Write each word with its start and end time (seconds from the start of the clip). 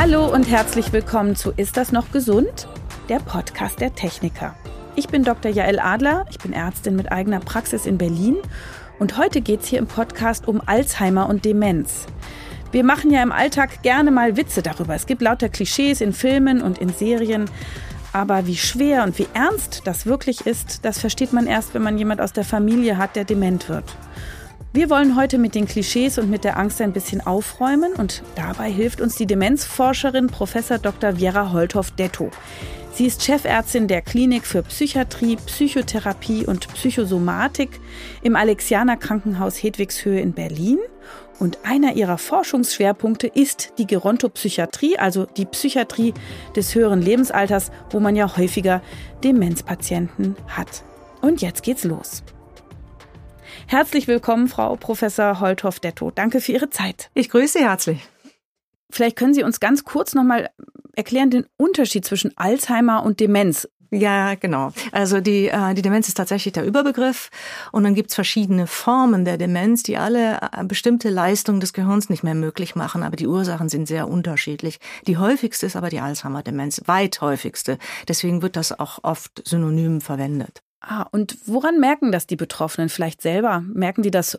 Hallo 0.00 0.32
und 0.32 0.48
herzlich 0.48 0.92
willkommen 0.92 1.34
zu 1.34 1.50
Ist 1.56 1.76
das 1.76 1.90
noch 1.90 2.12
gesund? 2.12 2.68
Der 3.08 3.18
Podcast 3.18 3.80
der 3.80 3.96
Techniker. 3.96 4.54
Ich 4.94 5.08
bin 5.08 5.24
Dr. 5.24 5.50
Jael 5.50 5.80
Adler, 5.80 6.24
ich 6.30 6.38
bin 6.38 6.52
Ärztin 6.52 6.94
mit 6.94 7.10
eigener 7.10 7.40
Praxis 7.40 7.84
in 7.84 7.98
Berlin 7.98 8.36
und 9.00 9.18
heute 9.18 9.40
geht 9.40 9.62
es 9.62 9.66
hier 9.66 9.80
im 9.80 9.88
Podcast 9.88 10.46
um 10.46 10.62
Alzheimer 10.64 11.28
und 11.28 11.44
Demenz. 11.44 12.06
Wir 12.70 12.84
machen 12.84 13.10
ja 13.10 13.24
im 13.24 13.32
Alltag 13.32 13.82
gerne 13.82 14.12
mal 14.12 14.36
Witze 14.36 14.62
darüber. 14.62 14.94
Es 14.94 15.06
gibt 15.06 15.20
lauter 15.20 15.48
Klischees 15.48 16.00
in 16.00 16.12
Filmen 16.12 16.62
und 16.62 16.78
in 16.78 16.90
Serien. 16.90 17.50
Aber 18.12 18.46
wie 18.46 18.56
schwer 18.56 19.02
und 19.02 19.18
wie 19.18 19.26
ernst 19.34 19.82
das 19.84 20.06
wirklich 20.06 20.46
ist, 20.46 20.84
das 20.84 21.00
versteht 21.00 21.32
man 21.32 21.48
erst, 21.48 21.74
wenn 21.74 21.82
man 21.82 21.98
jemand 21.98 22.20
aus 22.20 22.32
der 22.32 22.44
Familie 22.44 22.98
hat, 22.98 23.16
der 23.16 23.24
dement 23.24 23.68
wird. 23.68 23.96
Wir 24.70 24.90
wollen 24.90 25.16
heute 25.16 25.38
mit 25.38 25.54
den 25.54 25.66
Klischees 25.66 26.18
und 26.18 26.28
mit 26.28 26.44
der 26.44 26.58
Angst 26.58 26.82
ein 26.82 26.92
bisschen 26.92 27.26
aufräumen 27.26 27.94
und 27.94 28.22
dabei 28.34 28.70
hilft 28.70 29.00
uns 29.00 29.14
die 29.14 29.24
Demenzforscherin 29.24 30.26
Prof. 30.26 30.52
Dr. 30.82 31.16
Vera 31.16 31.52
Holthoff-Detto. 31.52 32.30
Sie 32.92 33.06
ist 33.06 33.24
Chefärztin 33.24 33.88
der 33.88 34.02
Klinik 34.02 34.44
für 34.44 34.62
Psychiatrie, 34.62 35.36
Psychotherapie 35.36 36.44
und 36.44 36.68
Psychosomatik 36.74 37.80
im 38.22 38.36
Alexianer 38.36 38.98
Krankenhaus 38.98 39.56
Hedwigshöhe 39.56 40.20
in 40.20 40.32
Berlin. 40.34 40.78
Und 41.38 41.60
einer 41.64 41.94
ihrer 41.94 42.18
Forschungsschwerpunkte 42.18 43.26
ist 43.26 43.72
die 43.78 43.86
Gerontopsychiatrie, 43.86 44.98
also 44.98 45.24
die 45.24 45.46
Psychiatrie 45.46 46.12
des 46.56 46.74
höheren 46.74 47.00
Lebensalters, 47.00 47.70
wo 47.90 48.00
man 48.00 48.16
ja 48.16 48.36
häufiger 48.36 48.82
Demenzpatienten 49.24 50.36
hat. 50.48 50.84
Und 51.22 51.40
jetzt 51.40 51.62
geht's 51.62 51.84
los. 51.84 52.22
Herzlich 53.70 54.08
willkommen, 54.08 54.48
Frau 54.48 54.76
Professor 54.76 55.40
Holthoff-Detto. 55.40 56.10
Danke 56.10 56.40
für 56.40 56.52
Ihre 56.52 56.70
Zeit. 56.70 57.10
Ich 57.12 57.28
grüße 57.28 57.58
Sie 57.58 57.64
herzlich. 57.64 58.08
Vielleicht 58.88 59.16
können 59.16 59.34
Sie 59.34 59.42
uns 59.42 59.60
ganz 59.60 59.84
kurz 59.84 60.14
nochmal 60.14 60.48
erklären 60.96 61.28
den 61.28 61.44
Unterschied 61.58 62.06
zwischen 62.06 62.32
Alzheimer 62.38 63.02
und 63.02 63.20
Demenz. 63.20 63.68
Ja, 63.90 64.36
genau. 64.36 64.72
Also 64.90 65.20
die, 65.20 65.48
äh, 65.48 65.74
die 65.74 65.82
Demenz 65.82 66.08
ist 66.08 66.16
tatsächlich 66.16 66.54
der 66.54 66.64
Überbegriff 66.64 67.28
und 67.70 67.84
dann 67.84 67.94
gibt's 67.94 68.14
verschiedene 68.14 68.66
Formen 68.66 69.26
der 69.26 69.36
Demenz, 69.36 69.82
die 69.82 69.98
alle 69.98 70.38
äh, 70.40 70.64
bestimmte 70.64 71.10
Leistungen 71.10 71.60
des 71.60 71.74
Gehirns 71.74 72.08
nicht 72.08 72.22
mehr 72.22 72.34
möglich 72.34 72.74
machen, 72.74 73.02
aber 73.02 73.16
die 73.16 73.26
Ursachen 73.26 73.68
sind 73.68 73.86
sehr 73.86 74.08
unterschiedlich. 74.08 74.80
Die 75.06 75.18
häufigste 75.18 75.66
ist 75.66 75.76
aber 75.76 75.90
die 75.90 76.00
Alzheimer-Demenz, 76.00 76.84
weit 76.86 77.20
häufigste. 77.20 77.76
Deswegen 78.08 78.40
wird 78.40 78.56
das 78.56 78.78
auch 78.78 79.00
oft 79.02 79.46
synonym 79.46 80.00
verwendet. 80.00 80.62
Ah, 80.80 81.06
und 81.10 81.38
woran 81.46 81.80
merken 81.80 82.12
das 82.12 82.26
die 82.26 82.36
Betroffenen 82.36 82.88
vielleicht 82.88 83.20
selber? 83.22 83.60
Merken 83.60 84.02
die 84.02 84.10
das 84.10 84.38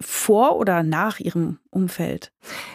vor 0.00 0.56
oder 0.56 0.82
nach 0.82 1.20
ihrem 1.20 1.58
Umfeld? 1.76 2.32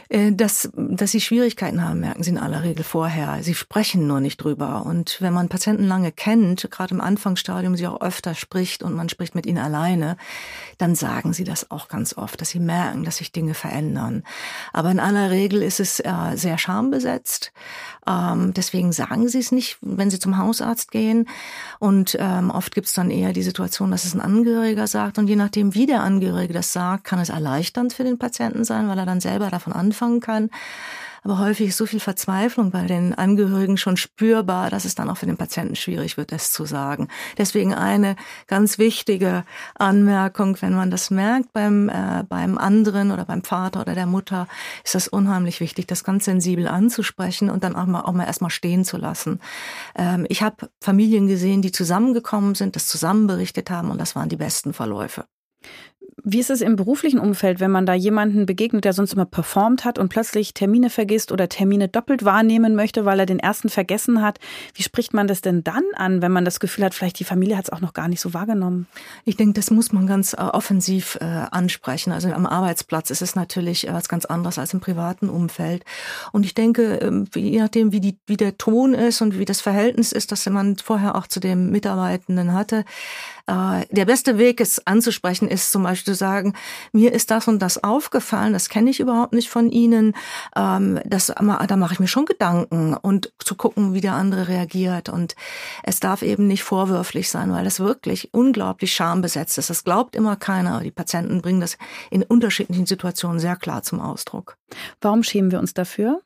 Äh, 0.09 0.33
dass, 0.33 0.69
dass 0.75 1.11
sie 1.11 1.21
Schwierigkeiten 1.21 1.83
haben, 1.83 1.99
merken 2.01 2.23
sie 2.23 2.31
in 2.31 2.37
aller 2.37 2.63
Regel 2.63 2.83
vorher. 2.83 3.39
Sie 3.41 3.55
sprechen 3.55 4.07
nur 4.07 4.19
nicht 4.19 4.37
drüber. 4.37 4.85
Und 4.85 5.17
wenn 5.21 5.33
man 5.33 5.49
Patienten 5.49 5.85
lange 5.85 6.11
kennt, 6.11 6.69
gerade 6.69 6.93
im 6.93 7.01
Anfangsstadium 7.01 7.75
sie 7.75 7.87
auch 7.87 8.01
öfter 8.01 8.35
spricht 8.35 8.83
und 8.83 8.93
man 8.93 9.09
spricht 9.09 9.35
mit 9.35 9.45
ihnen 9.45 9.57
alleine, 9.57 10.17
dann 10.77 10.95
sagen 10.95 11.33
sie 11.33 11.43
das 11.43 11.71
auch 11.71 11.87
ganz 11.87 12.17
oft, 12.17 12.41
dass 12.41 12.49
sie 12.49 12.59
merken, 12.59 13.03
dass 13.03 13.17
sich 13.17 13.31
Dinge 13.31 13.53
verändern. 13.53 14.23
Aber 14.73 14.91
in 14.91 14.99
aller 14.99 15.31
Regel 15.31 15.61
ist 15.63 15.79
es 15.79 15.99
äh, 15.99 16.35
sehr 16.35 16.57
schambesetzt. 16.57 17.53
Ähm, 18.07 18.53
deswegen 18.53 18.91
sagen 18.91 19.27
sie 19.27 19.39
es 19.39 19.51
nicht, 19.51 19.77
wenn 19.81 20.09
sie 20.09 20.19
zum 20.19 20.37
Hausarzt 20.37 20.91
gehen. 20.91 21.27
Und 21.79 22.17
ähm, 22.19 22.49
oft 22.51 22.73
gibt 22.73 22.87
es 22.87 22.93
dann 22.93 23.11
eher 23.11 23.33
die 23.33 23.43
Situation, 23.43 23.91
dass 23.91 24.05
es 24.05 24.13
ein 24.13 24.21
Angehöriger 24.21 24.87
sagt. 24.87 25.17
Und 25.17 25.27
je 25.27 25.35
nachdem, 25.35 25.73
wie 25.75 25.85
der 25.85 26.01
Angehörige 26.01 26.53
das 26.53 26.73
sagt, 26.73 27.05
kann 27.05 27.19
es 27.19 27.29
erleichternd 27.29 27.93
für 27.93 28.03
den 28.03 28.17
Patienten 28.17 28.63
sein, 28.63 28.89
weil 28.91 28.99
er 28.99 29.05
dann 29.05 29.21
selber 29.21 29.49
davon 29.49 29.71
anfangen 29.71 30.19
kann. 30.19 30.49
Aber 31.23 31.37
häufig 31.37 31.69
ist 31.69 31.77
so 31.77 31.85
viel 31.85 31.99
Verzweiflung 31.99 32.71
bei 32.71 32.87
den 32.87 33.13
Angehörigen 33.13 33.77
schon 33.77 33.95
spürbar, 33.95 34.71
dass 34.71 34.85
es 34.85 34.95
dann 34.95 35.09
auch 35.09 35.17
für 35.17 35.27
den 35.27 35.37
Patienten 35.37 35.75
schwierig 35.75 36.17
wird, 36.17 36.31
es 36.31 36.51
zu 36.51 36.65
sagen. 36.65 37.09
Deswegen 37.37 37.75
eine 37.75 38.15
ganz 38.47 38.79
wichtige 38.79 39.43
Anmerkung, 39.75 40.57
wenn 40.61 40.73
man 40.73 40.89
das 40.89 41.11
merkt 41.11 41.53
beim, 41.53 41.89
äh, 41.89 42.23
beim 42.27 42.57
anderen 42.57 43.11
oder 43.11 43.25
beim 43.25 43.43
Vater 43.43 43.81
oder 43.81 43.93
der 43.93 44.07
Mutter, 44.07 44.47
ist 44.83 44.95
das 44.95 45.07
unheimlich 45.07 45.59
wichtig, 45.59 45.85
das 45.85 46.03
ganz 46.03 46.25
sensibel 46.25 46.67
anzusprechen 46.67 47.51
und 47.51 47.63
dann 47.63 47.75
auch 47.75 47.85
mal, 47.85 48.01
auch 48.01 48.13
mal 48.13 48.25
erstmal 48.25 48.51
stehen 48.51 48.83
zu 48.83 48.97
lassen. 48.97 49.39
Ähm, 49.95 50.25
ich 50.27 50.41
habe 50.41 50.69
Familien 50.81 51.27
gesehen, 51.27 51.61
die 51.61 51.71
zusammengekommen 51.71 52.55
sind, 52.55 52.75
das 52.75 52.87
zusammen 52.87 53.27
berichtet 53.27 53.69
haben 53.69 53.91
und 53.91 54.01
das 54.01 54.15
waren 54.15 54.29
die 54.29 54.37
besten 54.37 54.73
Verläufe. 54.73 55.25
Wie 56.23 56.39
ist 56.39 56.51
es 56.51 56.61
im 56.61 56.75
beruflichen 56.75 57.19
Umfeld, 57.19 57.59
wenn 57.59 57.71
man 57.71 57.85
da 57.85 57.93
jemanden 57.93 58.45
begegnet, 58.45 58.85
der 58.85 58.93
sonst 58.93 59.13
immer 59.13 59.25
performt 59.25 59.85
hat 59.85 59.97
und 59.97 60.09
plötzlich 60.09 60.53
Termine 60.53 60.89
vergisst 60.91 61.31
oder 61.31 61.49
Termine 61.49 61.87
doppelt 61.87 62.23
wahrnehmen 62.23 62.75
möchte, 62.75 63.05
weil 63.05 63.19
er 63.19 63.25
den 63.25 63.39
ersten 63.39 63.69
vergessen 63.69 64.21
hat? 64.21 64.39
Wie 64.75 64.83
spricht 64.83 65.13
man 65.13 65.27
das 65.27 65.41
denn 65.41 65.63
dann 65.63 65.83
an, 65.95 66.21
wenn 66.21 66.31
man 66.31 66.45
das 66.45 66.59
Gefühl 66.59 66.85
hat, 66.85 66.93
vielleicht 66.93 67.19
die 67.19 67.23
Familie 67.23 67.57
hat 67.57 67.65
es 67.65 67.69
auch 67.71 67.81
noch 67.81 67.93
gar 67.93 68.07
nicht 68.07 68.21
so 68.21 68.35
wahrgenommen? 68.35 68.87
Ich 69.25 69.35
denke, 69.35 69.53
das 69.53 69.71
muss 69.71 69.91
man 69.93 70.05
ganz 70.05 70.33
äh, 70.33 70.37
offensiv 70.37 71.17
äh, 71.21 71.25
ansprechen. 71.25 72.11
Also 72.11 72.31
am 72.31 72.45
Arbeitsplatz 72.45 73.09
ist 73.09 73.23
es 73.23 73.35
natürlich 73.35 73.87
äh, 73.87 73.93
was 73.93 74.07
ganz 74.07 74.25
anderes 74.25 74.59
als 74.59 74.73
im 74.73 74.79
privaten 74.79 75.27
Umfeld. 75.27 75.83
Und 76.31 76.45
ich 76.45 76.53
denke, 76.53 76.99
ähm, 77.01 77.27
je 77.35 77.59
nachdem, 77.59 77.91
wie, 77.93 77.99
die, 77.99 78.17
wie 78.27 78.37
der 78.37 78.57
Ton 78.57 78.93
ist 78.93 79.21
und 79.21 79.39
wie 79.39 79.45
das 79.45 79.61
Verhältnis 79.61 80.11
ist, 80.11 80.31
das 80.31 80.47
man 80.47 80.77
vorher 80.77 81.15
auch 81.15 81.25
zu 81.25 81.39
dem 81.39 81.71
Mitarbeitenden 81.71 82.53
hatte, 82.53 82.85
äh, 83.47 83.85
der 83.89 84.05
beste 84.05 84.37
Weg, 84.37 84.61
es 84.61 84.85
anzusprechen, 84.85 85.47
ist 85.47 85.71
zum 85.71 85.83
Beispiel 85.83 86.10
zu 86.11 86.15
sagen, 86.15 86.53
mir 86.91 87.13
ist 87.13 87.31
das 87.31 87.47
und 87.47 87.59
das 87.59 87.83
aufgefallen, 87.83 88.53
das 88.53 88.67
kenne 88.67 88.89
ich 88.89 88.99
überhaupt 88.99 89.33
nicht 89.33 89.49
von 89.49 89.71
Ihnen. 89.71 90.13
Ähm, 90.55 90.99
das, 91.05 91.27
da 91.27 91.75
mache 91.77 91.93
ich 91.93 91.99
mir 91.99 92.07
schon 92.07 92.25
Gedanken 92.25 92.93
und 92.93 93.31
zu 93.39 93.55
gucken, 93.55 93.93
wie 93.93 94.01
der 94.01 94.13
andere 94.13 94.47
reagiert. 94.49 95.07
Und 95.07 95.35
es 95.83 95.99
darf 95.99 96.21
eben 96.21 96.47
nicht 96.47 96.63
vorwürflich 96.63 97.29
sein, 97.29 97.51
weil 97.51 97.63
das 97.63 97.79
wirklich 97.79 98.33
unglaublich 98.33 98.93
schambesetzt 98.93 99.57
ist. 99.57 99.69
Das 99.69 99.83
glaubt 99.83 100.15
immer 100.15 100.35
keiner. 100.35 100.81
Die 100.81 100.91
Patienten 100.91 101.41
bringen 101.41 101.61
das 101.61 101.77
in 102.09 102.23
unterschiedlichen 102.23 102.85
Situationen 102.85 103.39
sehr 103.39 103.55
klar 103.55 103.83
zum 103.83 104.01
Ausdruck. 104.01 104.57
Warum 105.01 105.23
schämen 105.23 105.51
wir 105.51 105.59
uns 105.59 105.73
dafür? 105.73 106.21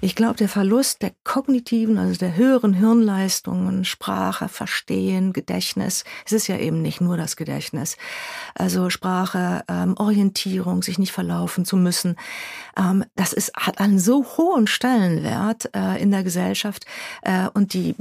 Ich 0.00 0.14
glaube, 0.14 0.36
der 0.36 0.48
Verlust 0.48 1.02
der 1.02 1.12
kognitiven, 1.24 1.98
also 1.98 2.18
der 2.18 2.36
höheren 2.36 2.74
Hirnleistungen, 2.74 3.84
Sprache, 3.84 4.48
Verstehen, 4.48 5.32
Gedächtnis, 5.32 6.04
es 6.24 6.32
ist 6.32 6.46
ja 6.46 6.56
eben 6.56 6.82
nicht 6.82 7.00
nur 7.00 7.16
das 7.16 7.36
Gedächtnis. 7.36 7.96
Also 8.54 8.90
Sprache, 8.90 9.11
ähm, 9.68 9.94
Orientierung, 9.96 10.82
sich 10.82 10.98
nicht 10.98 11.12
verlaufen 11.12 11.64
zu 11.64 11.76
müssen, 11.76 12.16
ähm, 12.76 13.04
das 13.16 13.32
ist, 13.32 13.52
hat 13.56 13.78
einen 13.78 13.98
so 13.98 14.24
hohen 14.36 14.66
Stellenwert 14.66 15.70
äh, 15.74 16.02
in 16.02 16.10
der 16.10 16.22
Gesellschaft 16.22 16.86
äh, 17.22 17.48
und 17.52 17.74
die 17.74 17.94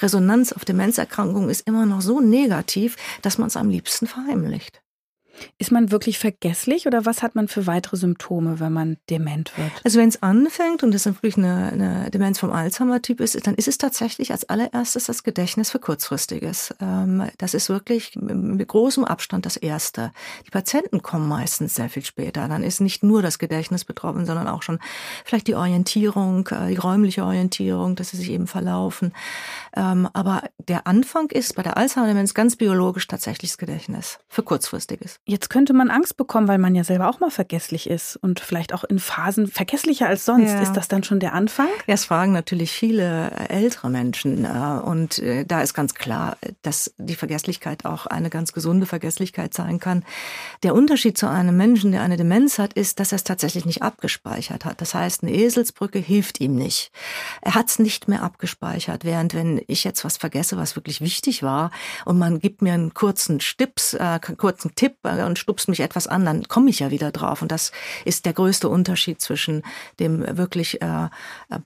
Resonanz 0.00 0.52
auf 0.52 0.64
Demenzerkrankungen 0.64 1.50
ist 1.50 1.66
immer 1.66 1.86
noch 1.86 2.00
so 2.00 2.20
negativ, 2.20 2.96
dass 3.22 3.38
man 3.38 3.48
es 3.48 3.56
am 3.56 3.68
liebsten 3.68 4.06
verheimlicht. 4.06 4.80
Ist 5.58 5.72
man 5.72 5.90
wirklich 5.90 6.18
vergesslich 6.18 6.86
oder 6.86 7.06
was 7.06 7.22
hat 7.22 7.34
man 7.34 7.48
für 7.48 7.66
weitere 7.66 7.96
Symptome, 7.96 8.60
wenn 8.60 8.72
man 8.72 8.96
dement 9.10 9.56
wird? 9.56 9.70
Also 9.84 9.98
wenn 9.98 10.08
es 10.08 10.22
anfängt 10.22 10.82
und 10.82 10.94
es 10.94 11.06
wirklich 11.06 11.36
eine, 11.36 11.72
eine 11.72 12.10
Demenz 12.10 12.38
vom 12.38 12.52
Alzheimer-Typ 12.52 13.20
ist, 13.20 13.46
dann 13.46 13.54
ist 13.54 13.68
es 13.68 13.78
tatsächlich 13.78 14.32
als 14.32 14.48
allererstes 14.48 15.06
das 15.06 15.22
Gedächtnis 15.22 15.70
für 15.70 15.78
kurzfristiges. 15.78 16.74
Ähm, 16.80 17.24
das 17.38 17.54
ist 17.54 17.68
wirklich 17.68 18.16
mit 18.16 18.66
großem 18.66 19.04
Abstand 19.04 19.46
das 19.46 19.56
Erste. 19.56 20.12
Die 20.46 20.50
Patienten 20.50 21.02
kommen 21.02 21.28
meistens 21.28 21.74
sehr 21.74 21.88
viel 21.88 22.04
später. 22.04 22.48
Dann 22.48 22.62
ist 22.62 22.80
nicht 22.80 23.02
nur 23.02 23.22
das 23.22 23.38
Gedächtnis 23.38 23.84
betroffen, 23.84 24.26
sondern 24.26 24.48
auch 24.48 24.62
schon 24.62 24.78
vielleicht 25.24 25.48
die 25.48 25.54
Orientierung, 25.54 26.48
äh, 26.48 26.68
die 26.68 26.76
räumliche 26.76 27.24
Orientierung, 27.24 27.96
dass 27.96 28.10
sie 28.10 28.16
sich 28.16 28.30
eben 28.30 28.46
verlaufen. 28.46 29.12
Ähm, 29.74 30.08
aber 30.12 30.44
der 30.58 30.86
Anfang 30.86 31.30
ist 31.30 31.54
bei 31.54 31.62
der 31.62 31.76
Alzheimer-Demenz 31.76 32.34
ganz 32.34 32.56
biologisch 32.56 33.06
tatsächlich 33.06 33.52
das 33.52 33.58
Gedächtnis 33.58 34.18
für 34.28 34.42
kurzfristiges. 34.42 35.20
Jetzt 35.28 35.50
könnte 35.50 35.72
man 35.72 35.90
Angst 35.90 36.16
bekommen, 36.16 36.46
weil 36.46 36.58
man 36.58 36.76
ja 36.76 36.84
selber 36.84 37.10
auch 37.10 37.18
mal 37.18 37.32
vergesslich 37.32 37.90
ist 37.90 38.14
und 38.14 38.38
vielleicht 38.38 38.72
auch 38.72 38.84
in 38.84 39.00
Phasen 39.00 39.48
vergesslicher 39.48 40.06
als 40.06 40.24
sonst. 40.24 40.52
Ja. 40.52 40.60
Ist 40.60 40.74
das 40.74 40.86
dann 40.86 41.02
schon 41.02 41.18
der 41.18 41.32
Anfang? 41.32 41.66
Ja, 41.88 41.94
es 41.94 42.04
fragen 42.04 42.30
natürlich 42.30 42.70
viele 42.70 43.32
äh, 43.32 43.48
ältere 43.48 43.90
Menschen. 43.90 44.44
Äh, 44.44 44.80
und 44.84 45.18
äh, 45.18 45.44
da 45.44 45.62
ist 45.62 45.74
ganz 45.74 45.96
klar, 45.96 46.36
dass 46.62 46.94
die 46.98 47.16
Vergesslichkeit 47.16 47.84
auch 47.84 48.06
eine 48.06 48.30
ganz 48.30 48.52
gesunde 48.52 48.86
Vergesslichkeit 48.86 49.52
sein 49.52 49.80
kann. 49.80 50.04
Der 50.62 50.76
Unterschied 50.76 51.18
zu 51.18 51.28
einem 51.28 51.56
Menschen, 51.56 51.90
der 51.90 52.02
eine 52.02 52.16
Demenz 52.16 52.60
hat, 52.60 52.74
ist, 52.74 53.00
dass 53.00 53.10
er 53.10 53.16
es 53.16 53.24
tatsächlich 53.24 53.66
nicht 53.66 53.82
abgespeichert 53.82 54.64
hat. 54.64 54.80
Das 54.80 54.94
heißt, 54.94 55.24
eine 55.24 55.32
Eselsbrücke 55.32 55.98
hilft 55.98 56.40
ihm 56.40 56.54
nicht. 56.54 56.92
Er 57.42 57.56
hat 57.56 57.68
es 57.68 57.80
nicht 57.80 58.06
mehr 58.06 58.22
abgespeichert, 58.22 59.04
während 59.04 59.34
wenn 59.34 59.60
ich 59.66 59.82
jetzt 59.82 60.04
was 60.04 60.18
vergesse, 60.18 60.56
was 60.56 60.76
wirklich 60.76 61.00
wichtig 61.00 61.42
war, 61.42 61.72
und 62.04 62.16
man 62.16 62.38
gibt 62.38 62.62
mir 62.62 62.74
einen 62.74 62.94
kurzen 62.94 63.40
Stips, 63.40 63.94
äh, 63.94 64.20
kurzen 64.20 64.76
Tipp, 64.76 64.98
äh, 65.16 65.22
und 65.22 65.38
stupst 65.38 65.68
mich 65.68 65.80
etwas 65.80 66.06
an, 66.06 66.24
dann 66.24 66.48
komme 66.48 66.70
ich 66.70 66.80
ja 66.80 66.90
wieder 66.90 67.10
drauf. 67.10 67.42
Und 67.42 67.52
das 67.52 67.72
ist 68.04 68.26
der 68.26 68.32
größte 68.32 68.68
Unterschied 68.68 69.20
zwischen 69.20 69.62
dem 70.00 70.24
wirklich 70.36 70.82
äh, 70.82 71.08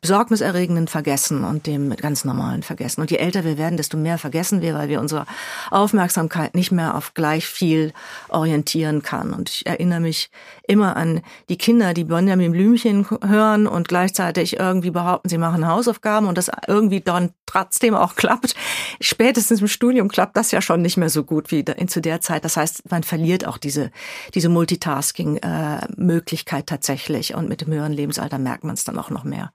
besorgniserregenden 0.00 0.88
Vergessen 0.88 1.44
und 1.44 1.66
dem 1.66 1.94
ganz 1.96 2.24
normalen 2.24 2.62
Vergessen. 2.62 3.00
Und 3.00 3.10
je 3.10 3.18
älter 3.18 3.44
wir 3.44 3.58
werden, 3.58 3.76
desto 3.76 3.96
mehr 3.96 4.18
vergessen 4.18 4.62
wir, 4.62 4.74
weil 4.74 4.88
wir 4.88 5.00
unsere 5.00 5.26
Aufmerksamkeit 5.70 6.54
nicht 6.54 6.72
mehr 6.72 6.94
auf 6.94 7.14
gleich 7.14 7.46
viel 7.46 7.92
orientieren 8.28 9.02
kann. 9.02 9.32
Und 9.32 9.50
ich 9.50 9.66
erinnere 9.66 10.00
mich 10.00 10.30
immer 10.66 10.96
an 10.96 11.22
die 11.48 11.58
Kinder, 11.58 11.94
die 11.94 12.04
Benjamin 12.04 12.52
Blümchen 12.52 13.06
hören 13.24 13.66
und 13.66 13.88
gleichzeitig 13.88 14.58
irgendwie 14.58 14.90
behaupten, 14.90 15.28
sie 15.28 15.38
machen 15.38 15.66
Hausaufgaben 15.66 16.26
und 16.26 16.38
das 16.38 16.50
irgendwie 16.66 17.00
dann 17.00 17.30
trotzdem 17.46 17.94
auch 17.94 18.14
klappt. 18.14 18.54
Spätestens 19.00 19.60
im 19.60 19.68
Studium 19.68 20.08
klappt 20.08 20.36
das 20.36 20.50
ja 20.52 20.62
schon 20.62 20.82
nicht 20.82 20.96
mehr 20.96 21.10
so 21.10 21.24
gut 21.24 21.50
wie 21.50 21.64
zu 21.86 22.00
der 22.00 22.20
Zeit. 22.20 22.44
Das 22.44 22.56
heißt, 22.56 22.90
man 22.90 23.02
verliert 23.02 23.39
auch 23.46 23.58
diese, 23.58 23.90
diese 24.34 24.48
Multitasking-Möglichkeit 24.48 26.66
tatsächlich 26.66 27.34
und 27.34 27.48
mit 27.48 27.60
dem 27.60 27.72
höheren 27.72 27.92
Lebensalter 27.92 28.38
merkt 28.38 28.64
man 28.64 28.74
es 28.74 28.84
dann 28.84 28.98
auch 28.98 29.10
noch 29.10 29.24
mehr. 29.24 29.52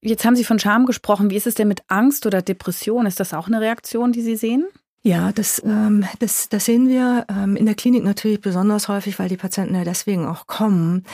Jetzt 0.00 0.24
haben 0.24 0.34
Sie 0.34 0.44
von 0.44 0.58
Scham 0.58 0.86
gesprochen. 0.86 1.30
Wie 1.30 1.36
ist 1.36 1.46
es 1.46 1.54
denn 1.54 1.68
mit 1.68 1.82
Angst 1.86 2.26
oder 2.26 2.42
Depression? 2.42 3.06
Ist 3.06 3.20
das 3.20 3.32
auch 3.32 3.46
eine 3.46 3.60
Reaktion, 3.60 4.10
die 4.10 4.22
Sie 4.22 4.36
sehen? 4.36 4.66
Ja, 5.04 5.32
das, 5.32 5.60
ähm, 5.64 6.04
das, 6.20 6.48
das 6.48 6.64
sehen 6.64 6.88
wir 6.88 7.26
ähm, 7.28 7.56
in 7.56 7.66
der 7.66 7.74
Klinik 7.74 8.04
natürlich 8.04 8.40
besonders 8.40 8.86
häufig, 8.86 9.18
weil 9.18 9.28
die 9.28 9.36
Patienten 9.36 9.74
ja 9.74 9.82
deswegen 9.82 10.26
auch 10.26 10.46
kommen. 10.46 11.04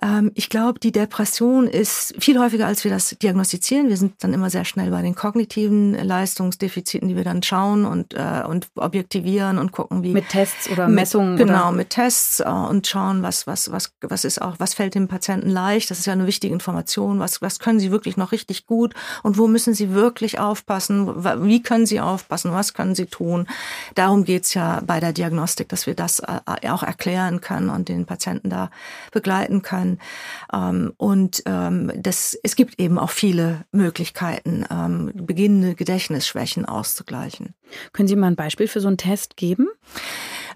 Ähm, 0.00 0.32
ich 0.34 0.48
glaube, 0.48 0.80
die 0.80 0.92
Depression 0.92 1.66
ist 1.66 2.14
viel 2.18 2.38
häufiger, 2.38 2.66
als 2.66 2.84
wir 2.84 2.90
das 2.90 3.10
diagnostizieren. 3.10 3.90
Wir 3.90 3.98
sind 3.98 4.14
dann 4.24 4.32
immer 4.32 4.48
sehr 4.48 4.64
schnell 4.64 4.90
bei 4.90 5.02
den 5.02 5.14
kognitiven 5.14 5.92
Leistungsdefiziten, 5.92 7.06
die 7.06 7.16
wir 7.16 7.24
dann 7.24 7.42
schauen 7.42 7.84
und, 7.84 8.14
äh, 8.14 8.44
und 8.48 8.68
objektivieren 8.76 9.58
und 9.58 9.72
gucken, 9.72 10.02
wie. 10.02 10.14
Mit 10.14 10.30
Tests 10.30 10.70
oder 10.70 10.88
Messungen? 10.88 11.34
Mit, 11.34 11.46
genau, 11.46 11.70
mit 11.70 11.90
Tests 11.90 12.40
äh, 12.40 12.48
und 12.48 12.86
schauen, 12.86 13.22
was, 13.22 13.46
was, 13.46 13.70
was, 13.70 13.92
was 14.00 14.24
ist 14.24 14.40
auch, 14.40 14.54
was 14.58 14.72
fällt 14.72 14.94
dem 14.94 15.06
Patienten 15.06 15.50
leicht. 15.50 15.90
Das 15.90 15.98
ist 15.98 16.06
ja 16.06 16.14
eine 16.14 16.26
wichtige 16.26 16.54
Information. 16.54 17.18
Was, 17.18 17.42
was 17.42 17.58
können 17.58 17.78
sie 17.78 17.90
wirklich 17.90 18.16
noch 18.16 18.32
richtig 18.32 18.64
gut 18.64 18.94
und 19.22 19.36
wo 19.36 19.48
müssen 19.48 19.74
sie 19.74 19.92
wirklich 19.92 20.38
aufpassen? 20.38 21.24
Wie 21.44 21.62
können 21.62 21.84
sie 21.84 22.00
aufpassen? 22.00 22.50
Was 22.52 22.72
können 22.72 22.94
sie 22.94 23.04
tun? 23.04 23.33
Tun. 23.34 23.46
Darum 23.94 24.24
geht's 24.24 24.54
ja 24.54 24.82
bei 24.86 25.00
der 25.00 25.12
Diagnostik, 25.12 25.68
dass 25.68 25.86
wir 25.86 25.94
das 25.94 26.20
äh, 26.20 26.68
auch 26.68 26.82
erklären 26.82 27.40
können 27.40 27.70
und 27.70 27.88
den 27.88 28.06
Patienten 28.06 28.50
da 28.50 28.70
begleiten 29.12 29.62
können. 29.62 29.98
Ähm, 30.52 30.92
und 30.96 31.42
ähm, 31.46 31.92
das, 31.96 32.38
es 32.42 32.56
gibt 32.56 32.80
eben 32.80 32.98
auch 32.98 33.10
viele 33.10 33.64
Möglichkeiten, 33.72 34.64
ähm, 34.70 35.12
beginnende 35.14 35.74
Gedächtnisschwächen 35.74 36.64
auszugleichen. 36.64 37.54
Können 37.92 38.08
Sie 38.08 38.16
mal 38.16 38.28
ein 38.28 38.36
Beispiel 38.36 38.68
für 38.68 38.80
so 38.80 38.88
einen 38.88 38.98
Test 38.98 39.36
geben? 39.36 39.68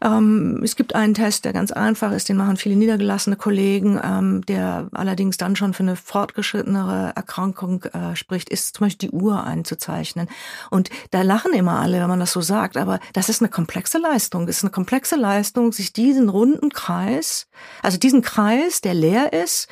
Ähm, 0.02 0.60
es 0.62 0.76
gibt 0.76 0.94
einen 0.94 1.14
Test, 1.14 1.44
der 1.44 1.52
ganz 1.52 1.72
einfach 1.72 2.12
ist, 2.12 2.28
den 2.28 2.36
machen 2.36 2.56
viele 2.56 2.76
niedergelassene 2.76 3.36
Kollegen, 3.36 4.00
ähm, 4.02 4.44
der 4.46 4.88
allerdings 4.92 5.36
dann 5.36 5.56
schon 5.56 5.74
für 5.74 5.82
eine 5.82 5.96
fortgeschrittenere 5.96 7.12
Erkrankung 7.14 7.84
äh, 7.84 8.16
spricht, 8.16 8.48
ist 8.48 8.76
zum 8.76 8.86
Beispiel 8.86 9.10
die 9.10 9.16
Uhr 9.16 9.44
einzuzeichnen. 9.44 10.28
Und 10.70 10.90
da 11.10 11.22
lachen 11.22 11.52
immer 11.52 11.80
alle, 11.80 12.00
wenn 12.00 12.08
man 12.08 12.20
das 12.20 12.32
so 12.32 12.40
sagt, 12.40 12.76
aber 12.76 13.00
das 13.12 13.28
ist 13.28 13.42
eine 13.42 13.48
komplexe 13.48 13.98
Leistung. 13.98 14.48
Es 14.48 14.58
ist 14.58 14.64
eine 14.64 14.70
komplexe 14.70 15.16
Leistung, 15.16 15.72
sich 15.72 15.92
diesen 15.92 16.28
runden 16.28 16.70
Kreis, 16.70 17.48
also 17.82 17.98
diesen 17.98 18.22
Kreis, 18.22 18.80
der 18.80 18.94
leer 18.94 19.32
ist, 19.32 19.68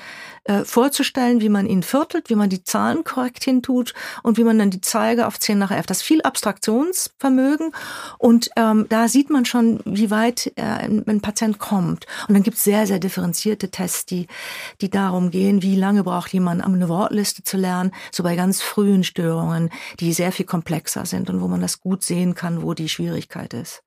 äh, 0.47 0.65
vorzustellen, 0.65 1.41
wie 1.41 1.49
man 1.49 1.67
ihn 1.67 1.83
viertelt, 1.83 2.31
wie 2.31 2.35
man 2.35 2.49
die 2.49 2.63
Zahlen 2.63 3.05
korrekt 3.05 3.45
hintut 3.45 3.95
und 4.23 4.39
wie 4.39 4.45
man 4.45 4.59
dann 4.59 4.71
die 4.71 4.81
Zeige 4.81 5.27
auf 5.27 5.39
10 5.39 5.59
nach 5.59 5.71
11. 5.71 5.87
Das 5.87 5.99
ist 5.99 6.03
viel 6.03 6.23
Abstraktionsvermögen 6.23 7.73
und 8.19 8.51
ähm, 8.57 8.87
da 8.89 9.09
sieht 9.09 9.31
man 9.31 9.45
schon, 9.45 9.81
wie 9.85 10.11
weit 10.11 10.53
äh, 10.57 10.63
ein, 10.63 11.05
ein 11.07 11.21
Patient 11.21 11.59
kommt. 11.59 12.07
Und 12.29 12.35
dann 12.35 12.43
gibt 12.43 12.57
es 12.57 12.65
sehr, 12.65 12.87
sehr 12.87 12.99
differenzierte 12.99 13.71
Tests, 13.71 14.07
die, 14.07 14.27
die 14.81 14.91
darum 14.91 15.31
gehen, 15.31 15.63
wie 15.63 15.77
lange 15.77 16.05
braucht 16.05 16.33
jemand, 16.33 16.65
um 16.65 16.75
eine 16.75 16.89
Wortliste 16.89 17.43
zu 17.43 17.57
lernen, 17.57 17.93
so 18.13 18.23
bei 18.23 18.37
ganz 18.37 18.63
frühen 18.63 19.05
Störungen, 19.05 19.71
die 20.01 20.13
sehr 20.13 20.33
viel 20.33 20.47
komplexer 20.47 21.07
sind 21.07 21.31
und 21.31 21.41
wo 21.41 21.49
man 21.49 21.61
das 21.61 21.81
gut 21.81 22.03
sehen 22.03 22.35
kann, 22.35 22.63
wo 22.63 22.75
die 22.75 22.89
Schwierigkeit 22.89 23.55
ist. 23.55 23.86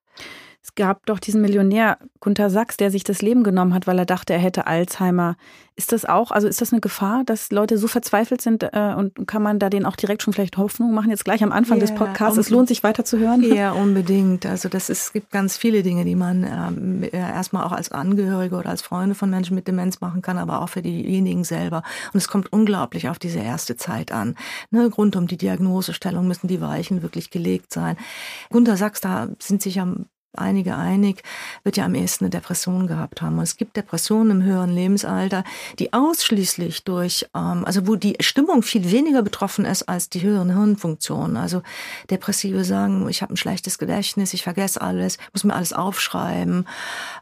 Es 0.61 0.75
gab 0.75 1.05
doch 1.05 1.19
diesen 1.19 1.41
Millionär 1.41 1.97
Gunter 2.19 2.49
Sachs, 2.49 2.75
der 2.75 2.91
sich 2.91 3.05
das 3.05 3.21
Leben 3.21 3.43
genommen 3.43 3.73
hat, 3.73 3.87
weil 3.87 3.97
er 3.97 4.05
dachte, 4.05 4.33
er 4.33 4.39
hätte 4.39 4.67
Alzheimer. 4.67 5.37
Ist 5.77 5.93
das 5.93 6.03
auch, 6.03 6.31
also 6.31 6.49
ist 6.49 6.59
das 6.59 6.73
eine 6.73 6.81
Gefahr, 6.81 7.23
dass 7.23 7.49
Leute 7.49 7.77
so 7.77 7.87
verzweifelt 7.87 8.41
sind 8.41 8.63
äh, 8.63 8.93
und 8.97 9.25
kann 9.25 9.41
man 9.41 9.59
da 9.59 9.69
denen 9.69 9.85
auch 9.85 9.95
direkt 9.95 10.21
schon 10.21 10.33
vielleicht 10.33 10.57
Hoffnung 10.57 10.93
machen, 10.93 11.11
jetzt 11.11 11.23
gleich 11.23 11.41
am 11.43 11.53
Anfang 11.53 11.77
ja, 11.77 11.85
des 11.85 11.95
Podcasts? 11.95 12.37
Es 12.37 12.49
lohnt 12.49 12.67
sich 12.67 12.83
weiter 12.83 13.05
zu 13.05 13.17
hören. 13.17 13.41
Ja, 13.41 13.71
unbedingt. 13.71 14.45
Also 14.45 14.67
das 14.67 14.89
ist, 14.89 15.05
es 15.05 15.13
gibt 15.13 15.31
ganz 15.31 15.55
viele 15.55 15.81
Dinge, 15.81 16.03
die 16.03 16.15
man 16.15 16.43
ähm, 16.43 17.07
erstmal 17.09 17.63
auch 17.63 17.71
als 17.71 17.93
Angehörige 17.93 18.57
oder 18.57 18.69
als 18.69 18.81
Freunde 18.81 19.15
von 19.15 19.29
Menschen 19.29 19.55
mit 19.55 19.65
Demenz 19.65 20.01
machen 20.01 20.21
kann, 20.21 20.37
aber 20.37 20.61
auch 20.61 20.69
für 20.69 20.81
diejenigen 20.81 21.45
selber. 21.45 21.83
Und 22.11 22.17
es 22.17 22.27
kommt 22.27 22.51
unglaublich 22.51 23.07
auf 23.07 23.17
diese 23.17 23.39
erste 23.39 23.77
Zeit 23.77 24.11
an. 24.11 24.35
Ne, 24.71 24.87
rund 24.87 25.15
um 25.15 25.27
die 25.27 25.37
Diagnosestellung 25.37 26.27
müssen 26.27 26.49
die 26.49 26.59
Weichen 26.59 27.01
wirklich 27.01 27.29
gelegt 27.29 27.71
sein. 27.73 27.95
Gunter 28.49 28.75
Sachs, 28.75 28.99
da 28.99 29.29
sind 29.39 29.61
sich 29.61 29.79
am 29.79 30.07
einige 30.37 30.75
einig, 30.75 31.23
wird 31.63 31.77
ja 31.77 31.85
am 31.85 31.95
ehesten 31.95 32.25
eine 32.25 32.29
Depression 32.29 32.87
gehabt 32.87 33.21
haben. 33.21 33.37
Und 33.37 33.43
es 33.43 33.57
gibt 33.57 33.75
Depressionen 33.77 34.41
im 34.41 34.43
höheren 34.43 34.69
Lebensalter, 34.69 35.43
die 35.79 35.91
ausschließlich 35.93 36.83
durch, 36.83 37.27
ähm, 37.35 37.65
also 37.65 37.87
wo 37.87 37.95
die 37.95 38.15
Stimmung 38.19 38.61
viel 38.61 38.91
weniger 38.91 39.21
betroffen 39.21 39.65
ist 39.65 39.89
als 39.89 40.09
die 40.09 40.21
höheren 40.21 40.51
Hirnfunktionen. 40.51 41.35
Also 41.37 41.61
Depressive 42.09 42.63
sagen, 42.63 43.07
ich 43.09 43.21
habe 43.21 43.33
ein 43.33 43.37
schlechtes 43.37 43.77
Gedächtnis, 43.77 44.33
ich 44.33 44.43
vergesse 44.43 44.81
alles, 44.81 45.17
muss 45.33 45.43
mir 45.43 45.55
alles 45.55 45.73
aufschreiben. 45.73 46.67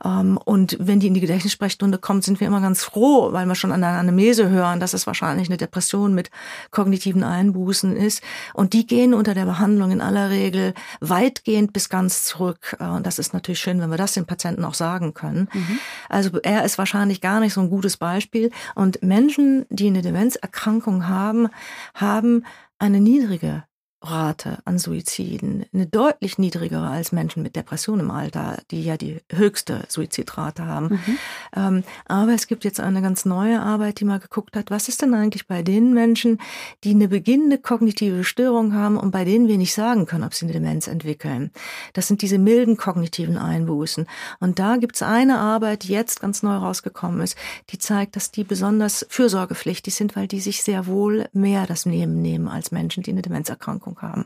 Ähm, 0.04 0.38
und 0.44 0.77
wenn 0.80 1.00
die 1.00 1.07
in 1.07 1.13
die 1.13 1.21
Gedächtnissprechstunde 1.21 1.98
kommt, 1.98 2.24
sind 2.24 2.39
wir 2.39 2.48
immer 2.48 2.62
ganz 2.62 2.83
froh, 2.83 3.31
weil 3.31 3.45
wir 3.45 3.56
schon 3.56 3.71
an 3.71 3.81
der 3.81 3.92
Anamnese 3.92 4.50
hören, 4.50 4.80
dass 4.80 4.94
es 4.94 5.07
wahrscheinlich 5.07 5.48
eine 5.48 5.57
Depression 5.57 6.13
mit 6.13 6.30
kognitiven 6.71 7.24
Einbußen 7.24 7.95
ist. 7.95 8.21
Und 8.54 8.74
die 8.74 8.86
gehen 8.86 9.13
unter 9.13 9.33
der 9.33 9.45
Behandlung 9.45 9.92
in 9.92 10.01
aller 10.01 10.30
Regel 10.30 10.74
weitgehend 11.00 11.71
bis 11.74 11.89
ganz 11.89 12.24
zurück. 12.24 12.75
Äh, 12.80 12.96
und 12.97 13.07
das 13.07 13.19
ist 13.19 13.33
natürlich 13.33 13.59
schön, 13.59 13.79
wenn 13.79 13.89
wir 13.89 13.97
das 13.97 14.13
den 14.13 14.25
Patienten 14.25 14.65
auch 14.65 14.73
sagen 14.73 15.13
können. 15.13 15.47
Mhm. 15.53 15.79
Also 16.09 16.39
er 16.44 16.65
ist 16.65 16.77
wahrscheinlich 16.77 17.21
gar 17.21 17.39
nicht 17.39 17.53
so 17.53 17.61
ein 17.61 17.69
gutes 17.69 17.97
Beispiel. 17.97 18.51
Und 18.75 19.01
Menschen, 19.01 19.65
die 19.69 19.88
eine 19.88 20.01
Demenzerkrankung 20.01 21.07
haben, 21.07 21.47
haben 21.94 22.44
eine 22.79 22.99
niedrige 22.99 23.63
Rate 24.09 24.59
an 24.65 24.80
Suiziden 24.80 25.65
eine 25.74 25.86
deutlich 25.86 26.38
niedrigere 26.38 26.88
als 26.88 27.12
Menschen 27.12 27.44
mit 27.44 27.56
Depression 27.56 28.00
im 28.00 28.12
Alter, 28.12 28.59
die 28.71 28.83
ja 28.83 28.98
die 28.98 29.21
höchste 29.31 29.83
Suizidrate 29.88 30.65
haben. 30.65 30.88
Mhm. 30.88 31.18
Ähm, 31.56 31.83
aber 32.06 32.33
es 32.33 32.48
gibt 32.48 32.63
jetzt 32.63 32.80
eine 32.80 33.01
ganz 33.01 33.25
neue 33.25 33.62
Arbeit, 33.62 34.00
die 34.00 34.06
mal 34.06 34.19
geguckt 34.19 34.56
hat, 34.56 34.71
was 34.71 34.88
ist 34.88 35.01
denn 35.01 35.13
eigentlich 35.13 35.48
bei 35.48 35.62
den 35.62 35.94
Menschen, 35.94 36.39
die 36.83 36.92
eine 36.92 37.07
beginnende 37.07 37.57
kognitive 37.57 38.24
Störung 38.24 38.74
haben 38.74 38.98
und 38.98 39.12
bei 39.12 39.25
denen 39.25 39.48
wir 39.48 39.57
nicht 39.57 39.74
sagen 39.74 40.06
können, 40.06 40.24
ob 40.24 40.33
sie 40.33 40.45
eine 40.45 40.54
Demenz 40.54 40.88
entwickeln. 40.88 41.51
Das 41.94 42.07
sind 42.07 42.21
diese 42.21 42.38
milden 42.38 42.77
kognitiven 42.77 43.38
Einbußen. 43.38 44.07
Und 44.39 44.59
da 44.59 44.78
gibt 44.78 44.95
es 44.95 45.04
eine 45.04 45.40
Arbeit, 45.40 45.83
die 45.83 45.90
jetzt 45.90 46.21
ganz 46.21 46.44
neu 46.44 46.56
rausgekommen 46.56 47.21
ist, 47.21 47.37
die 47.69 47.78
zeigt, 47.78 48.16
dass 48.16 48.31
die 48.31 48.44
besonders 48.44 49.06
fürsorgepflichtig 49.09 49.95
sind, 49.95 50.16
weil 50.16 50.28
die 50.28 50.40
sich 50.40 50.64
sehr 50.64 50.87
wohl 50.87 51.28
mehr 51.33 51.66
das 51.66 51.85
Nehmen 51.85 52.21
nehmen 52.21 52.47
als 52.47 52.71
Menschen, 52.71 53.04
die 53.04 53.11
eine 53.11 53.21
Demenzerkrankung 53.21 53.96
haben. 54.01 54.25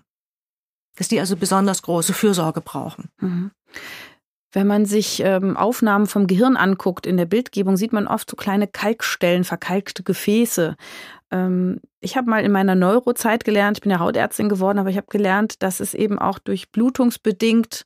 Dass 0.98 1.08
die 1.08 1.20
also 1.20 1.36
besonders 1.36 1.82
große 1.82 2.14
Fürsorge 2.14 2.62
brauchen. 2.62 3.10
Mhm. 3.20 3.52
Wenn 4.54 4.68
man 4.68 4.86
sich 4.86 5.22
ähm, 5.24 5.56
Aufnahmen 5.56 6.08
vom 6.08 6.28
Gehirn 6.28 6.58
anguckt 6.58 7.06
in 7.06 7.16
der 7.16 7.26
Bildgebung, 7.26 7.78
sieht 7.78 7.94
man 7.94 8.08
oft 8.08 8.30
so 8.30 8.36
kleine 8.36 8.68
Kalkstellen, 8.68 9.46
verkalkte 9.46 10.04
Gefäße. 10.04 10.76
Ähm, 11.32 11.80
ich 12.02 12.18
habe 12.18 12.30
mal 12.30 12.44
in 12.44 12.52
meiner 12.52 12.76
Neurozeit 12.76 13.46
gelernt, 13.46 13.78
ich 13.78 13.82
bin 13.82 13.92
ja 13.92 14.00
Hautärztin 14.00 14.50
geworden, 14.50 14.80
aber 14.80 14.90
ich 14.90 14.98
habe 14.98 15.08
gelernt, 15.10 15.64
dass 15.64 15.80
es 15.80 15.94
eben 15.94 16.20
auch 16.20 16.38
durch 16.38 16.70
blutungsbedingt 16.72 17.86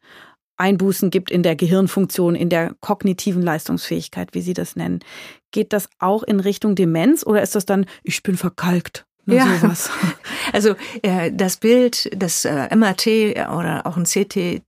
Einbußen 0.57 1.11
gibt 1.11 1.31
in 1.31 1.43
der 1.43 1.55
Gehirnfunktion, 1.55 2.33
in 2.33 2.49
der 2.49 2.73
kognitiven 2.79 3.41
Leistungsfähigkeit, 3.41 4.33
wie 4.33 4.41
Sie 4.41 4.53
das 4.53 4.75
nennen. 4.75 4.99
Geht 5.51 5.73
das 5.73 5.89
auch 5.99 6.23
in 6.23 6.39
Richtung 6.39 6.75
Demenz 6.75 7.25
oder 7.25 7.41
ist 7.41 7.55
das 7.55 7.65
dann, 7.65 7.85
ich 8.03 8.23
bin 8.23 8.37
verkalkt? 8.37 9.05
Ja. 9.25 9.57
sowas. 9.57 9.89
Also 10.53 10.75
äh, 11.01 11.31
das 11.33 11.57
Bild, 11.57 12.09
das 12.15 12.45
äh, 12.45 12.73
MRT 12.73 13.07
oder 13.51 13.81
auch 13.85 13.97
ein 13.97 14.03
CT 14.03 14.61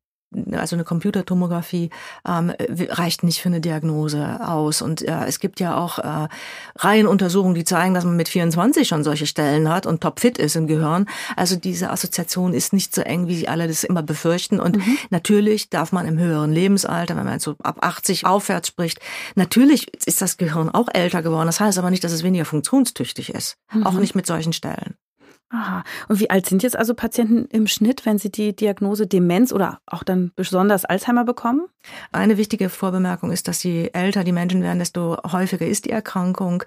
also 0.52 0.76
eine 0.76 0.84
Computertomographie 0.84 1.90
ähm, 2.28 2.52
reicht 2.60 3.24
nicht 3.24 3.42
für 3.42 3.50
eine 3.50 3.62
Diagnose 3.62 4.40
aus. 4.46 4.82
Und 4.82 5.02
äh, 5.02 5.26
es 5.26 5.40
gibt 5.40 5.60
ja 5.60 5.78
auch 5.78 6.00
äh, 6.00 6.28
Reihenuntersuchungen, 6.76 7.56
die 7.56 7.64
zeigen, 7.64 7.94
dass 7.94 8.04
man 8.04 8.18
mit 8.18 8.28
24 8.28 8.88
schon 8.88 9.04
solche 9.04 9.26
Stellen 9.26 9.70
hat 9.70 9.86
und 9.86 10.02
topfit 10.02 10.38
ist 10.38 10.56
im 10.56 10.68
Gehirn. 10.68 11.06
Also 11.36 11.56
diese 11.56 11.90
Assoziation 11.90 12.54
ist 12.54 12.74
nicht 12.74 12.94
so 12.94 13.02
eng, 13.02 13.28
wie 13.28 13.36
sie 13.36 13.48
alle 13.48 13.68
das 13.68 13.84
immer 13.84 14.04
befürchten. 14.04 14.60
Und 14.60 14.78
mhm. 14.78 14.98
natürlich 15.10 15.70
darf 15.70 15.92
man 15.92 16.06
im 16.06 16.20
höheren 16.20 16.52
Lebensalter, 16.52 17.16
wenn 17.16 17.26
man 17.26 17.40
so 17.40 17.56
ab 17.64 17.78
80 17.82 18.26
aufwärts 18.26 18.68
spricht, 18.68 19.00
natürlich 19.36 19.94
ist 20.06 20.22
das 20.22 20.38
Gehirn 20.38 20.70
auch 20.70 20.90
älter 20.94 21.22
geworden. 21.22 21.48
Das 21.48 21.60
heißt 21.60 21.78
aber 21.78 21.90
nicht, 21.90 22.04
dass 22.04 22.12
es 22.12 22.24
weniger 22.24 22.46
funktionstüchtig 22.46 23.34
ist. 23.34 23.58
Mhm. 23.72 23.86
Auch 23.86 23.94
nicht 23.94 24.16
mit 24.16 24.26
solchen 24.26 24.54
Stellen. 24.54 24.96
Aha. 25.50 25.86
Und 26.10 26.20
wie 26.20 26.30
alt 26.30 26.46
sind 26.46 26.62
jetzt 26.62 26.76
also 26.76 26.94
Patienten 26.94 27.46
im 27.46 27.68
Schnitt, 27.68 28.06
wenn 28.06 28.18
sie 28.18 28.30
die 28.30 28.54
Diagnose 28.54 29.08
Demenz 29.08 29.54
oder 29.54 29.80
auch 29.86 30.04
dann 30.04 30.32
besonders 30.36 30.84
Alzheimer 30.84 31.24
bekommen? 31.24 31.68
Eine 32.12 32.36
wichtige 32.36 32.68
Vorbemerkung 32.68 33.32
ist, 33.32 33.48
dass 33.48 33.64
je 33.64 33.92
älter 33.94 34.26
die 34.26 34.34
Menschen 34.34 34.62
werden, 34.62 34.80
desto 34.80 35.16
häufiger 35.32 35.66
ist 35.66 35.86
die 35.86 35.92
Erkrankung. 35.92 36.64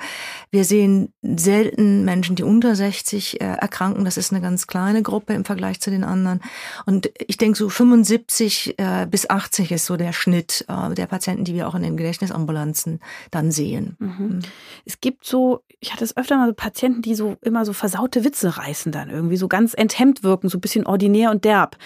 Wir 0.50 0.64
sehen 0.64 1.12
selten 1.20 2.06
Menschen, 2.06 2.36
die 2.36 2.42
unter 2.42 2.74
60 2.74 3.42
äh, 3.42 3.44
erkranken. 3.44 4.06
Das 4.06 4.16
ist 4.16 4.32
eine 4.32 4.40
ganz 4.40 4.66
kleine 4.66 5.02
Gruppe 5.02 5.34
im 5.34 5.44
Vergleich 5.44 5.82
zu 5.82 5.90
den 5.90 6.02
anderen. 6.02 6.40
Und 6.86 7.10
ich 7.18 7.36
denke, 7.36 7.58
so 7.58 7.68
75 7.68 8.78
äh, 8.78 9.06
bis 9.10 9.28
80 9.28 9.72
ist 9.72 9.84
so 9.84 9.98
der 9.98 10.14
Schnitt 10.14 10.64
äh, 10.68 10.94
der 10.94 11.06
Patienten, 11.06 11.44
die 11.44 11.52
wir 11.52 11.68
auch 11.68 11.74
in 11.74 11.82
den 11.82 11.98
Gedächtnisambulanzen 11.98 13.00
dann 13.30 13.50
sehen. 13.50 13.96
Mhm. 13.98 14.08
mhm. 14.08 14.38
Es 14.86 15.00
gibt 15.02 15.26
so, 15.26 15.62
ich 15.80 15.92
hatte 15.92 16.04
es 16.04 16.16
öfter 16.16 16.38
mal 16.38 16.48
so 16.48 16.54
Patienten, 16.54 17.02
die 17.02 17.14
so 17.14 17.36
immer 17.42 17.66
so 17.66 17.74
versaute 17.74 18.24
Witze 18.24 18.56
reißen 18.56 18.69
reißen 18.70 18.92
dann 18.92 19.10
irgendwie, 19.10 19.36
so 19.36 19.48
ganz 19.48 19.74
enthemmt 19.74 20.22
wirken, 20.22 20.48
so 20.48 20.58
ein 20.58 20.60
bisschen 20.60 20.86
ordinär 20.86 21.30
und 21.30 21.44
derb. 21.44 21.76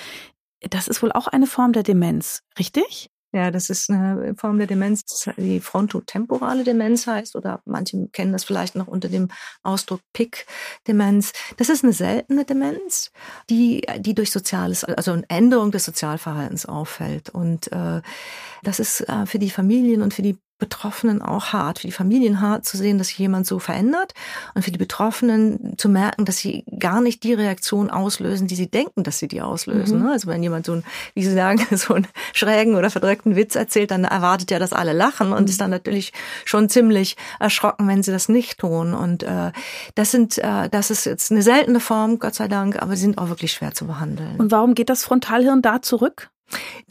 Das 0.71 0.89
ist 0.89 1.03
wohl 1.03 1.13
auch 1.13 1.27
eine 1.27 1.47
Form 1.47 1.73
der 1.73 1.83
Demenz, 1.83 2.43
richtig? 2.59 3.11
Ja, 3.33 3.51
das 3.51 3.69
ist 3.69 3.91
eine 3.91 4.37
Form 4.37 4.59
der 4.59 4.69
Demenz, 4.69 5.29
die 5.37 5.59
frontotemporale 5.59 6.63
Demenz 6.63 7.09
heißt, 7.09 7.35
oder 7.35 7.61
manche 7.65 8.07
kennen 8.13 8.33
das 8.33 8.45
vielleicht 8.45 8.77
noch 8.77 8.87
unter 8.87 9.09
dem 9.09 9.27
Ausdruck 9.65 10.01
PIC-Demenz. 10.13 11.33
Das 11.57 11.69
ist 11.69 11.83
eine 11.83 11.93
seltene 11.93 12.45
Demenz, 12.45 13.11
die, 13.51 13.83
die 13.99 14.15
durch 14.15 14.31
soziales, 14.31 14.85
also 14.85 15.11
eine 15.11 15.25
Änderung 15.29 15.73
des 15.73 15.85
Sozialverhaltens 15.85 16.65
auffällt. 16.67 17.29
Und 17.29 17.73
äh, 17.73 18.03
das 18.63 18.79
ist 18.79 19.01
äh, 19.09 19.27
für 19.27 19.41
die 19.41 19.51
Familien 19.51 20.03
und 20.03 20.15
für 20.15 20.23
die 20.23 20.39
Betroffenen 20.59 21.21
auch 21.21 21.53
hart, 21.53 21.81
für 21.81 21.89
die 21.89 21.93
Familien 21.93 22.41
hart 22.41 22.65
zu 22.65 22.77
sehen, 22.77 22.99
dass 22.99 23.09
sich 23.09 23.19
jemand 23.19 23.47
so 23.47 23.59
verändert 23.59 24.15
und 24.55 24.63
für 24.63 24.71
die 24.71 24.79
Betroffenen 24.79 25.77
zu 25.77 25.89
merken, 25.89 26.25
dass 26.25 26.39
sie 26.39 26.65
gar 26.79 27.01
nicht 27.01 27.25
die 27.25 27.35
Reaktion 27.35 27.91
auslösen, 27.91 28.47
die 28.47 28.55
sie 28.55 28.71
denken, 28.71 29.03
dass 29.03 29.19
sie 29.19 29.27
die 29.27 29.43
auslösen. 29.43 30.03
Mhm. 30.03 30.09
Also 30.09 30.29
wenn 30.29 30.43
jemand 30.43 30.67
so 30.67 30.75
ein, 30.75 30.85
wie 31.15 31.25
Sie 31.25 31.35
sagen, 31.35 31.67
so 31.77 31.95
einen 31.95 32.07
schrägen 32.33 32.77
oder 32.77 32.89
verdreckten 32.89 33.35
Witz 33.35 33.57
erzählt, 33.57 33.91
dann 33.91 34.05
erwartet 34.05 34.53
ja, 34.53 34.61
dass 34.61 34.73
alle 34.73 34.93
lachen 34.93 35.33
und 35.33 35.43
mhm. 35.43 35.49
ist 35.49 35.61
dann 35.61 35.71
natürlich 35.71 36.13
schon 36.45 36.69
ziemlich 36.69 37.17
erschrocken, 37.41 37.89
wenn 37.89 38.03
sie 38.03 38.13
das 38.13 38.29
nicht 38.29 38.59
tun. 38.59 38.95
Und 38.95 39.25
äh, 39.25 39.51
das 39.97 40.13
sind, 40.13 40.39
äh, 40.39 40.69
das 40.69 40.91
ist 40.91 41.05
jetzt 41.05 41.33
eine 41.33 41.43
seltene 41.43 41.81
Form, 41.81 42.21
Gott 42.21 42.35
sei 42.37 42.47
Dank, 42.47 42.81
aber 42.81 42.95
sie 42.95 43.03
sind 43.03 43.19
auch 43.19 43.29
wirklich 43.29 43.53
schwer 43.53 43.75
zu 43.75 43.87
behandeln. 43.87 44.37
Und 44.39 44.53
warum 44.53 44.75
geht 44.75 44.89
das 44.89 45.05
Frontalhirn 45.05 45.63
da 45.63 45.83
zurück? 45.83 46.31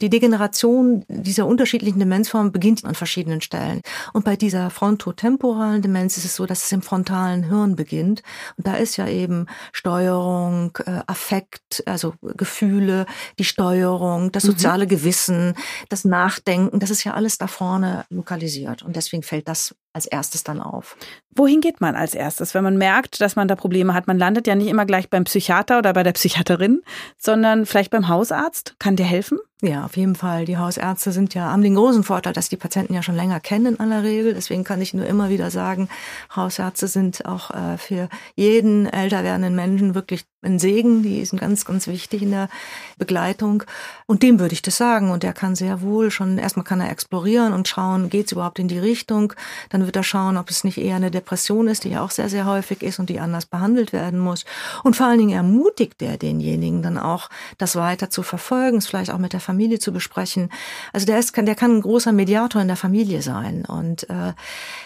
Die 0.00 0.10
Degeneration 0.10 1.04
dieser 1.08 1.46
unterschiedlichen 1.46 1.98
Demenzformen 1.98 2.52
beginnt 2.52 2.84
an 2.84 2.94
verschiedenen 2.94 3.40
Stellen. 3.40 3.80
Und 4.12 4.24
bei 4.24 4.36
dieser 4.36 4.70
frontotemporalen 4.70 5.82
Demenz 5.82 6.16
ist 6.16 6.24
es 6.24 6.36
so, 6.36 6.46
dass 6.46 6.64
es 6.64 6.72
im 6.72 6.82
frontalen 6.82 7.44
Hirn 7.44 7.76
beginnt. 7.76 8.22
Und 8.56 8.66
da 8.66 8.74
ist 8.74 8.96
ja 8.96 9.08
eben 9.08 9.46
Steuerung, 9.72 10.76
äh, 10.86 11.00
Affekt, 11.06 11.82
also 11.86 12.14
Gefühle, 12.22 13.06
die 13.38 13.44
Steuerung, 13.44 14.32
das 14.32 14.44
mhm. 14.44 14.48
soziale 14.48 14.84
mhm. 14.84 14.88
Gewissen, 14.88 15.54
das 15.88 16.04
Nachdenken, 16.04 16.80
das 16.80 16.90
ist 16.90 17.04
ja 17.04 17.14
alles 17.14 17.38
da 17.38 17.46
vorne 17.46 18.04
lokalisiert. 18.10 18.82
Und 18.82 18.96
deswegen 18.96 19.22
fällt 19.22 19.48
das 19.48 19.74
als 19.94 20.06
erstes 20.06 20.42
dann 20.42 20.60
auf. 20.60 20.96
Wohin 21.36 21.60
geht 21.60 21.80
man 21.80 21.94
als 21.94 22.14
erstes, 22.14 22.52
wenn 22.52 22.64
man 22.64 22.76
merkt, 22.76 23.20
dass 23.20 23.36
man 23.36 23.48
da 23.48 23.54
Probleme 23.54 23.94
hat? 23.94 24.06
Man 24.06 24.18
landet 24.18 24.46
ja 24.46 24.54
nicht 24.54 24.68
immer 24.68 24.86
gleich 24.86 25.08
beim 25.08 25.24
Psychiater 25.24 25.78
oder 25.78 25.92
bei 25.92 26.02
der 26.02 26.12
Psychiaterin, 26.12 26.82
sondern 27.16 27.64
vielleicht 27.64 27.90
beim 27.90 28.08
Hausarzt. 28.08 28.74
Kann 28.78 28.96
der 28.96 29.06
helfen? 29.06 29.38
Ja, 29.62 29.84
auf 29.84 29.96
jeden 29.96 30.16
Fall. 30.16 30.44
Die 30.44 30.58
Hausärzte 30.58 31.12
sind 31.12 31.32
ja, 31.32 31.44
haben 31.44 31.62
den 31.62 31.76
großen 31.76 32.02
Vorteil, 32.02 32.32
dass 32.32 32.48
die 32.48 32.56
Patienten 32.56 32.92
ja 32.92 33.02
schon 33.02 33.14
länger 33.14 33.40
kennen 33.40 33.74
in 33.74 33.80
aller 33.80 34.02
Regel. 34.02 34.34
Deswegen 34.34 34.64
kann 34.64 34.82
ich 34.82 34.94
nur 34.94 35.06
immer 35.06 35.30
wieder 35.30 35.50
sagen, 35.50 35.88
Hausärzte 36.34 36.88
sind 36.88 37.24
auch 37.24 37.50
äh, 37.50 37.78
für 37.78 38.08
jeden 38.34 38.86
älter 38.86 39.22
werdenden 39.22 39.54
Menschen 39.54 39.94
wirklich 39.94 40.24
ein 40.42 40.58
Segen. 40.58 41.02
Die 41.02 41.24
sind 41.24 41.40
ganz, 41.40 41.64
ganz 41.64 41.86
wichtig 41.86 42.22
in 42.22 42.32
der 42.32 42.50
Begleitung. 42.98 43.62
Und 44.06 44.22
dem 44.22 44.38
würde 44.38 44.52
ich 44.52 44.60
das 44.60 44.76
sagen. 44.76 45.10
Und 45.10 45.22
der 45.22 45.32
kann 45.32 45.54
sehr 45.54 45.80
wohl 45.80 46.10
schon, 46.10 46.36
erstmal 46.36 46.64
kann 46.64 46.82
er 46.82 46.90
explorieren 46.90 47.54
und 47.54 47.66
schauen, 47.66 48.10
geht 48.10 48.26
es 48.26 48.32
überhaupt 48.32 48.58
in 48.58 48.68
die 48.68 48.78
Richtung. 48.78 49.32
Dann 49.70 49.86
wird 49.86 49.96
er 49.96 50.02
schauen, 50.02 50.36
ob 50.36 50.50
es 50.50 50.64
nicht 50.64 50.78
eher 50.78 50.96
eine 50.96 51.12
Depression 51.12 51.68
ist, 51.68 51.84
die 51.84 51.90
ja 51.90 52.02
auch 52.02 52.10
sehr, 52.10 52.28
sehr 52.28 52.44
häufig 52.44 52.82
ist 52.82 52.98
und 52.98 53.08
die 53.08 53.20
anders 53.20 53.46
behandelt 53.46 53.94
werden 53.94 54.18
muss. 54.18 54.44
Und 54.82 54.96
vor 54.96 55.06
allen 55.06 55.18
Dingen 55.18 55.34
ermutigt 55.34 56.02
er 56.02 56.18
denjenigen 56.18 56.82
dann 56.82 56.98
auch, 56.98 57.30
das 57.56 57.76
weiter 57.76 58.10
zu 58.10 58.22
verfolgen, 58.22 58.78
es 58.78 58.88
vielleicht 58.88 59.10
auch 59.10 59.18
mit 59.18 59.32
der 59.32 59.40
Familie 59.40 59.53
Familie 59.54 59.78
zu 59.78 59.92
besprechen. 59.92 60.50
Also 60.92 61.06
der 61.06 61.20
ist, 61.20 61.36
der 61.36 61.54
kann 61.54 61.76
ein 61.76 61.80
großer 61.80 62.10
Mediator 62.10 62.60
in 62.60 62.66
der 62.66 62.76
Familie 62.76 63.22
sein. 63.22 63.64
Und 63.64 64.10
äh, 64.10 64.32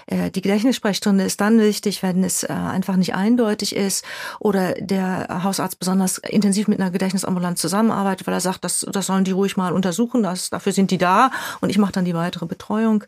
äh, 0.07 0.31
die 0.31 0.43
Gedächtnissprechstunde 0.43 1.25
ist 1.25 1.41
dann 1.41 1.59
wichtig, 1.59 2.03
wenn 2.03 2.23
es 2.23 2.43
äh, 2.43 2.53
einfach 2.53 2.97
nicht 2.97 3.15
eindeutig 3.15 3.75
ist 3.75 4.05
oder 4.41 4.75
der 4.75 5.43
Hausarzt 5.43 5.79
besonders 5.79 6.19
intensiv 6.19 6.69
mit 6.69 6.81
einer 6.81 6.91
Gedächtnisambulanz 6.91 7.63
zusammenarbeitet, 7.63 8.27
weil 8.27 8.35
er 8.35 8.41
sagt, 8.41 8.63
das, 8.63 8.87
das 8.93 9.07
sollen 9.07 9.25
die 9.25 9.31
ruhig 9.31 9.57
mal 9.57 9.73
untersuchen, 9.73 10.23
das, 10.23 10.51
dafür 10.51 10.73
sind 10.73 10.91
die 10.91 10.99
da 10.99 11.31
und 11.63 11.71
ich 11.71 11.79
mache 11.79 11.93
dann 11.93 12.05
die 12.05 12.15
weitere 12.15 12.45
Betreuung. 12.45 13.05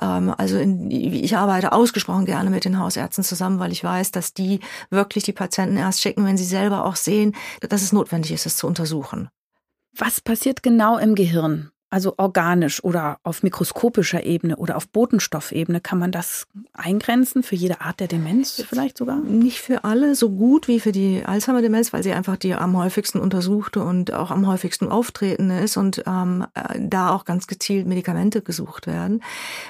Ähm, 0.00 0.34
also 0.38 0.56
in, 0.56 0.90
ich 0.90 1.36
arbeite 1.36 1.72
ausgesprochen 1.72 2.24
gerne 2.24 2.48
mit 2.48 2.64
den 2.64 2.78
Hausärzten 2.78 3.24
zusammen, 3.24 3.58
weil 3.58 3.72
ich 3.72 3.84
weiß, 3.84 4.10
dass 4.10 4.32
die 4.32 4.60
wirklich 4.88 5.24
die 5.24 5.34
Patienten 5.34 5.76
erst 5.76 6.00
schicken, 6.00 6.24
wenn 6.24 6.38
sie 6.38 6.44
selber 6.44 6.86
auch 6.86 6.96
sehen, 6.96 7.36
dass 7.60 7.82
es 7.82 7.92
notwendig 7.92 8.32
ist, 8.32 8.46
es 8.46 8.56
zu 8.56 8.66
untersuchen. 8.66 9.28
Was 9.96 10.20
passiert 10.20 10.62
genau 10.64 10.98
im 10.98 11.14
Gehirn? 11.14 11.70
Also 11.90 12.14
organisch 12.16 12.82
oder 12.82 13.18
auf 13.22 13.44
mikroskopischer 13.44 14.24
Ebene 14.24 14.56
oder 14.56 14.76
auf 14.76 14.88
Botenstoffebene, 14.88 15.80
kann 15.80 16.00
man 16.00 16.10
das 16.10 16.48
eingrenzen 16.72 17.44
für 17.44 17.54
jede 17.54 17.80
Art 17.80 18.00
der 18.00 18.08
Demenz 18.08 18.64
vielleicht 18.68 18.98
sogar? 18.98 19.18
Nicht 19.20 19.60
für 19.60 19.84
alle 19.84 20.16
so 20.16 20.30
gut 20.30 20.66
wie 20.66 20.80
für 20.80 20.90
die 20.90 21.22
Alzheimer-Demenz, 21.24 21.92
weil 21.92 22.02
sie 22.02 22.12
einfach 22.12 22.36
die 22.36 22.54
am 22.54 22.76
häufigsten 22.76 23.20
untersuchte 23.20 23.80
und 23.84 24.12
auch 24.12 24.32
am 24.32 24.48
häufigsten 24.48 24.88
auftretende 24.88 25.60
ist 25.60 25.76
und 25.76 26.02
ähm, 26.06 26.46
äh, 26.54 26.80
da 26.80 27.10
auch 27.10 27.24
ganz 27.24 27.46
gezielt 27.46 27.86
Medikamente 27.86 28.42
gesucht 28.42 28.88
werden. 28.88 29.22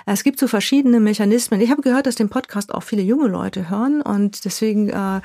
Es 0.06 0.24
gibt 0.24 0.38
so 0.38 0.48
verschiedene 0.48 1.00
Mechanismen. 1.00 1.60
Ich 1.60 1.70
habe 1.70 1.82
gehört, 1.82 2.06
dass 2.06 2.14
den 2.14 2.30
Podcast 2.30 2.72
auch 2.72 2.84
viele 2.84 3.02
junge 3.02 3.28
Leute 3.28 3.68
hören 3.68 4.00
und 4.00 4.46
deswegen 4.46 4.88
äh, 4.88 5.20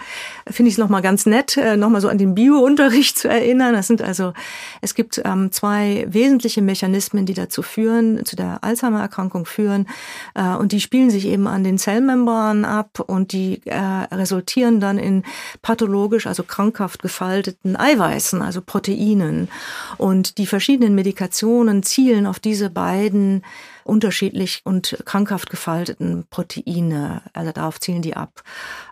finde 0.48 0.67
ich 0.67 0.74
es 0.74 0.77
nochmal 0.77 1.01
ganz 1.01 1.25
nett, 1.25 1.55
äh, 1.55 1.77
nochmal 1.77 2.01
so 2.01 2.10
an 2.10 2.17
den 2.17 2.36
Bio-Unterricht 2.36 3.17
zu 3.19 3.29
erinnern. 3.29 3.74
Das 3.74 3.88
sind 3.88 4.01
also, 4.01 4.34
es 4.81 4.96
gibt 4.96 5.22
ähm, 5.24 5.53
zwei 5.53 6.05
wesentliche 6.10 6.62
Mechanismen, 6.62 6.88
Mechanismen, 6.89 7.25
die 7.25 7.34
dazu 7.34 7.62
führen, 7.62 8.25
zu 8.25 8.36
der 8.36 8.63
Alzheimer-Erkrankung 8.63 9.46
führen. 9.46 9.88
Äh, 10.36 10.55
und 10.55 10.72
die 10.72 10.81
spielen 10.81 11.10
sich 11.10 11.25
eben 11.25 11.48
an 11.48 11.63
den 11.63 11.77
Zellmembranen 11.77 12.65
ab 12.65 13.00
und 13.00 13.31
die 13.31 13.62
äh, 13.65 13.77
resultieren 14.12 14.79
dann 14.79 14.98
in 14.98 15.24
pathologisch, 15.62 16.27
also 16.27 16.43
krankhaft 16.43 17.01
gefalteten 17.01 17.75
Eiweißen, 17.75 18.41
also 18.41 18.62
Proteinen. 18.62 19.50
Und 19.98 20.38
die 20.38 20.48
verschiedenen 20.48 20.96
Medikationen 20.96 21.84
zielen 21.84 22.25
auf 22.25 22.39
diese 22.39 22.69
beiden 22.69 23.43
unterschiedlich 23.84 24.62
und 24.65 24.98
krankhaft 25.05 25.50
gefalteten 25.50 26.25
Proteine. 26.29 27.22
Also 27.34 27.51
darauf 27.51 27.79
zielen 27.79 28.01
die 28.01 28.15
ab. 28.15 28.43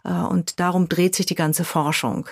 Äh, 0.04 0.12
und 0.12 0.60
darum 0.60 0.88
dreht 0.88 1.16
sich 1.16 1.26
die 1.26 1.36
ganze 1.36 1.64
Forschung. 1.64 2.30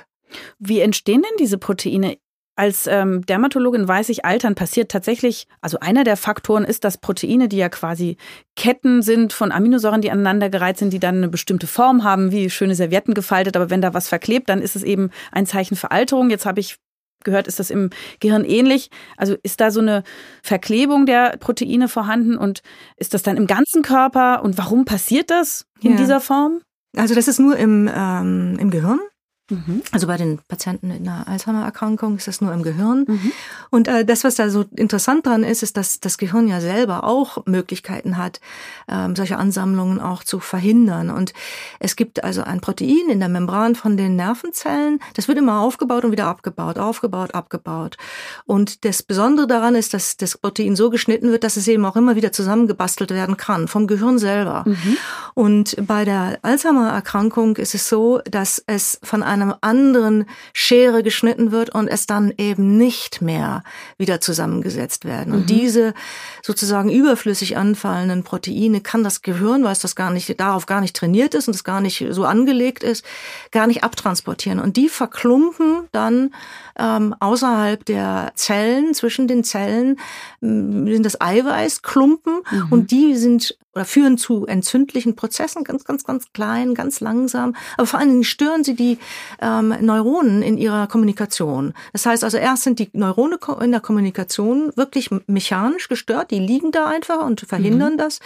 Wie 0.60 0.80
entstehen 0.80 1.22
denn 1.22 1.38
diese 1.40 1.58
Proteine? 1.58 2.18
Als 2.58 2.88
ähm, 2.88 3.26
Dermatologin 3.26 3.88
weiß 3.88 4.08
ich, 4.10 4.24
Altern 4.24 4.56
passiert 4.56 4.90
tatsächlich, 4.90 5.48
also 5.60 5.80
einer 5.82 6.06
der 6.06 6.16
Faktoren 6.16 6.64
ist, 6.64 6.86
dass 6.86 6.98
Proteine, 6.98 7.50
die 7.50 7.58
ja 7.58 7.68
quasi 7.68 8.18
Ketten 8.56 9.02
sind 9.02 9.34
von 9.34 9.52
Aminosäuren, 9.52 10.02
die 10.02 10.12
aneinandergereiht 10.12 10.78
sind, 10.78 10.94
die 10.94 11.00
dann 11.00 11.18
eine 11.18 11.28
bestimmte 11.28 11.68
Form 11.68 12.06
haben, 12.06 12.32
wie 12.32 12.50
schöne 12.50 12.76
Servietten 12.76 13.14
gefaltet, 13.14 13.58
aber 13.58 13.70
wenn 13.70 13.82
da 13.82 13.94
was 13.94 14.08
verklebt, 14.08 14.48
dann 14.48 14.62
ist 14.62 14.78
es 14.78 14.84
eben 14.84 15.10
ein 15.34 15.46
Zeichen 15.46 15.76
für 15.76 15.92
Alterung. 15.92 16.30
Jetzt 16.30 16.46
habe 16.46 16.62
ich 16.62 16.78
gehört, 17.26 17.48
ist 17.48 17.60
das 17.60 17.70
im 17.70 17.90
Gehirn 18.22 18.46
ähnlich? 18.46 18.90
Also 19.18 19.36
ist 19.44 19.60
da 19.60 19.72
so 19.72 19.82
eine 19.82 20.04
Verklebung 20.42 21.06
der 21.06 21.36
Proteine 21.38 21.90
vorhanden 21.90 22.38
und 22.38 22.62
ist 22.96 23.14
das 23.14 23.24
dann 23.24 23.36
im 23.36 23.48
ganzen 23.48 23.82
Körper 23.82 24.44
und 24.44 24.58
warum 24.58 24.86
passiert 24.86 25.30
das 25.30 25.66
in 25.82 25.92
ja. 25.92 25.98
dieser 25.98 26.22
Form? 26.22 26.62
Also 26.96 27.16
das 27.16 27.28
ist 27.28 27.40
nur 27.40 27.58
im, 27.58 27.90
ähm, 27.94 28.58
im 28.60 28.70
Gehirn. 28.72 29.00
Mhm. 29.50 29.84
Also 29.92 30.08
bei 30.08 30.18
den 30.18 30.40
Patienten 30.48 30.90
in 30.90 31.08
einer 31.08 31.28
Alzheimer-Erkrankung 31.28 32.18
ist 32.18 32.28
das 32.28 32.42
nur 32.42 32.52
im 32.52 32.64
Gehirn. 32.64 33.06
Mhm. 33.08 33.32
Und 33.70 33.88
äh, 33.88 34.04
das, 34.04 34.24
was 34.24 34.36
da 34.36 34.50
so 34.50 34.66
interessant 34.76 35.28
dran 35.28 35.44
ist, 35.44 35.62
ist, 35.62 35.78
dass 35.78 36.00
das 36.00 36.18
Gehirn 36.18 36.48
ja 36.48 36.62
selber 36.62 37.04
auch 37.04 37.46
Möglichkeiten 37.46 38.18
hat, 38.18 38.40
ähm, 38.88 39.16
solche 39.16 39.38
Ansammlungen 39.38 40.00
auch 40.00 40.24
zu 40.24 40.40
verhindern. 40.40 41.12
Und 41.12 41.34
es 41.80 41.96
gibt 41.96 42.24
also 42.24 42.42
ein 42.42 42.60
Protein 42.60 43.10
in 43.10 43.20
der 43.20 43.30
Membran 43.30 43.76
von 43.76 43.98
den 43.98 44.16
Nervenzellen. 44.16 45.00
Das 45.14 45.28
wird 45.28 45.38
immer 45.38 45.60
aufgebaut 45.60 46.06
und 46.06 46.12
wieder 46.12 46.26
abgebaut, 46.26 46.80
aufgebaut, 46.80 47.36
abgebaut. 47.36 47.98
Und 48.46 48.84
das 48.84 49.04
Besondere 49.04 49.46
daran 49.46 49.76
ist, 49.76 49.94
dass 49.94 50.18
das 50.18 50.40
Protein 50.40 50.76
so 50.76 50.90
geschnitten 50.90 51.32
wird, 51.32 51.44
dass 51.44 51.56
es 51.56 51.68
eben 51.68 51.86
auch 51.86 51.96
immer 51.96 52.16
wieder 52.16 52.32
zusammengebastelt 52.32 53.12
werden 53.12 53.38
kann 53.38 53.68
vom 53.68 53.86
Gehirn 53.86 54.18
selber. 54.18 54.64
Mhm. 54.66 54.98
Und 55.36 55.76
bei 55.86 56.04
der 56.04 56.40
Alzheimer-Erkrankung 56.42 57.58
ist 57.58 57.76
es 57.76 57.88
so, 57.88 58.22
dass 58.26 58.64
es 58.66 59.00
von 59.04 59.22
einem 59.22 59.35
einer 59.42 59.58
anderen 59.62 60.26
Schere 60.54 61.04
geschnitten 61.04 61.52
wird 61.52 61.74
und 61.74 61.88
es 61.88 62.06
dann 62.06 62.34
eben 62.38 62.78
nicht 62.78 63.22
mehr 63.22 63.64
wieder 63.98 64.22
zusammengesetzt 64.22 65.06
werden. 65.06 65.34
Und 65.34 65.42
mhm. 65.42 65.48
diese 65.48 65.94
sozusagen 66.42 66.90
überflüssig 66.90 67.58
anfallenden 67.58 68.24
Proteine 68.24 68.82
kann 68.82 69.04
das 69.04 69.22
Gehirn, 69.22 69.64
weil 69.64 69.72
es 69.72 69.80
das 69.80 69.96
gar 69.96 70.12
nicht, 70.12 70.40
darauf 70.40 70.66
gar 70.66 70.82
nicht 70.82 70.96
trainiert 70.96 71.34
ist 71.34 71.48
und 71.48 71.56
es 71.56 71.64
gar 71.64 71.82
nicht 71.82 72.06
so 72.10 72.26
angelegt 72.26 72.84
ist, 72.84 73.06
gar 73.52 73.68
nicht 73.68 73.84
abtransportieren. 73.84 74.60
Und 74.60 74.78
die 74.78 74.90
verklumpen 74.90 75.88
dann 75.92 76.34
ähm, 76.78 77.16
außerhalb 77.20 77.86
der 77.86 78.32
Zellen, 78.36 78.94
zwischen 78.94 79.28
den 79.28 79.44
Zellen, 79.44 80.00
sind 80.42 81.04
das 81.04 81.20
Eiweißklumpen 81.20 82.42
mhm. 82.50 82.68
und 82.70 82.92
die 82.92 83.16
sind 83.16 83.58
oder 83.76 83.86
führen 83.86 84.18
zu 84.18 84.46
entzündlichen 84.46 85.16
Prozessen, 85.16 85.64
ganz, 85.66 85.84
ganz, 85.84 86.06
ganz 86.06 86.32
klein, 86.34 86.74
ganz 86.74 87.02
langsam. 87.02 87.56
Aber 87.78 87.86
vor 87.86 88.00
allen 88.00 88.10
Dingen 88.10 88.24
stören 88.24 88.64
sie 88.64 88.76
die 88.76 88.98
ähm, 89.42 89.76
Neuronen 89.82 90.42
in 90.42 90.58
ihrer 90.58 90.88
Kommunikation. 90.88 91.74
Das 91.92 92.06
heißt 92.06 92.24
also, 92.24 92.38
erst 92.38 92.64
sind 92.64 92.80
die 92.80 92.90
Neurone 92.94 93.38
in 93.62 93.72
der 93.72 93.82
Kommunikation 93.82 94.72
wirklich 94.76 95.10
mechanisch 95.28 95.90
gestört, 95.90 96.32
die 96.32 96.40
liegen 96.40 96.72
da 96.72 96.88
einfach 96.88 97.26
und 97.26 97.42
verhindern 97.42 97.94
mhm. 97.94 97.98
das. 97.98 98.22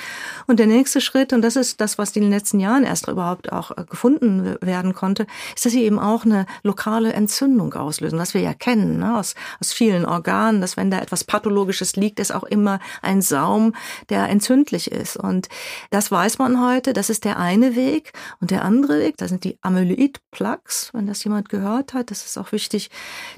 Und 0.46 0.60
der 0.60 0.68
nächste 0.68 1.02
Schritt, 1.02 1.34
und 1.34 1.42
das 1.42 1.56
ist 1.56 1.82
das, 1.82 1.98
was 1.98 2.16
in 2.16 2.22
den 2.24 2.32
letzten 2.32 2.60
Jahren 2.60 2.84
erst 2.84 3.08
überhaupt 3.08 3.52
auch 3.52 3.72
äh, 3.72 3.86
gefunden 3.90 4.56
werden 4.62 4.94
konnte, 4.94 5.26
ist, 5.56 5.66
dass 5.66 5.74
sie 5.74 5.84
eben 5.84 6.00
auch 6.00 6.26
eine 6.26 6.46
lokale 6.64 7.14
Entzündung 7.14 7.74
auslösen, 7.74 8.20
was 8.20 8.34
wir 8.34 8.42
ja 8.42 8.54
kennen 8.54 9.00
ne, 9.00 9.18
aus, 9.18 9.34
aus 9.60 9.74
vielen 9.74 10.06
Organen, 10.06 10.62
dass 10.62 10.78
wenn 10.78 10.92
da 10.92 11.00
etwas 11.00 11.24
Pathologisches 11.24 11.96
liegt, 11.96 12.20
ist 12.20 12.34
auch 12.34 12.44
immer 12.44 12.80
ein 13.02 13.22
Saum, 13.22 13.74
der 14.10 14.30
entzündlich 14.30 14.92
ist. 14.92 15.18
Und 15.18 15.39
und 15.40 15.48
das 15.90 16.12
weiß 16.12 16.38
man 16.38 16.62
heute, 16.62 16.92
das 16.92 17.10
ist 17.10 17.24
der 17.24 17.40
eine 17.40 17.78
Weg. 17.78 18.12
Und 18.42 18.52
der 18.52 18.66
andere 18.66 19.00
Weg, 19.00 19.16
das 19.16 19.30
sind 19.30 19.46
die 19.46 19.58
Amyloid-Plaques, 19.62 20.90
wenn 20.94 21.08
das 21.08 21.24
jemand 21.24 21.48
gehört 21.48 21.94
hat, 21.94 22.12
das 22.12 22.26
ist 22.26 22.38
auch 22.38 22.52
wichtig. 22.52 22.90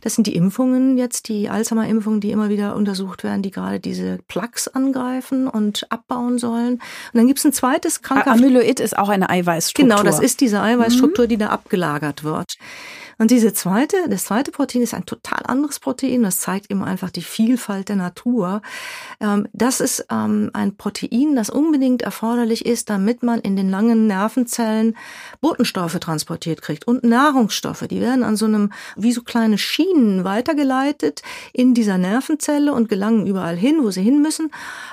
Das 0.02 0.16
sind 0.16 0.26
die 0.26 0.36
Impfungen 0.36 0.98
jetzt, 0.98 1.28
die 1.28 1.48
Alzheimer-Impfungen, 1.50 2.20
die 2.20 2.32
immer 2.32 2.50
wieder 2.50 2.76
untersucht 2.76 3.24
werden, 3.24 3.44
die 3.44 3.52
gerade 3.52 3.80
diese 3.80 4.18
Plaques 4.28 4.68
angreifen 4.68 5.48
und 5.48 5.92
abbauen 5.92 6.40
sollen. 6.40 6.74
Und 6.74 6.82
dann 7.14 7.28
gibt 7.28 7.38
es 7.38 7.46
ein 7.46 7.54
zweites 7.54 8.02
Krankheit. 8.02 8.34
Amyloid 8.34 8.80
ist 8.80 8.98
auch 8.98 9.10
eine 9.10 9.30
Eiweißstruktur. 9.30 9.96
Genau, 9.96 10.04
das 10.04 10.20
ist 10.20 10.42
diese 10.42 10.60
Eiweißstruktur, 10.60 11.26
mhm. 11.26 11.30
die 11.30 11.38
da 11.38 11.48
abgelagert 11.48 12.24
wird. 12.24 12.56
Und 13.22 13.30
diese 13.30 13.54
zweite, 13.54 13.98
das 14.10 14.26
zweite 14.26 14.50
Protein 14.50 14.82
ist 14.82 14.96
ein 14.96 15.06
total 15.06 15.46
anderes 15.46 15.80
Protein. 15.80 16.24
Das 16.24 16.40
zeigt 16.40 16.72
eben 16.72 16.84
einfach 16.84 17.12
die 17.12 17.22
Vielfalt 17.22 17.90
der 17.90 17.96
Natur. 17.96 18.64
Ähm, 19.20 19.48
das 19.54 19.80
ist 19.80 20.08
ähm, 20.10 20.50
ein 20.54 20.76
Protein, 20.76 21.36
das 21.36 21.52
unbedingt 21.52 22.02
erforderlich 22.02 22.66
ist, 22.66 22.90
damit 22.90 23.22
man 23.22 23.40
in 23.40 23.56
den 23.56 23.70
langen 23.70 24.08
Nervenzellen 24.08 24.98
Botenstoffe 25.40 26.00
transportiert 26.00 26.64
kriegt 26.64 26.88
und 26.88 27.04
Nahrungsstoffe. 27.04 27.86
Die 27.88 28.02
werden 28.02 28.24
an 28.24 28.38
so 28.38 28.46
einem, 28.48 28.72
wie 28.96 29.12
so 29.12 29.22
kleine 29.22 29.60
Schienen 29.60 30.24
weitergeleitet 30.24 31.22
in 31.54 31.76
dieser 31.76 32.00
Nervenzelle 32.00 32.74
und 32.74 32.90
gelangen 32.90 33.28
überall 33.28 33.56
hin, 33.56 33.84
wo 33.84 33.92
sie 33.92 34.02
hin 34.02 34.24
müssen. 34.24 34.50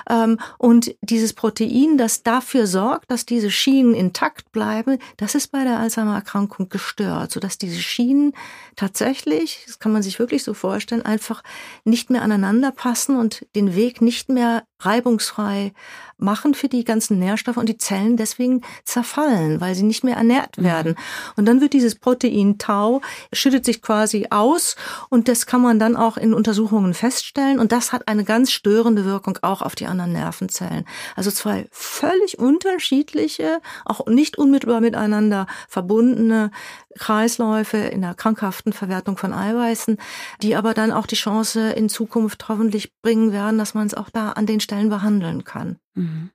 Ähm, 0.07 0.37
und 0.59 0.95
dieses 1.01 1.33
Protein, 1.33 1.97
das 1.97 2.21
dafür 2.21 2.67
sorgt, 2.67 3.09
dass 3.09 3.25
diese 3.25 3.49
Schienen 3.49 3.95
intakt 3.95 4.51
bleiben, 4.51 4.99
das 5.17 5.33
ist 5.33 5.51
bei 5.51 5.63
der 5.63 5.79
Alzheimer-Erkrankung 5.79 6.69
gestört, 6.69 7.31
sodass 7.31 7.57
diese 7.57 7.81
Schienen 7.81 8.18
Schienen 8.19 8.33
tatsächlich, 8.75 9.63
das 9.65 9.79
kann 9.79 9.91
man 9.91 10.03
sich 10.03 10.19
wirklich 10.19 10.43
so 10.43 10.53
vorstellen, 10.53 11.01
einfach 11.01 11.43
nicht 11.83 12.09
mehr 12.09 12.21
aneinander 12.21 12.71
passen 12.71 13.17
und 13.17 13.45
den 13.55 13.75
Weg 13.75 14.01
nicht 14.01 14.29
mehr 14.29 14.63
reibungsfrei 14.79 15.73
machen 16.19 16.53
für 16.53 16.67
die 16.67 16.83
ganzen 16.83 17.17
Nährstoffe 17.17 17.57
und 17.57 17.69
die 17.69 17.77
Zellen 17.77 18.17
deswegen 18.17 18.61
zerfallen, 18.83 19.61
weil 19.61 19.73
sie 19.73 19.83
nicht 19.83 20.03
mehr 20.03 20.17
ernährt 20.17 20.57
mhm. 20.57 20.63
werden. 20.63 20.95
Und 21.35 21.45
dann 21.45 21.61
wird 21.61 21.73
dieses 21.73 21.95
Protein 21.95 22.57
Tau, 22.57 23.01
schüttet 23.31 23.65
sich 23.65 23.81
quasi 23.81 24.27
aus 24.29 24.75
und 25.09 25.27
das 25.27 25.45
kann 25.45 25.61
man 25.61 25.79
dann 25.79 25.95
auch 25.95 26.17
in 26.17 26.33
Untersuchungen 26.33 26.93
feststellen 26.93 27.59
und 27.59 27.71
das 27.71 27.93
hat 27.93 28.07
eine 28.07 28.23
ganz 28.23 28.51
störende 28.51 29.05
Wirkung 29.05 29.37
auch 29.41 29.61
auf 29.61 29.75
die 29.75 29.85
anderen 29.85 30.11
Nervenzellen. 30.11 30.85
Also 31.15 31.31
zwei 31.31 31.67
völlig 31.71 32.37
unterschiedliche, 32.37 33.61
auch 33.85 34.05
nicht 34.07 34.37
unmittelbar 34.37 34.81
miteinander 34.81 35.47
verbundene 35.67 36.51
Kreisläufe 36.97 37.77
in 37.77 38.01
der 38.01 38.13
krankhaften 38.15 38.73
Verwertung 38.73 39.15
von 39.15 39.33
Eiweißen, 39.33 39.97
die 40.41 40.55
aber 40.55 40.73
dann 40.73 40.91
auch 40.91 41.05
die 41.05 41.15
Chance 41.15 41.71
in 41.71 41.87
Zukunft 41.87 42.49
hoffentlich 42.49 42.91
bringen 43.01 43.31
werden, 43.31 43.57
dass 43.57 43.73
man 43.73 43.87
es 43.87 43.93
auch 43.93 44.09
da 44.09 44.31
an 44.31 44.45
den 44.45 44.59
Stellen 44.69 44.89
behandeln 44.89 45.43
kann. 45.43 45.79
Mhm. 45.95 46.29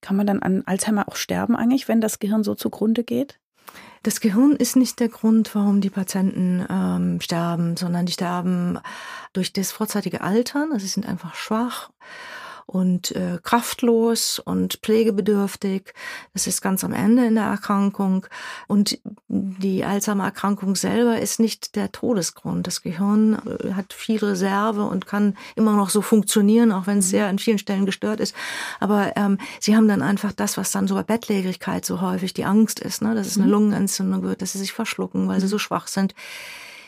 Kann 0.00 0.16
man 0.16 0.28
dann 0.28 0.42
an 0.42 0.62
Alzheimer 0.64 1.08
auch 1.08 1.16
sterben 1.16 1.56
eigentlich, 1.56 1.88
wenn 1.88 2.00
das 2.00 2.20
Gehirn 2.20 2.44
so 2.44 2.54
zugrunde 2.54 3.02
geht? 3.02 3.40
Das 4.04 4.20
Gehirn 4.20 4.52
ist 4.52 4.76
nicht 4.76 5.00
der 5.00 5.08
Grund, 5.08 5.52
warum 5.56 5.80
die 5.80 5.90
Patienten 5.90 6.64
ähm, 6.70 7.20
sterben, 7.20 7.76
sondern 7.76 8.06
die 8.06 8.12
sterben 8.12 8.78
durch 9.32 9.52
das 9.52 9.72
vorzeitige 9.72 10.20
Altern. 10.20 10.70
Also 10.72 10.86
sie 10.86 10.92
sind 10.92 11.08
einfach 11.08 11.34
schwach 11.34 11.90
und 12.68 13.12
äh, 13.12 13.38
kraftlos 13.42 14.38
und 14.38 14.78
pflegebedürftig. 14.82 15.94
Das 16.34 16.46
ist 16.46 16.60
ganz 16.60 16.84
am 16.84 16.92
Ende 16.92 17.24
in 17.24 17.34
der 17.34 17.44
Erkrankung. 17.44 18.26
Und 18.66 18.98
die 19.26 19.86
Alzheimer-Erkrankung 19.86 20.76
selber 20.76 21.18
ist 21.18 21.40
nicht 21.40 21.76
der 21.76 21.90
Todesgrund. 21.92 22.66
Das 22.66 22.82
Gehirn 22.82 23.38
äh, 23.46 23.72
hat 23.72 23.94
viel 23.94 24.18
Reserve 24.18 24.82
und 24.84 25.06
kann 25.06 25.34
immer 25.56 25.76
noch 25.76 25.88
so 25.88 26.02
funktionieren, 26.02 26.70
auch 26.70 26.86
wenn 26.86 26.98
es 26.98 27.06
mhm. 27.06 27.10
sehr 27.10 27.26
an 27.28 27.38
vielen 27.38 27.56
Stellen 27.56 27.86
gestört 27.86 28.20
ist. 28.20 28.34
Aber 28.80 29.16
ähm, 29.16 29.38
sie 29.60 29.74
haben 29.74 29.88
dann 29.88 30.02
einfach 30.02 30.32
das, 30.32 30.58
was 30.58 30.70
dann 30.70 30.86
so 30.86 30.94
bei 30.94 31.04
Bettlägerigkeit 31.04 31.86
so 31.86 32.02
häufig 32.02 32.34
die 32.34 32.44
Angst 32.44 32.80
ist, 32.80 33.00
ne? 33.00 33.14
dass 33.14 33.28
es 33.28 33.38
eine 33.38 33.46
mhm. 33.46 33.52
Lungenentzündung 33.52 34.22
wird, 34.22 34.42
dass 34.42 34.52
sie 34.52 34.58
sich 34.58 34.74
verschlucken, 34.74 35.26
weil 35.26 35.40
sie 35.40 35.46
mhm. 35.46 35.50
so 35.50 35.58
schwach 35.58 35.86
sind. 35.86 36.14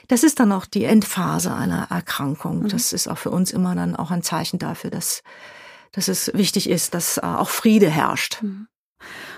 Das 0.08 0.24
ist 0.24 0.40
dann 0.40 0.52
auch 0.52 0.66
die 0.66 0.84
Endphase 0.84 1.54
einer 1.54 1.86
Erkrankung. 1.88 2.68
Das 2.68 2.92
ist 2.92 3.08
auch 3.08 3.16
für 3.16 3.30
uns 3.30 3.50
immer 3.50 3.74
dann 3.74 3.96
auch 3.96 4.10
ein 4.10 4.22
Zeichen 4.22 4.58
dafür, 4.58 4.90
dass 4.90 5.22
dass 5.92 6.08
es 6.08 6.30
wichtig 6.34 6.68
ist, 6.68 6.94
dass 6.94 7.18
äh, 7.18 7.22
auch 7.22 7.48
Friede 7.48 7.90
herrscht. 7.90 8.42
Mhm. 8.42 8.68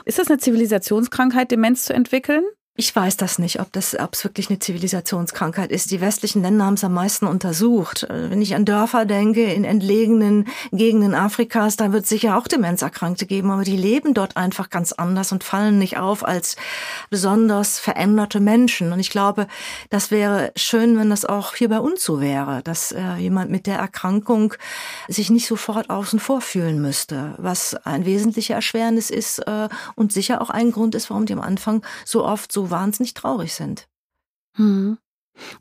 Ist 0.05 0.19
das 0.19 0.29
eine 0.29 0.39
Zivilisationskrankheit, 0.39 1.51
Demenz 1.51 1.85
zu 1.85 1.95
entwickeln? 1.95 2.45
Ich 2.75 2.97
weiß 2.97 3.19
das 3.19 3.39
nicht, 3.39 3.61
ob 3.61 3.71
das, 3.73 3.95
ob 3.99 4.15
es 4.15 4.25
wirklich 4.25 4.49
eine 4.49 4.59
Zivilisationskrankheit 4.59 5.71
ist. 5.71 5.91
Die 5.91 6.01
westlichen 6.01 6.41
Länder 6.41 6.65
haben 6.65 6.73
es 6.73 6.85
am 6.85 6.95
meisten 6.95 7.27
untersucht. 7.27 8.05
Äh, 8.05 8.31
wenn 8.31 8.41
ich 8.41 8.55
an 8.55 8.65
Dörfer 8.65 9.05
denke, 9.05 9.53
in 9.53 9.65
entlegenen 9.65 10.49
Gegenden 10.71 11.15
Afrikas, 11.15 11.77
da 11.77 11.93
wird 11.93 12.05
es 12.05 12.09
sicher 12.09 12.39
auch 12.39 12.49
Demenzerkrankte 12.49 13.27
geben, 13.27 13.51
aber 13.51 13.65
die 13.65 13.77
leben 13.77 14.15
dort 14.15 14.39
einfach 14.39 14.71
ganz 14.71 14.93
anders 14.93 15.33
und 15.33 15.45
fallen 15.45 15.79
nicht 15.79 15.99
auf 15.99 16.27
als 16.27 16.57
besonders 17.11 17.79
veränderte 17.79 18.41
Menschen. 18.41 18.95
Und 18.95 19.01
ich 19.01 19.11
glaube, 19.11 19.49
das 19.91 20.11
wäre 20.11 20.51
schön, 20.57 20.99
wenn 20.99 21.11
das 21.11 21.27
auch 21.27 21.55
hier 21.55 21.69
bei 21.69 21.79
uns 21.79 22.03
so 22.03 22.23
wäre, 22.23 22.63
dass 22.63 22.91
äh, 22.91 23.17
jemand 23.17 23.51
mit 23.51 23.67
der 23.67 23.77
Erkrankung 23.77 24.55
sich 25.09 25.29
nicht 25.29 25.47
sofort 25.47 25.91
außen 25.91 26.21
vor 26.21 26.41
fühlen 26.41 26.81
müsste, 26.81 27.35
was 27.37 27.75
ein 27.85 28.07
wesentlicher 28.07 28.55
Erschwernis 28.55 29.11
ist 29.11 29.41
äh, 29.41 29.69
und 29.95 30.11
sicher 30.11 30.41
auch 30.41 30.49
ein 30.49 30.73
Grund 30.73 30.95
ist, 30.95 31.11
warum 31.11 31.27
die 31.27 31.35
am 31.35 31.41
Anfang 31.43 31.85
so 32.07 32.25
oft 32.25 32.51
so 32.51 32.62
wahnsinnig 32.71 33.15
traurig 33.15 33.55
sind. 33.55 33.89
Hm. 34.57 34.99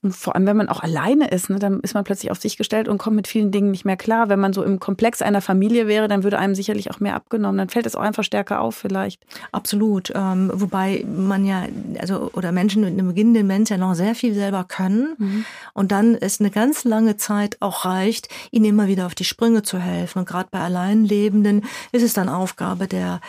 Und 0.01 0.15
vor 0.15 0.35
allem, 0.35 0.45
wenn 0.45 0.57
man 0.57 0.69
auch 0.69 0.81
alleine 0.81 1.29
ist, 1.29 1.49
ne, 1.49 1.59
dann 1.59 1.79
ist 1.79 1.93
man 1.93 2.03
plötzlich 2.03 2.31
auf 2.31 2.39
sich 2.39 2.57
gestellt 2.57 2.87
und 2.87 2.97
kommt 2.97 3.15
mit 3.15 3.27
vielen 3.27 3.51
Dingen 3.51 3.71
nicht 3.71 3.85
mehr 3.85 3.97
klar. 3.97 4.29
Wenn 4.29 4.39
man 4.39 4.53
so 4.53 4.63
im 4.63 4.79
Komplex 4.79 5.21
einer 5.21 5.41
Familie 5.41 5.87
wäre, 5.87 6.07
dann 6.07 6.23
würde 6.23 6.39
einem 6.39 6.55
sicherlich 6.55 6.91
auch 6.91 6.99
mehr 6.99 7.15
abgenommen. 7.15 7.57
Dann 7.57 7.69
fällt 7.69 7.85
es 7.85 7.95
auch 7.95 8.01
einfach 8.01 8.23
stärker 8.23 8.61
auf, 8.61 8.75
vielleicht. 8.75 9.23
Absolut. 9.51 10.11
Ähm, 10.13 10.51
wobei 10.53 11.05
man 11.07 11.45
ja, 11.45 11.65
also, 11.99 12.31
oder 12.33 12.51
Menschen 12.51 12.83
mit 12.83 12.93
einem 12.93 13.07
beginnenden 13.07 13.47
Demenz 13.47 13.69
ja 13.69 13.77
noch 13.77 13.93
sehr 13.93 14.15
viel 14.15 14.33
selber 14.33 14.65
können. 14.65 15.15
Mhm. 15.17 15.45
Und 15.73 15.91
dann 15.91 16.15
es 16.15 16.39
eine 16.39 16.51
ganz 16.51 16.83
lange 16.83 17.17
Zeit 17.17 17.57
auch 17.61 17.85
reicht, 17.85 18.27
ihnen 18.51 18.65
immer 18.65 18.87
wieder 18.87 19.05
auf 19.05 19.15
die 19.15 19.25
Sprünge 19.25 19.63
zu 19.63 19.79
helfen. 19.79 20.19
Und 20.19 20.27
gerade 20.27 20.49
bei 20.51 20.59
Alleinlebenden 20.59 21.63
ist 21.91 22.03
es 22.03 22.13
dann 22.13 22.29
Aufgabe 22.29 22.87
der, 22.87 23.21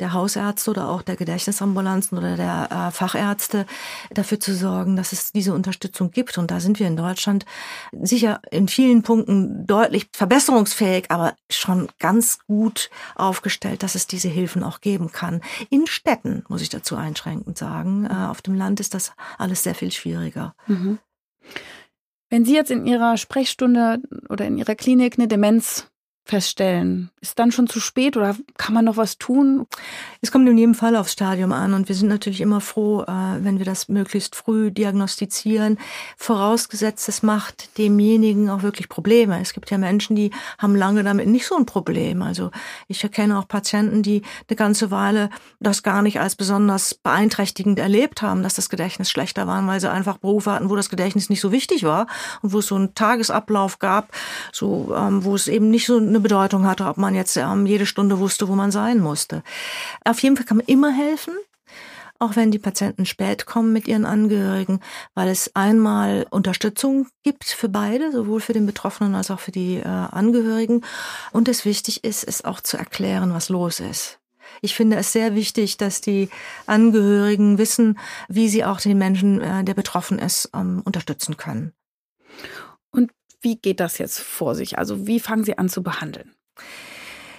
der 0.00 0.12
Hausärzte 0.12 0.70
oder 0.70 0.88
auch 0.88 1.02
der 1.02 1.16
Gedächtnisambulanzen 1.16 2.18
oder 2.18 2.36
der 2.36 2.68
äh, 2.70 2.90
Fachärzte 2.90 3.66
dafür 4.12 4.40
zu 4.40 4.54
sorgen, 4.54 4.96
dass 4.96 5.12
es 5.12 5.32
diese 5.32 5.54
Unterstützung 5.54 6.10
gibt. 6.10 6.38
Und 6.38 6.50
da 6.50 6.60
sind 6.60 6.78
wir 6.78 6.86
in 6.86 6.96
Deutschland 6.96 7.44
sicher 7.92 8.40
in 8.50 8.68
vielen 8.68 9.02
Punkten 9.02 9.66
deutlich 9.66 10.08
verbesserungsfähig, 10.12 11.10
aber 11.10 11.34
schon 11.50 11.88
ganz 11.98 12.38
gut 12.46 12.90
aufgestellt, 13.14 13.82
dass 13.82 13.94
es 13.94 14.06
diese 14.06 14.28
Hilfen 14.28 14.62
auch 14.62 14.80
geben 14.80 15.12
kann. 15.12 15.40
In 15.70 15.86
Städten, 15.86 16.44
muss 16.48 16.62
ich 16.62 16.68
dazu 16.68 16.96
einschränkend 16.96 17.58
sagen. 17.58 18.06
Äh, 18.06 18.26
auf 18.28 18.42
dem 18.42 18.54
Land 18.54 18.80
ist 18.80 18.94
das 18.94 19.12
alles 19.38 19.62
sehr 19.62 19.74
viel 19.74 19.92
schwieriger. 19.92 20.54
Mhm. 20.66 20.98
Wenn 22.30 22.44
Sie 22.44 22.54
jetzt 22.54 22.70
in 22.70 22.86
Ihrer 22.86 23.16
Sprechstunde 23.16 24.00
oder 24.28 24.46
in 24.46 24.58
Ihrer 24.58 24.74
Klinik 24.74 25.18
eine 25.18 25.28
Demenz 25.28 25.88
feststellen? 26.24 27.10
Ist 27.20 27.38
dann 27.38 27.52
schon 27.52 27.66
zu 27.66 27.80
spät 27.80 28.16
oder 28.16 28.34
kann 28.56 28.74
man 28.74 28.86
noch 28.86 28.96
was 28.96 29.18
tun? 29.18 29.66
Es 30.22 30.32
kommt 30.32 30.48
in 30.48 30.56
jedem 30.56 30.74
Fall 30.74 30.96
aufs 30.96 31.12
Stadium 31.12 31.52
an 31.52 31.74
und 31.74 31.88
wir 31.88 31.94
sind 31.94 32.08
natürlich 32.08 32.40
immer 32.40 32.62
froh, 32.62 33.02
äh, 33.02 33.44
wenn 33.44 33.58
wir 33.58 33.66
das 33.66 33.88
möglichst 33.88 34.34
früh 34.34 34.70
diagnostizieren, 34.70 35.78
vorausgesetzt 36.16 37.08
es 37.08 37.22
macht 37.22 37.76
demjenigen 37.76 38.48
auch 38.48 38.62
wirklich 38.62 38.88
Probleme. 38.88 39.38
Es 39.40 39.52
gibt 39.52 39.70
ja 39.70 39.76
Menschen, 39.76 40.16
die 40.16 40.30
haben 40.58 40.74
lange 40.74 41.04
damit 41.04 41.28
nicht 41.28 41.46
so 41.46 41.56
ein 41.56 41.66
Problem. 41.66 42.22
Also 42.22 42.50
ich 42.88 43.02
erkenne 43.02 43.38
auch 43.38 43.46
Patienten, 43.46 44.02
die 44.02 44.22
eine 44.48 44.56
ganze 44.56 44.90
Weile 44.90 45.28
das 45.60 45.82
gar 45.82 46.00
nicht 46.00 46.20
als 46.20 46.36
besonders 46.36 46.94
beeinträchtigend 46.94 47.78
erlebt 47.78 48.22
haben, 48.22 48.42
dass 48.42 48.54
das 48.54 48.70
Gedächtnis 48.70 49.10
schlechter 49.10 49.46
war, 49.46 49.66
weil 49.66 49.80
sie 49.80 49.90
einfach 49.90 50.16
Berufe 50.16 50.52
hatten, 50.52 50.70
wo 50.70 50.76
das 50.76 50.88
Gedächtnis 50.88 51.28
nicht 51.28 51.40
so 51.40 51.52
wichtig 51.52 51.84
war 51.84 52.06
und 52.40 52.52
wo 52.54 52.60
es 52.60 52.66
so 52.66 52.76
einen 52.76 52.94
Tagesablauf 52.94 53.78
gab, 53.78 54.08
so 54.52 54.94
ähm, 54.96 55.24
wo 55.24 55.34
es 55.34 55.48
eben 55.48 55.68
nicht 55.70 55.86
so 55.86 56.13
eine 56.14 56.20
Bedeutung 56.20 56.66
hatte, 56.66 56.86
ob 56.86 56.96
man 56.96 57.14
jetzt 57.14 57.36
ähm, 57.36 57.66
jede 57.66 57.86
Stunde 57.86 58.18
wusste, 58.18 58.48
wo 58.48 58.54
man 58.54 58.70
sein 58.70 59.00
musste. 59.00 59.42
Auf 60.04 60.20
jeden 60.20 60.36
Fall 60.36 60.46
kann 60.46 60.58
man 60.58 60.66
immer 60.66 60.92
helfen 60.92 61.34
auch 62.20 62.36
wenn 62.36 62.50
die 62.50 62.58
Patienten 62.58 63.06
spät 63.06 63.44
kommen 63.44 63.72
mit 63.72 63.88
ihren 63.88 64.06
Angehörigen, 64.06 64.80
weil 65.14 65.28
es 65.28 65.54
einmal 65.54 66.26
Unterstützung 66.30 67.08
gibt 67.22 67.44
für 67.44 67.68
beide, 67.68 68.12
sowohl 68.12 68.40
für 68.40 68.52
den 68.52 68.66
Betroffenen 68.66 69.14
als 69.14 69.30
auch 69.30 69.40
für 69.40 69.52
die 69.52 69.76
äh, 69.76 69.86
Angehörigen. 69.86 70.84
Und 71.32 71.48
es 71.48 71.64
wichtig 71.64 72.04
ist, 72.04 72.24
es 72.24 72.44
auch 72.44 72.60
zu 72.60 72.76
erklären, 72.76 73.34
was 73.34 73.48
los 73.48 73.80
ist. 73.80 74.20
Ich 74.62 74.74
finde 74.74 74.96
es 74.96 75.12
sehr 75.12 75.34
wichtig, 75.34 75.76
dass 75.76 76.00
die 76.00 76.30
Angehörigen 76.66 77.58
wissen, 77.58 77.98
wie 78.28 78.48
sie 78.48 78.64
auch 78.64 78.80
den 78.80 78.98
Menschen, 78.98 79.40
äh, 79.40 79.64
der 79.64 79.74
betroffen 79.74 80.18
ist, 80.18 80.50
ähm, 80.54 80.82
unterstützen 80.84 81.36
können. 81.36 81.72
Wie 83.44 83.56
geht 83.56 83.78
das 83.78 83.98
jetzt 83.98 84.18
vor 84.20 84.54
sich? 84.54 84.78
Also 84.78 85.06
wie 85.06 85.20
fangen 85.20 85.44
Sie 85.44 85.58
an 85.58 85.68
zu 85.68 85.82
behandeln? 85.82 86.34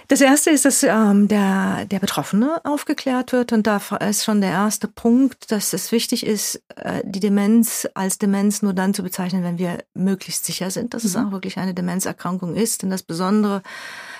Das 0.08 0.20
erste 0.20 0.50
ist, 0.50 0.64
dass 0.64 0.84
ähm, 0.84 1.26
der, 1.26 1.84
der 1.86 1.98
Betroffene 1.98 2.60
aufgeklärt 2.64 3.32
wird. 3.32 3.52
Und 3.52 3.66
da 3.66 3.80
ist 4.08 4.24
schon 4.24 4.40
der 4.40 4.50
erste 4.50 4.86
Punkt, 4.86 5.50
dass 5.50 5.72
es 5.72 5.90
wichtig 5.90 6.24
ist, 6.24 6.62
äh, 6.76 7.02
die 7.04 7.18
Demenz 7.18 7.88
als 7.94 8.18
Demenz 8.18 8.62
nur 8.62 8.72
dann 8.72 8.94
zu 8.94 9.02
bezeichnen, 9.02 9.42
wenn 9.42 9.58
wir 9.58 9.78
möglichst 9.94 10.44
sicher 10.44 10.70
sind, 10.70 10.94
dass 10.94 11.02
mhm. 11.02 11.08
es 11.08 11.16
auch 11.16 11.32
wirklich 11.32 11.58
eine 11.58 11.74
Demenzerkrankung 11.74 12.54
ist. 12.54 12.82
Denn 12.82 12.90
das 12.90 13.02
Besondere 13.02 13.62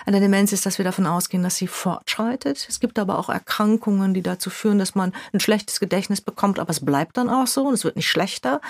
an 0.07 0.13
der 0.13 0.21
Demenz 0.21 0.53
ist, 0.53 0.65
dass 0.65 0.79
wir 0.79 0.85
davon 0.85 1.05
ausgehen, 1.05 1.43
dass 1.43 1.57
sie 1.57 1.67
fortschreitet. 1.67 2.65
Es 2.69 2.79
gibt 2.79 2.97
aber 3.01 3.19
auch 3.19 3.29
Erkrankungen, 3.29 4.15
die 4.15 4.23
dazu 4.23 4.51
führen, 4.51 4.79
dass 4.79 4.95
man 4.95 5.13
ein 5.33 5.41
schlechtes 5.41 5.81
Gedächtnis 5.81 6.21
bekommt, 6.21 6.61
aber 6.61 6.71
es 6.71 6.85
bleibt 6.85 7.17
dann 7.17 7.29
auch 7.29 7.49
so 7.49 7.67
und 7.67 7.75
es 7.75 7.83
wird 7.83 7.97
nicht 7.97 8.09
schlechter. 8.09 8.61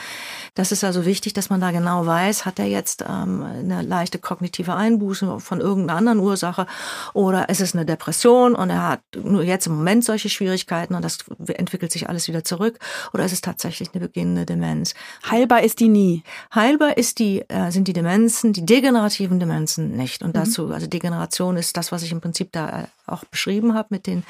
Das 0.54 0.72
ist 0.72 0.82
also 0.82 1.04
wichtig, 1.04 1.34
dass 1.34 1.50
man 1.50 1.60
da 1.60 1.72
genau 1.72 2.06
weiß, 2.06 2.46
hat 2.46 2.58
er 2.58 2.64
jetzt 2.64 3.04
ähm, 3.06 3.42
eine 3.42 3.82
leichte 3.82 4.18
kognitive 4.18 4.74
Einbuße 4.74 5.38
von 5.40 5.60
irgendeiner 5.60 5.98
anderen 5.98 6.20
Ursache 6.20 6.66
oder 7.12 7.50
ist 7.50 7.60
es 7.60 7.74
eine 7.74 7.84
Depression 7.84 8.54
und 8.54 8.70
er 8.70 8.88
hat 8.88 9.00
nur 9.22 9.42
jetzt 9.42 9.66
im 9.66 9.76
Moment 9.76 10.04
solche 10.04 10.30
Schwierigkeiten 10.30 10.94
und 10.94 11.04
das 11.04 11.18
entwickelt 11.48 11.92
sich 11.92 12.08
alles 12.08 12.28
wieder 12.28 12.44
zurück 12.44 12.78
oder 13.12 13.26
ist 13.26 13.32
es 13.32 13.42
tatsächlich 13.42 13.90
eine 13.92 14.06
beginnende 14.06 14.46
Demenz? 14.46 14.94
Heilbar 15.30 15.62
ist 15.62 15.80
die 15.80 15.88
nie. 15.88 16.22
Heilbar 16.54 16.96
ist 16.96 17.18
die, 17.18 17.44
äh, 17.48 17.70
sind 17.70 17.88
die 17.88 17.92
Demenzen, 17.92 18.54
die 18.54 18.64
degenerativen 18.64 19.38
Demenzen 19.38 19.98
nicht. 19.98 20.22
Und 20.22 20.28
mhm. 20.28 20.40
dazu, 20.40 20.72
also 20.72 20.86
Degeneration 20.86 21.25
Degeneration 21.26 21.56
ist 21.56 21.76
das, 21.76 21.92
was 21.92 22.02
ich 22.02 22.12
im 22.12 22.20
Prinzip 22.20 22.52
da 22.52 22.82
äh, 22.82 22.86
auch 23.06 23.24
beschrieben 23.24 23.74
habe 23.74 23.88
mit 23.90 24.06
den 24.06 24.24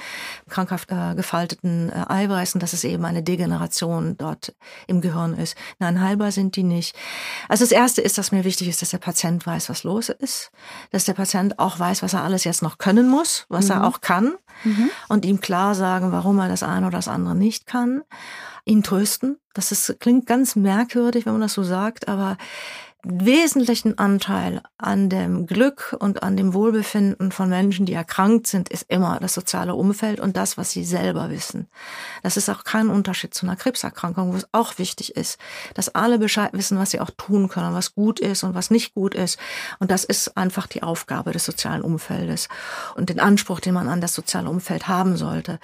krankhaft 0.48 0.90
äh, 0.90 1.14
gefalteten 1.14 1.90
äh, 1.90 2.04
Eiweißen, 2.08 2.60
dass 2.60 2.72
es 2.72 2.84
eben 2.84 3.04
eine 3.04 3.22
Degeneration 3.22 4.16
dort 4.16 4.54
im 4.86 5.00
Gehirn 5.00 5.34
ist. 5.34 5.56
Nein, 5.78 6.00
heilbar 6.00 6.32
sind 6.32 6.56
die 6.56 6.62
nicht. 6.62 6.96
Also 7.48 7.64
das 7.64 7.72
Erste 7.72 8.02
ist, 8.02 8.18
dass 8.18 8.32
mir 8.32 8.44
wichtig 8.44 8.68
ist, 8.68 8.82
dass 8.82 8.90
der 8.90 8.98
Patient 8.98 9.46
weiß, 9.46 9.68
was 9.68 9.84
los 9.84 10.08
ist, 10.08 10.50
dass 10.90 11.04
der 11.04 11.14
Patient 11.14 11.58
auch 11.58 11.78
weiß, 11.78 12.02
was 12.02 12.14
er 12.14 12.22
alles 12.22 12.44
jetzt 12.44 12.62
noch 12.62 12.78
können 12.78 13.08
muss, 13.08 13.46
was 13.48 13.66
mhm. 13.66 13.72
er 13.72 13.86
auch 13.86 14.00
kann 14.00 14.34
mhm. 14.64 14.90
und 15.08 15.24
ihm 15.24 15.40
klar 15.40 15.74
sagen, 15.74 16.12
warum 16.12 16.38
er 16.38 16.48
das 16.48 16.62
eine 16.62 16.86
oder 16.86 16.98
das 16.98 17.08
andere 17.08 17.34
nicht 17.34 17.66
kann 17.66 18.02
ihn 18.66 18.82
trösten. 18.82 19.38
Das 19.54 19.70
ist, 19.72 20.00
klingt 20.00 20.26
ganz 20.26 20.56
merkwürdig, 20.56 21.24
wenn 21.24 21.32
man 21.32 21.40
das 21.40 21.54
so 21.54 21.62
sagt, 21.62 22.08
aber 22.08 22.36
wesentlichen 23.08 23.98
Anteil 23.98 24.62
an 24.78 25.08
dem 25.08 25.46
Glück 25.46 25.96
und 25.98 26.24
an 26.24 26.36
dem 26.36 26.54
Wohlbefinden 26.54 27.30
von 27.30 27.48
Menschen, 27.48 27.86
die 27.86 27.92
erkrankt 27.92 28.48
sind, 28.48 28.68
ist 28.68 28.86
immer 28.88 29.18
das 29.20 29.34
soziale 29.34 29.76
Umfeld 29.76 30.18
und 30.18 30.36
das, 30.36 30.58
was 30.58 30.72
sie 30.72 30.84
selber 30.84 31.30
wissen. 31.30 31.68
Das 32.24 32.36
ist 32.36 32.48
auch 32.48 32.64
kein 32.64 32.88
Unterschied 32.88 33.32
zu 33.32 33.46
einer 33.46 33.54
Krebserkrankung, 33.54 34.32
wo 34.32 34.36
es 34.36 34.48
auch 34.50 34.78
wichtig 34.78 35.16
ist, 35.16 35.38
dass 35.74 35.94
alle 35.94 36.18
Bescheid 36.18 36.50
wissen, 36.52 36.78
was 36.78 36.90
sie 36.90 37.00
auch 37.00 37.10
tun 37.16 37.48
können, 37.48 37.74
was 37.74 37.94
gut 37.94 38.18
ist 38.18 38.42
und 38.42 38.54
was 38.54 38.70
nicht 38.70 38.92
gut 38.92 39.14
ist. 39.14 39.38
Und 39.78 39.92
das 39.92 40.02
ist 40.02 40.36
einfach 40.36 40.66
die 40.66 40.82
Aufgabe 40.82 41.30
des 41.30 41.44
sozialen 41.44 41.82
Umfeldes 41.82 42.48
und 42.96 43.08
den 43.08 43.20
Anspruch, 43.20 43.60
den 43.60 43.74
man 43.74 43.88
an 43.88 44.00
das 44.00 44.14
soziale 44.14 44.50
Umfeld 44.50 44.88
haben 44.88 45.16
sollte. 45.16 45.60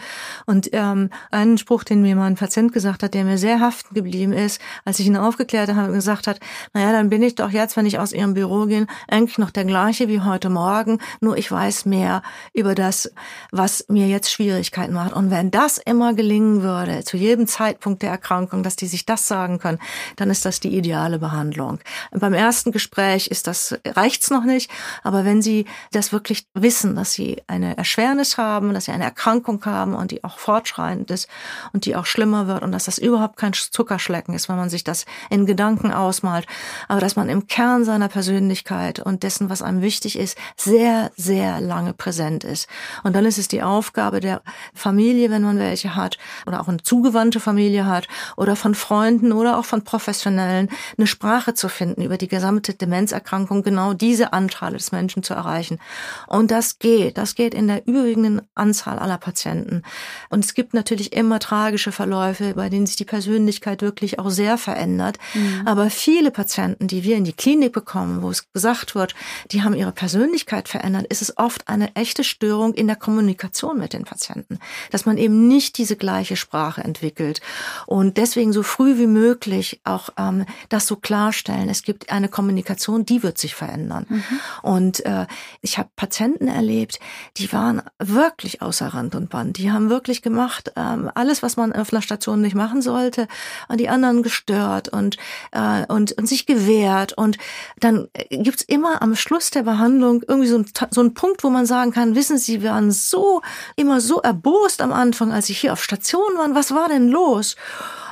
Und 0.47 0.71
ähm, 0.73 1.11
einen 1.33 1.59
Spruch, 1.59 1.83
den 1.83 2.03
mir 2.03 2.15
mein 2.15 2.37
Patient 2.37 2.73
gesagt 2.73 3.03
hat, 3.03 3.15
der 3.15 3.25
mir 3.25 3.39
sehr 3.39 3.59
haften 3.59 3.95
geblieben 3.95 4.33
ist, 4.33 4.61
als 4.85 5.01
ich 5.01 5.07
ihn 5.07 5.17
aufgeklärt 5.17 5.75
habe, 5.75 5.93
gesagt 5.93 6.29
hat, 6.29 6.39
naja, 6.73 6.93
dann 6.93 7.11
bin 7.11 7.23
ich 7.23 7.32
ich 7.33 7.37
doch 7.37 7.51
jetzt, 7.51 7.77
wenn 7.77 7.87
ich 7.87 7.99
aus 7.99 8.13
Ihrem 8.13 8.35
Büro 8.35 8.67
gehe, 8.67 8.87
eigentlich 9.09 9.39
noch 9.39 9.51
der 9.51 9.65
gleiche 9.65 10.09
wie 10.09 10.21
heute 10.21 10.51
Morgen, 10.51 10.99
nur 11.21 11.37
ich 11.37 11.51
weiß 11.51 11.87
mehr 11.87 12.23
über 12.53 12.75
das, 12.75 13.11
was 13.51 13.87
mir 13.89 14.07
jetzt 14.07 14.31
Schwierigkeiten 14.31 14.93
macht. 14.93 15.15
Und 15.15 15.31
wenn 15.31 15.51
das 15.51 15.79
immer 15.79 16.15
gelingen 16.15 16.63
würde, 16.63 17.05
zu 17.05 17.17
jedem 17.17 17.47
Zeitpunkt 17.47 18.03
der 18.03 18.11
Erkrankung, 18.11 18.63
dass 18.63 18.77
die 18.77 18.87
sich 18.87 19.07
das 19.07 19.27
sagen 19.27 19.59
können, 19.59 19.79
dann 20.17 20.31
ist 20.31 20.45
das 20.45 20.61
die 20.61 20.77
ideale 20.77 21.19
Behandlung. 21.19 21.79
Beim 22.11 22.35
ersten 22.35 22.71
Gespräch 22.71 23.29
ist 23.29 23.47
das, 23.47 23.79
reicht's 23.87 24.31
noch 24.31 24.45
nicht, 24.45 24.71
aber 25.03 25.25
wenn 25.25 25.41
Sie 25.41 25.65
das 25.93 26.13
wirklich 26.13 26.47
wissen, 26.55 26.95
dass 26.97 27.13
Sie 27.13 27.43
eine 27.47 27.77
Erschwernis 27.77 28.37
haben, 28.37 28.75
dass 28.75 28.85
Sie 28.85 28.93
eine 28.93 29.05
Erkrankung 29.05 29.65
haben 29.65 29.95
und 29.95 30.11
die 30.11 30.23
auch 30.23 30.39
fortschreitend 30.39 31.11
ist 31.11 31.29
und 31.73 31.87
die 31.87 31.97
auch 31.97 32.07
schlimmer 32.07 32.47
wird 32.47 32.63
und 32.63 32.73
dass 32.73 32.85
das 32.85 32.99
überhaupt 32.99 33.37
kein 33.37 33.53
Zuckerschlecken 33.55 34.35
ist, 34.35 34.49
wenn 34.49 34.57
man 34.57 34.69
sich 34.69 34.85
das 34.85 35.07
in 35.31 35.47
Gedanken 35.47 35.93
ausmalt, 35.93 36.47
aber 36.89 37.01
dass 37.01 37.17
man 37.17 37.22
man 37.23 37.29
im 37.29 37.47
Kern 37.47 37.85
seiner 37.85 38.09
Persönlichkeit 38.09 38.99
und 38.99 39.23
dessen, 39.23 39.49
was 39.49 39.63
einem 39.63 39.81
wichtig 39.81 40.19
ist, 40.19 40.37
sehr, 40.57 41.13
sehr 41.17 41.61
lange 41.61 41.93
präsent 41.93 42.43
ist. 42.43 42.69
Und 43.05 43.15
dann 43.15 43.25
ist 43.25 43.39
es 43.39 43.47
die 43.47 43.63
Aufgabe 43.63 44.19
der 44.19 44.43
Familie, 44.75 45.31
wenn 45.31 45.43
man 45.43 45.59
welche 45.59 45.95
hat, 45.95 46.19
oder 46.47 46.61
auch 46.61 46.67
eine 46.67 46.83
zugewandte 46.83 47.39
Familie 47.39 47.87
hat, 47.87 48.09
oder 48.37 48.57
von 48.57 48.75
Freunden 48.75 49.31
oder 49.33 49.57
auch 49.57 49.65
von 49.65 49.85
Professionellen, 49.85 50.69
eine 50.99 51.07
Sprache 51.07 51.55
zu 51.55 51.69
finden 51.69 52.03
über 52.03 52.19
die 52.19 52.27
gesamte 52.27 52.75
Demenzerkrankung, 52.75 53.63
genau 53.63 53.95
diese 53.95 54.33
Anteile 54.33 54.77
des 54.77 54.91
Menschen 54.91 55.23
zu 55.23 55.35
erreichen. 55.35 55.79
Und 56.27 56.51
das 56.51 56.81
geht. 56.81 57.19
Das 57.19 57.37
geht 57.37 57.55
in 57.55 57.69
der 57.69 57.87
überwiegenden 57.87 58.43
Anzahl 58.57 58.99
aller 58.99 59.19
Patienten. 59.19 59.83
Und 60.29 60.45
es 60.45 60.55
gibt 60.55 60.75
natürlich 60.75 61.13
immer 61.13 61.39
tragische 61.39 61.93
Verläufe, 61.93 62.55
bei 62.55 62.69
denen 62.69 62.87
sich 62.87 62.97
die 62.97 63.05
Persönlichkeit 63.05 63.81
wirklich 63.81 64.19
auch 64.19 64.31
sehr 64.31 64.59
verändert. 64.59 65.19
Mhm. 65.35 65.63
Aber 65.67 65.89
viele 65.89 66.33
Patienten, 66.33 66.89
die 66.89 67.02
wir 67.05 67.13
wir 67.13 67.19
in 67.19 67.25
die 67.25 67.35
Klinik 67.35 67.75
bekommen, 67.75 68.23
wo 68.23 68.31
es 68.31 68.51
gesagt 68.55 68.95
wird, 68.95 69.15
die 69.51 69.63
haben 69.63 69.75
ihre 69.75 69.93
Persönlichkeit 69.93 70.67
verändert, 70.67 71.07
ist 71.09 71.21
es 71.21 71.37
oft 71.37 71.69
eine 71.69 71.95
echte 71.95 72.25
Störung 72.25 72.73
in 72.73 72.87
der 72.87 72.97
Kommunikation 72.97 73.79
mit 73.79 73.93
den 73.93 74.05
Patienten, 74.05 74.59
dass 74.91 75.05
man 75.05 75.19
eben 75.19 75.47
nicht 75.47 75.77
diese 75.77 75.97
gleiche 75.97 76.37
Sprache 76.37 76.83
entwickelt 76.83 77.43
und 77.87 78.17
deswegen 78.17 78.55
so 78.55 78.63
früh 78.63 78.97
wie 78.97 79.07
möglich 79.07 79.83
auch 79.85 80.09
ähm, 80.17 80.47
das 80.71 80.87
so 80.87 80.97
klarstellen. 80.97 81.69
Es 81.69 81.83
gibt 81.83 82.11
eine 82.11 82.31
Kommunikation, 82.31 83.05
die 83.05 83.23
wird 83.23 83.37
sich 83.37 83.55
verändern. 83.55 84.07
Mhm. 84.09 84.41
Und 84.63 85.05
äh, 85.05 85.27
ich 85.61 85.77
habe 85.77 85.91
Patienten 85.95 86.49
erlebt, 86.49 86.99
die 87.37 87.53
waren 87.53 87.83
wirklich 87.99 88.63
außer 88.63 88.87
Rand 88.89 89.15
und 89.15 89.29
Band. 89.29 89.59
Die 89.59 89.71
haben 89.71 89.91
wirklich 89.91 90.23
gemacht 90.23 90.73
ähm, 90.77 91.11
alles, 91.15 91.43
was 91.43 91.59
man 91.59 91.75
auf 91.75 91.93
einer 91.93 92.01
Station 92.01 92.41
nicht 92.41 92.55
machen 92.55 92.81
sollte, 92.81 93.29
und 93.69 93.79
die 93.79 93.91
anderen 93.91 94.23
gestört 94.23 94.89
und 94.89 95.19
äh, 95.53 95.85
und 95.89 96.13
und 96.13 96.27
sich 96.27 96.47
gewehrt 96.47 96.92
hat. 96.93 97.13
Und 97.13 97.39
dann 97.81 98.09
gibt's 98.31 98.63
immer 98.63 99.03
am 99.03 99.17
Schluss 99.17 99.51
der 99.51 99.63
Behandlung 99.63 100.23
irgendwie 100.27 100.49
so, 100.49 100.59
ein, 100.59 100.67
so 100.91 101.01
einen 101.01 101.15
Punkt, 101.15 101.45
wo 101.45 101.51
man 101.51 101.67
sagen 101.67 101.93
kann, 101.93 102.15
wissen 102.15 102.39
Sie, 102.39 102.63
wir 102.63 102.71
waren 102.71 102.91
so, 102.91 103.43
immer 103.77 104.01
so 104.01 104.21
erbost 104.21 104.81
am 104.81 104.93
Anfang, 104.93 105.33
als 105.33 105.49
ich 105.49 105.59
hier 105.59 105.73
auf 105.73 105.83
Station 105.83 106.37
war. 106.37 106.55
Was 106.55 106.75
war 106.75 106.89
denn 106.89 107.09
los? 107.09 107.57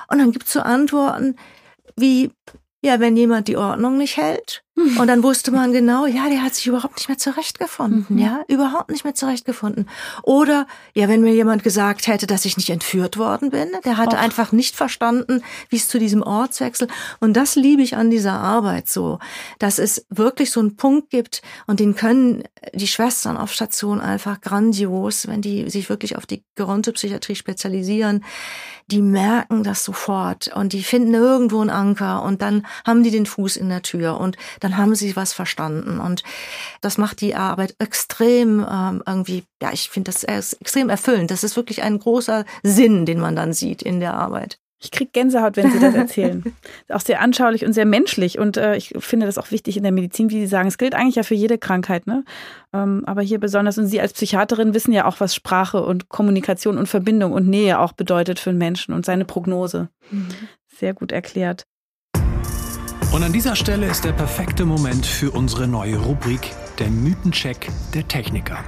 Und 0.08 0.18
dann 0.18 0.32
gibt's 0.32 0.52
so 0.52 0.60
Antworten 0.60 1.36
wie, 1.96 2.30
ja, 2.82 3.00
wenn 3.00 3.16
jemand 3.16 3.48
die 3.48 3.56
Ordnung 3.56 3.98
nicht 3.98 4.16
hält. 4.16 4.62
Und 4.98 5.06
dann 5.06 5.22
wusste 5.22 5.50
man 5.50 5.72
genau, 5.72 6.06
ja, 6.06 6.28
der 6.28 6.42
hat 6.42 6.54
sich 6.54 6.66
überhaupt 6.66 6.96
nicht 6.96 7.08
mehr 7.08 7.18
zurechtgefunden, 7.18 8.06
mhm. 8.08 8.18
ja, 8.18 8.40
überhaupt 8.48 8.90
nicht 8.90 9.04
mehr 9.04 9.14
zurechtgefunden. 9.14 9.88
Oder, 10.22 10.66
ja, 10.94 11.08
wenn 11.08 11.22
mir 11.22 11.34
jemand 11.34 11.62
gesagt 11.62 12.06
hätte, 12.06 12.26
dass 12.26 12.44
ich 12.44 12.56
nicht 12.56 12.70
entführt 12.70 13.16
worden 13.16 13.50
bin, 13.50 13.68
der 13.84 13.96
hatte 13.96 14.16
Och. 14.16 14.20
einfach 14.20 14.52
nicht 14.52 14.76
verstanden, 14.76 15.42
wie 15.68 15.76
es 15.76 15.88
zu 15.88 15.98
diesem 15.98 16.22
Ortswechsel. 16.22 16.88
Und 17.20 17.34
das 17.34 17.56
liebe 17.56 17.82
ich 17.82 17.96
an 17.96 18.10
dieser 18.10 18.34
Arbeit 18.34 18.88
so, 18.88 19.18
dass 19.58 19.78
es 19.78 20.06
wirklich 20.08 20.50
so 20.50 20.60
einen 20.60 20.76
Punkt 20.76 21.10
gibt 21.10 21.42
und 21.66 21.80
den 21.80 21.94
können 21.94 22.44
die 22.74 22.86
Schwestern 22.86 23.36
auf 23.36 23.52
Station 23.52 24.00
einfach 24.00 24.40
grandios, 24.40 25.26
wenn 25.26 25.42
die 25.42 25.70
sich 25.70 25.88
wirklich 25.88 26.16
auf 26.16 26.26
die 26.26 26.44
Gerontopsychiatrie 26.56 27.34
spezialisieren, 27.34 28.24
die 28.90 29.02
merken 29.02 29.62
das 29.62 29.84
sofort 29.84 30.48
und 30.54 30.72
die 30.72 30.82
finden 30.82 31.14
irgendwo 31.14 31.60
einen 31.60 31.70
Anker 31.70 32.22
und 32.22 32.42
dann 32.42 32.66
haben 32.84 33.02
die 33.02 33.10
den 33.10 33.26
Fuß 33.26 33.56
in 33.56 33.68
der 33.68 33.82
Tür 33.82 34.18
und 34.18 34.36
dann 34.60 34.69
dann 34.70 34.78
haben 34.78 34.94
sie 34.94 35.16
was 35.16 35.32
verstanden. 35.32 35.98
Und 36.00 36.22
das 36.80 36.98
macht 36.98 37.20
die 37.20 37.34
Arbeit 37.34 37.74
extrem 37.78 38.64
ähm, 38.70 39.02
irgendwie, 39.06 39.44
ja, 39.62 39.70
ich 39.72 39.90
finde 39.90 40.10
das 40.10 40.24
extrem 40.24 40.88
erfüllend. 40.88 41.30
Das 41.30 41.44
ist 41.44 41.56
wirklich 41.56 41.82
ein 41.82 41.98
großer 41.98 42.44
Sinn, 42.62 43.06
den 43.06 43.20
man 43.20 43.36
dann 43.36 43.52
sieht 43.52 43.82
in 43.82 44.00
der 44.00 44.14
Arbeit. 44.14 44.58
Ich 44.82 44.90
kriege 44.90 45.10
Gänsehaut, 45.12 45.56
wenn 45.56 45.70
Sie 45.70 45.78
das 45.78 45.94
erzählen. 45.94 46.42
auch 46.88 47.02
sehr 47.02 47.20
anschaulich 47.20 47.66
und 47.66 47.74
sehr 47.74 47.84
menschlich. 47.84 48.38
Und 48.38 48.56
äh, 48.56 48.76
ich 48.76 48.94
finde 48.98 49.26
das 49.26 49.36
auch 49.36 49.50
wichtig 49.50 49.76
in 49.76 49.82
der 49.82 49.92
Medizin, 49.92 50.30
wie 50.30 50.40
Sie 50.40 50.46
sagen. 50.46 50.68
Es 50.68 50.78
gilt 50.78 50.94
eigentlich 50.94 51.16
ja 51.16 51.22
für 51.22 51.34
jede 51.34 51.58
Krankheit, 51.58 52.06
ne? 52.06 52.24
Ähm, 52.72 53.02
aber 53.04 53.20
hier 53.20 53.38
besonders. 53.38 53.76
Und 53.76 53.88
Sie 53.88 54.00
als 54.00 54.14
Psychiaterin 54.14 54.72
wissen 54.72 54.92
ja 54.92 55.04
auch, 55.04 55.20
was 55.20 55.34
Sprache 55.34 55.82
und 55.82 56.08
Kommunikation 56.08 56.78
und 56.78 56.86
Verbindung 56.86 57.32
und 57.32 57.46
Nähe 57.46 57.78
auch 57.78 57.92
bedeutet 57.92 58.38
für 58.38 58.50
einen 58.50 58.58
Menschen 58.58 58.94
und 58.94 59.04
seine 59.04 59.26
Prognose. 59.26 59.90
Mhm. 60.10 60.28
Sehr 60.66 60.94
gut 60.94 61.12
erklärt. 61.12 61.66
Und 63.12 63.24
an 63.24 63.32
dieser 63.32 63.56
Stelle 63.56 63.88
ist 63.88 64.04
der 64.04 64.12
perfekte 64.12 64.64
Moment 64.64 65.04
für 65.04 65.32
unsere 65.32 65.66
neue 65.66 65.96
Rubrik, 65.96 66.52
der 66.78 66.90
Mythencheck 66.90 67.68
der 67.92 68.06
Techniker. 68.06 68.62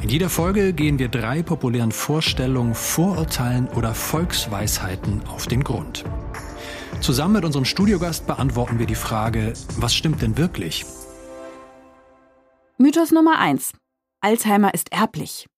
In 0.00 0.08
jeder 0.08 0.30
Folge 0.30 0.72
gehen 0.72 1.00
wir 1.00 1.08
drei 1.08 1.42
populären 1.42 1.90
Vorstellungen, 1.90 2.76
Vorurteilen 2.76 3.66
oder 3.66 3.92
Volksweisheiten 3.92 5.26
auf 5.26 5.48
den 5.48 5.64
Grund. 5.64 6.04
Zusammen 7.00 7.34
mit 7.34 7.44
unserem 7.44 7.64
Studiogast 7.64 8.28
beantworten 8.28 8.78
wir 8.78 8.86
die 8.86 8.94
Frage, 8.94 9.54
was 9.76 9.92
stimmt 9.92 10.22
denn 10.22 10.38
wirklich? 10.38 10.86
Mythos 12.78 13.10
Nummer 13.10 13.40
eins: 13.40 13.72
Alzheimer 14.20 14.72
ist 14.72 14.92
erblich. 14.92 15.48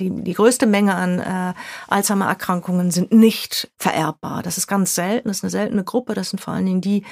Die, 0.00 0.10
die 0.10 0.32
größte 0.32 0.66
Menge 0.66 0.94
an 0.94 1.18
äh, 1.20 1.54
Alzheimer-Erkrankungen 1.88 2.90
sind 2.90 3.12
nicht 3.12 3.70
vererbbar. 3.76 4.42
Das 4.42 4.56
ist 4.56 4.66
ganz 4.66 4.94
selten, 4.94 5.28
das 5.28 5.38
ist 5.38 5.44
eine 5.44 5.50
seltene 5.50 5.84
Gruppe. 5.84 6.14
Das 6.14 6.30
sind 6.30 6.40
vor 6.40 6.54
allen 6.54 6.64
Dingen 6.64 6.80
die 6.80 7.04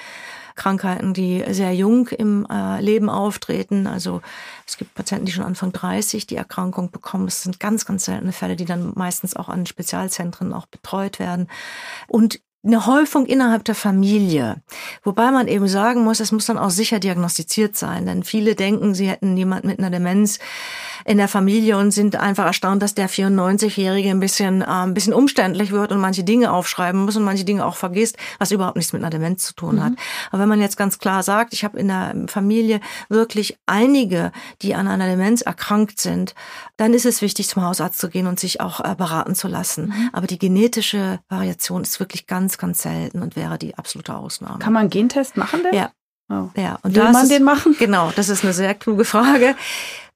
Krankheiten, 0.54 1.14
die 1.14 1.44
sehr 1.50 1.74
jung 1.74 2.08
im 2.08 2.46
äh, 2.50 2.80
Leben 2.80 3.08
auftreten. 3.08 3.86
Also 3.86 4.22
es 4.66 4.76
gibt 4.76 4.94
Patienten, 4.94 5.26
die 5.26 5.32
schon 5.32 5.44
Anfang 5.44 5.72
30 5.72 6.26
die 6.26 6.36
Erkrankung 6.36 6.90
bekommen. 6.90 7.26
Das 7.26 7.42
sind 7.42 7.60
ganz, 7.60 7.86
ganz 7.86 8.04
seltene 8.04 8.32
Fälle, 8.32 8.56
die 8.56 8.64
dann 8.64 8.92
meistens 8.94 9.36
auch 9.36 9.48
an 9.48 9.66
Spezialzentren 9.66 10.52
auch 10.52 10.66
betreut 10.66 11.18
werden. 11.18 11.48
Und 12.08 12.40
eine 12.62 12.86
Häufung 12.86 13.24
innerhalb 13.26 13.64
der 13.64 13.74
Familie. 13.74 14.62
Wobei 15.02 15.30
man 15.30 15.48
eben 15.48 15.66
sagen 15.66 16.04
muss, 16.04 16.20
es 16.20 16.30
muss 16.30 16.46
dann 16.46 16.58
auch 16.58 16.70
sicher 16.70 17.00
diagnostiziert 17.00 17.76
sein, 17.76 18.04
denn 18.04 18.22
viele 18.22 18.54
denken, 18.54 18.94
sie 18.94 19.08
hätten 19.08 19.36
jemand 19.36 19.64
mit 19.64 19.78
einer 19.78 19.90
Demenz 19.90 20.38
in 21.04 21.18
der 21.18 21.28
Familie 21.28 21.76
und 21.78 21.90
sind 21.90 22.16
einfach 22.16 22.46
erstaunt, 22.46 22.82
dass 22.82 22.94
der 22.94 23.08
94-Jährige 23.08 24.10
ein 24.10 24.20
bisschen, 24.20 24.62
äh, 24.62 24.66
ein 24.66 24.94
bisschen 24.94 25.12
umständlich 25.12 25.70
wird 25.72 25.92
und 25.92 26.00
manche 26.00 26.24
Dinge 26.24 26.52
aufschreiben 26.52 27.04
muss 27.04 27.16
und 27.16 27.24
manche 27.24 27.44
Dinge 27.44 27.64
auch 27.64 27.76
vergisst, 27.76 28.16
was 28.38 28.50
überhaupt 28.50 28.76
nichts 28.76 28.92
mit 28.92 29.02
einer 29.02 29.10
Demenz 29.10 29.44
zu 29.44 29.54
tun 29.54 29.82
hat. 29.82 29.92
Mhm. 29.92 29.96
Aber 30.30 30.42
wenn 30.42 30.48
man 30.48 30.60
jetzt 30.60 30.76
ganz 30.76 30.98
klar 30.98 31.22
sagt, 31.22 31.52
ich 31.52 31.64
habe 31.64 31.78
in 31.78 31.88
der 31.88 32.14
Familie 32.26 32.80
wirklich 33.08 33.58
einige, 33.66 34.32
die 34.62 34.74
an 34.74 34.88
einer 34.88 35.06
Demenz 35.06 35.42
erkrankt 35.42 36.00
sind, 36.00 36.34
dann 36.76 36.94
ist 36.94 37.06
es 37.06 37.22
wichtig, 37.22 37.48
zum 37.48 37.62
Hausarzt 37.64 37.98
zu 37.98 38.08
gehen 38.08 38.26
und 38.26 38.40
sich 38.40 38.60
auch 38.60 38.80
äh, 38.80 38.94
beraten 38.94 39.34
zu 39.34 39.48
lassen. 39.48 39.86
Mhm. 39.86 40.10
Aber 40.12 40.26
die 40.26 40.38
genetische 40.38 41.20
Variation 41.28 41.82
ist 41.82 42.00
wirklich 42.00 42.26
ganz, 42.26 42.58
ganz 42.58 42.82
selten 42.82 43.22
und 43.22 43.36
wäre 43.36 43.58
die 43.58 43.76
absolute 43.76 44.14
Ausnahme. 44.14 44.58
Kann 44.58 44.72
man 44.72 44.82
einen 44.82 44.90
Gentest 44.90 45.36
machen 45.36 45.62
denn? 45.62 45.74
Ja. 45.74 45.90
Oh. 46.30 46.48
Ja, 46.56 46.78
und 46.82 46.94
Will 46.94 47.02
man 47.02 47.24
ist, 47.24 47.30
den 47.30 47.42
machen? 47.42 47.74
Genau, 47.78 48.12
das 48.14 48.28
ist 48.28 48.44
eine 48.44 48.52
sehr 48.52 48.74
kluge 48.74 49.04
Frage. 49.04 49.56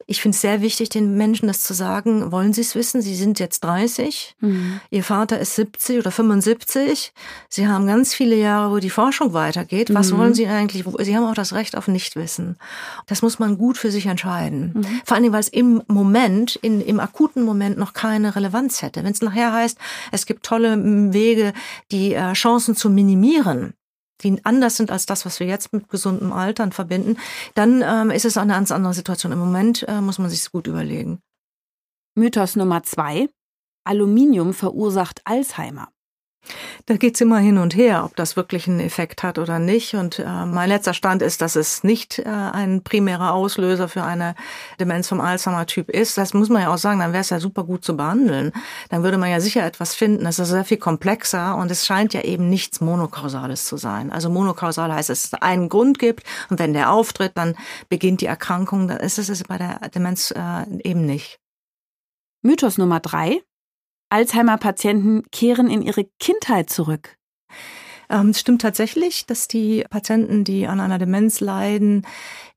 Ich 0.07 0.21
finde 0.21 0.35
es 0.35 0.43
sehr 0.43 0.61
wichtig, 0.61 0.91
den 0.91 1.17
Menschen 1.17 1.47
das 1.47 1.61
zu 1.63 1.73
sagen. 1.73 2.31
Wollen 2.31 2.53
sie 2.53 2.61
es 2.61 2.75
wissen? 2.75 3.01
Sie 3.01 3.15
sind 3.15 3.39
jetzt 3.39 3.65
30. 3.65 4.37
Mhm. 4.41 4.81
Ihr 4.91 5.03
Vater 5.03 5.39
ist 5.39 5.57
70 5.57 5.99
oder 5.99 6.11
75. 6.11 7.13
Sie 7.49 7.67
haben 7.67 7.87
ganz 7.87 8.13
viele 8.13 8.37
Jahre, 8.37 8.71
wo 8.71 8.79
die 8.79 8.91
Forschung 8.91 9.33
weitergeht. 9.33 9.95
Was 9.95 10.13
mhm. 10.13 10.19
wollen 10.19 10.35
sie 10.35 10.47
eigentlich? 10.47 10.85
Sie 10.99 11.17
haben 11.17 11.25
auch 11.25 11.35
das 11.35 11.55
Recht 11.55 11.77
auf 11.77 11.89
Nichtwissen. 11.89 12.59
Das 13.07 13.23
muss 13.23 13.39
man 13.39 13.57
gut 13.57 13.79
für 13.79 13.91
sich 13.91 14.07
entscheiden. 14.07 14.73
Mhm. 14.75 15.01
Vor 15.05 15.15
allen 15.15 15.23
Dingen, 15.23 15.33
weil 15.33 15.41
es 15.41 15.49
im 15.49 15.83
Moment, 15.89 16.57
in, 16.57 16.83
im 16.83 17.01
akuten 17.01 17.43
Moment 17.43 17.79
noch 17.79 17.95
keine 17.95 18.37
Relevanz 18.37 18.83
hätte. 18.83 19.03
Wenn 19.05 19.13
es 19.13 19.23
nachher 19.23 19.53
heißt, 19.53 19.79
es 20.13 20.27
gibt 20.27 20.45
tolle 20.45 20.77
Wege, 21.15 21.55
die 21.91 22.13
äh, 22.13 22.35
Chancen 22.35 22.77
zu 22.77 22.91
minimieren, 22.91 23.73
die 24.23 24.41
anders 24.45 24.77
sind 24.77 24.91
als 24.91 25.07
das, 25.07 25.27
was 25.27 25.41
wir 25.41 25.47
jetzt 25.47 25.73
mit 25.73 25.89
gesundem 25.89 26.33
Altern 26.33 26.73
verbinden, 26.73 27.19
dann 27.55 27.83
ähm, 27.83 28.11
ist 28.11 28.25
es 28.25 28.37
eine 28.37 28.53
ganz 28.53 28.71
andere 28.71 28.95
Situation. 28.95 29.33
Im 29.33 29.39
Moment 29.39 29.85
äh, 29.89 30.01
muss 30.01 30.19
man 30.19 30.31
sich 30.31 30.51
gut 30.51 30.67
überlegen. 30.67 31.21
Mythos 32.15 32.57
Nummer 32.57 32.83
zwei. 32.83 33.29
Aluminium 33.87 34.55
verursacht 34.55 35.21
Alzheimer. 35.25 35.94
Da 36.87 36.97
geht's 36.97 37.21
immer 37.21 37.39
hin 37.39 37.59
und 37.59 37.75
her, 37.75 38.05
ob 38.05 38.17
das 38.17 38.37
wirklich 38.37 38.69
einen 38.69 38.81
Effekt 38.81 39.23
hat 39.23 39.39
oder 39.39 39.59
nicht. 39.59 39.95
Und 39.95 40.19
äh, 40.19 40.47
mein 40.47 40.69
letzter 40.69 40.95
Stand 40.95 41.23
ist, 41.23 41.41
dass 41.41 41.57
es 41.57 41.83
nicht 41.85 42.19
äh, 42.19 42.25
ein 42.25 42.83
primärer 42.83 43.33
Auslöser 43.33 43.89
für 43.89 44.03
eine 44.03 44.35
Demenz 44.79 45.09
vom 45.09 45.21
Alzheimer-Typ 45.21 45.89
ist. 45.91 46.19
Das 46.19 46.35
muss 46.35 46.49
man 46.49 46.63
ja 46.63 46.73
auch 46.73 46.79
sagen, 46.79 47.01
dann 47.01 47.13
wäre 47.13 47.23
es 47.23 47.31
ja 47.31 47.41
super 47.41 47.65
gut 47.65 47.85
zu 47.85 47.97
behandeln. 47.97 48.53
Dann 48.91 49.03
würde 49.03 49.19
man 49.19 49.31
ja 49.31 49.41
sicher 49.41 49.65
etwas 49.65 49.95
finden. 49.95 50.25
Das 50.25 50.39
ist 50.39 50.49
sehr 50.49 50.65
viel 50.65 50.77
komplexer 50.77 51.57
und 51.57 51.71
es 51.71 51.87
scheint 51.87 52.13
ja 52.15 52.21
eben 52.21 52.49
nichts 52.49 52.81
Monokausales 52.81 53.67
zu 53.67 53.77
sein. 53.77 54.13
Also 54.13 54.29
monokausal 54.29 54.93
heißt, 54.93 55.09
dass 55.11 55.25
es 55.25 55.35
einen 55.35 55.69
Grund 55.69 55.99
gibt 55.99 56.25
und 56.51 56.59
wenn 56.59 56.75
der 56.75 56.91
auftritt, 56.91 57.33
dann 57.37 57.57
beginnt 57.89 58.21
die 58.21 58.27
Erkrankung. 58.27 58.89
Dann 58.89 58.99
ist 58.99 59.19
es 59.19 59.43
bei 59.45 59.59
der 59.59 59.89
Demenz 59.95 60.31
äh, 60.31 60.65
eben 60.83 61.07
nicht. 61.07 61.41
Mythos 62.43 62.77
Nummer 62.77 63.01
drei. 63.01 63.41
Alzheimer-Patienten 64.15 65.25
kehren 65.33 65.69
in 65.69 65.83
ihre 65.83 66.05
Kindheit 66.21 66.71
zurück. 66.71 67.17
Ähm, 68.11 68.31
es 68.31 68.41
stimmt 68.41 68.63
tatsächlich, 68.63 69.27
dass 69.27 69.49
die 69.49 69.85
Patienten, 69.89 70.45
die 70.45 70.67
an 70.67 70.81
einer 70.81 70.99
Demenz 70.99 71.41
leiden, 71.41 72.07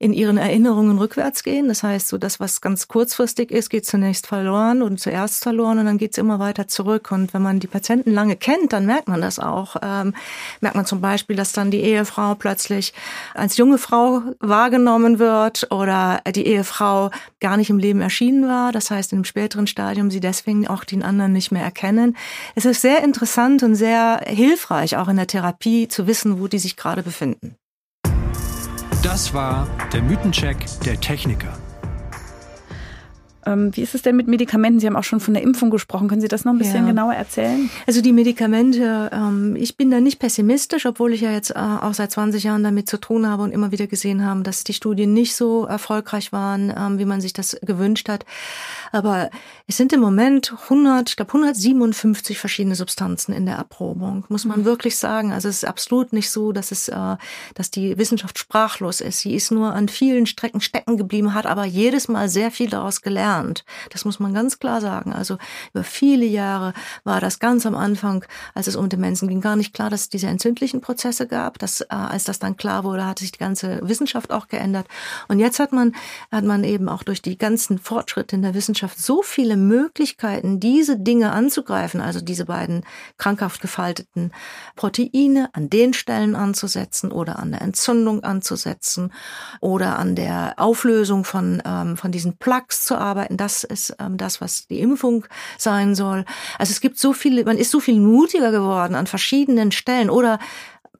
in 0.00 0.12
ihren 0.12 0.38
Erinnerungen 0.38 0.98
rückwärts 0.98 1.42
gehen. 1.42 1.66
Das 1.66 1.82
heißt, 1.82 2.08
so 2.08 2.18
das, 2.18 2.38
was 2.38 2.60
ganz 2.60 2.86
kurzfristig 2.86 3.50
ist, 3.50 3.68
geht 3.68 3.84
zunächst 3.84 4.28
verloren 4.28 4.80
und 4.80 5.00
zuerst 5.00 5.42
verloren 5.42 5.80
und 5.80 5.86
dann 5.86 5.98
geht 5.98 6.12
es 6.12 6.18
immer 6.18 6.38
weiter 6.38 6.68
zurück. 6.68 7.10
Und 7.10 7.34
wenn 7.34 7.42
man 7.42 7.58
die 7.58 7.66
Patienten 7.66 8.12
lange 8.12 8.36
kennt, 8.36 8.72
dann 8.72 8.86
merkt 8.86 9.08
man 9.08 9.20
das 9.20 9.40
auch. 9.40 9.76
Ähm, 9.82 10.14
merkt 10.60 10.76
man 10.76 10.86
zum 10.86 11.00
Beispiel, 11.00 11.34
dass 11.34 11.52
dann 11.52 11.72
die 11.72 11.80
Ehefrau 11.80 12.36
plötzlich 12.36 12.94
als 13.34 13.56
junge 13.56 13.78
Frau 13.78 14.22
wahrgenommen 14.38 15.18
wird 15.18 15.66
oder 15.72 16.20
die 16.34 16.46
Ehefrau 16.46 17.10
gar 17.40 17.56
nicht 17.56 17.70
im 17.70 17.78
Leben 17.78 18.00
erschienen 18.00 18.46
war. 18.46 18.70
Das 18.70 18.92
heißt, 18.92 19.12
in 19.12 19.18
einem 19.18 19.24
späteren 19.24 19.66
Stadium 19.66 20.12
sie 20.12 20.20
deswegen 20.20 20.68
auch 20.68 20.84
den 20.84 21.02
anderen 21.02 21.32
nicht 21.32 21.50
mehr 21.50 21.64
erkennen. 21.64 22.16
Es 22.54 22.64
ist 22.64 22.82
sehr 22.82 23.02
interessant 23.02 23.64
und 23.64 23.74
sehr 23.74 24.20
hilfreich, 24.26 24.96
auch 24.96 25.08
in 25.08 25.16
der 25.16 25.26
Therapie 25.26 25.37
zu 25.88 26.06
wissen, 26.06 26.40
wo 26.40 26.48
die 26.48 26.58
sich 26.58 26.76
gerade 26.76 27.02
befinden. 27.02 27.56
Das 29.02 29.32
war 29.32 29.68
der 29.92 30.02
Mythencheck 30.02 30.56
der 30.84 31.00
Techniker. 31.00 31.56
Ähm, 33.48 33.74
wie 33.74 33.82
ist 33.82 33.94
es 33.94 34.02
denn 34.02 34.16
mit 34.16 34.28
Medikamenten? 34.28 34.80
Sie 34.80 34.86
haben 34.86 34.96
auch 34.96 35.04
schon 35.04 35.20
von 35.20 35.32
der 35.32 35.42
Impfung 35.42 35.70
gesprochen. 35.70 36.08
Können 36.08 36.20
Sie 36.20 36.28
das 36.28 36.44
noch 36.44 36.52
ein 36.52 36.58
bisschen 36.58 36.82
ja. 36.82 36.88
genauer 36.88 37.14
erzählen? 37.14 37.70
Also 37.86 38.02
die 38.02 38.12
Medikamente, 38.12 39.10
ähm, 39.12 39.56
ich 39.56 39.76
bin 39.76 39.90
da 39.90 40.00
nicht 40.00 40.18
pessimistisch, 40.18 40.84
obwohl 40.84 41.14
ich 41.14 41.22
ja 41.22 41.30
jetzt 41.30 41.50
äh, 41.50 41.54
auch 41.54 41.94
seit 41.94 42.10
20 42.10 42.44
Jahren 42.44 42.62
damit 42.62 42.88
zu 42.88 42.98
tun 42.98 43.26
habe 43.26 43.42
und 43.42 43.52
immer 43.52 43.72
wieder 43.72 43.86
gesehen 43.86 44.24
habe, 44.24 44.42
dass 44.42 44.64
die 44.64 44.74
Studien 44.74 45.14
nicht 45.14 45.34
so 45.34 45.64
erfolgreich 45.64 46.32
waren, 46.32 46.72
ähm, 46.76 46.98
wie 46.98 47.06
man 47.06 47.20
sich 47.20 47.32
das 47.32 47.56
gewünscht 47.62 48.08
hat. 48.08 48.26
Aber 48.92 49.30
es 49.66 49.76
sind 49.76 49.92
im 49.92 50.00
Moment 50.00 50.54
100, 50.64 51.10
ich 51.10 51.16
glaube 51.16 51.32
157 51.32 52.38
verschiedene 52.38 52.74
Substanzen 52.74 53.32
in 53.32 53.46
der 53.46 53.56
Erprobung, 53.56 54.24
muss 54.28 54.44
man 54.44 54.60
mhm. 54.60 54.64
wirklich 54.64 54.96
sagen. 54.96 55.32
Also 55.32 55.48
es 55.48 55.58
ist 55.58 55.64
absolut 55.64 56.12
nicht 56.12 56.30
so, 56.30 56.52
dass 56.52 56.72
es, 56.72 56.88
äh, 56.88 57.16
dass 57.54 57.70
die 57.70 57.98
Wissenschaft 57.98 58.38
sprachlos 58.38 59.00
ist. 59.00 59.20
Sie 59.20 59.34
ist 59.34 59.50
nur 59.50 59.74
an 59.74 59.88
vielen 59.88 60.26
Strecken 60.26 60.60
stecken 60.60 60.96
geblieben, 60.96 61.34
hat 61.34 61.46
aber 61.46 61.64
jedes 61.64 62.08
Mal 62.08 62.28
sehr 62.28 62.50
viel 62.50 62.70
daraus 62.70 63.02
gelernt. 63.02 63.64
Das 63.90 64.04
muss 64.04 64.20
man 64.20 64.32
ganz 64.32 64.58
klar 64.58 64.80
sagen. 64.80 65.12
Also 65.12 65.36
über 65.72 65.84
viele 65.84 66.24
Jahre 66.24 66.72
war 67.04 67.20
das 67.20 67.38
ganz 67.38 67.66
am 67.66 67.74
Anfang, 67.74 68.24
als 68.54 68.66
es 68.66 68.76
um 68.76 68.88
Demenzen 68.88 69.28
ging, 69.28 69.40
gar 69.40 69.56
nicht 69.56 69.74
klar, 69.74 69.90
dass 69.90 70.02
es 70.02 70.08
diese 70.08 70.28
entzündlichen 70.28 70.80
Prozesse 70.80 71.26
gab. 71.26 71.58
Dass, 71.58 71.82
äh, 71.82 71.86
als 71.90 72.24
das 72.24 72.38
dann 72.38 72.56
klar 72.56 72.84
wurde, 72.84 73.06
hat 73.06 73.18
sich 73.18 73.32
die 73.32 73.38
ganze 73.38 73.80
Wissenschaft 73.82 74.32
auch 74.32 74.48
geändert. 74.48 74.86
Und 75.28 75.38
jetzt 75.40 75.58
hat 75.58 75.72
man, 75.72 75.94
hat 76.30 76.44
man 76.44 76.64
eben 76.64 76.88
auch 76.88 77.02
durch 77.02 77.20
die 77.20 77.36
ganzen 77.36 77.78
Fortschritte 77.78 78.36
in 78.36 78.42
der 78.42 78.54
Wissenschaft 78.54 78.77
so 78.96 79.22
viele 79.22 79.56
Möglichkeiten, 79.56 80.60
diese 80.60 80.98
Dinge 80.98 81.32
anzugreifen, 81.32 82.00
also 82.00 82.20
diese 82.20 82.44
beiden 82.44 82.84
krankhaft 83.16 83.60
gefalteten 83.60 84.32
Proteine 84.76 85.50
an 85.52 85.70
den 85.70 85.92
Stellen 85.92 86.36
anzusetzen 86.36 87.12
oder 87.12 87.38
an 87.38 87.52
der 87.52 87.62
Entzündung 87.62 88.24
anzusetzen 88.24 89.12
oder 89.60 89.98
an 89.98 90.14
der 90.14 90.54
Auflösung 90.56 91.24
von, 91.24 91.62
ähm, 91.64 91.96
von 91.96 92.12
diesen 92.12 92.36
Plaques 92.36 92.84
zu 92.84 92.96
arbeiten. 92.96 93.36
Das 93.36 93.64
ist 93.64 93.96
ähm, 93.98 94.16
das, 94.16 94.40
was 94.40 94.66
die 94.66 94.80
Impfung 94.80 95.26
sein 95.56 95.94
soll. 95.94 96.24
Also 96.58 96.70
es 96.70 96.80
gibt 96.80 96.98
so 96.98 97.12
viele, 97.12 97.44
man 97.44 97.58
ist 97.58 97.70
so 97.70 97.80
viel 97.80 97.98
mutiger 98.00 98.50
geworden 98.50 98.94
an 98.94 99.06
verschiedenen 99.06 99.72
Stellen 99.72 100.10
oder 100.10 100.38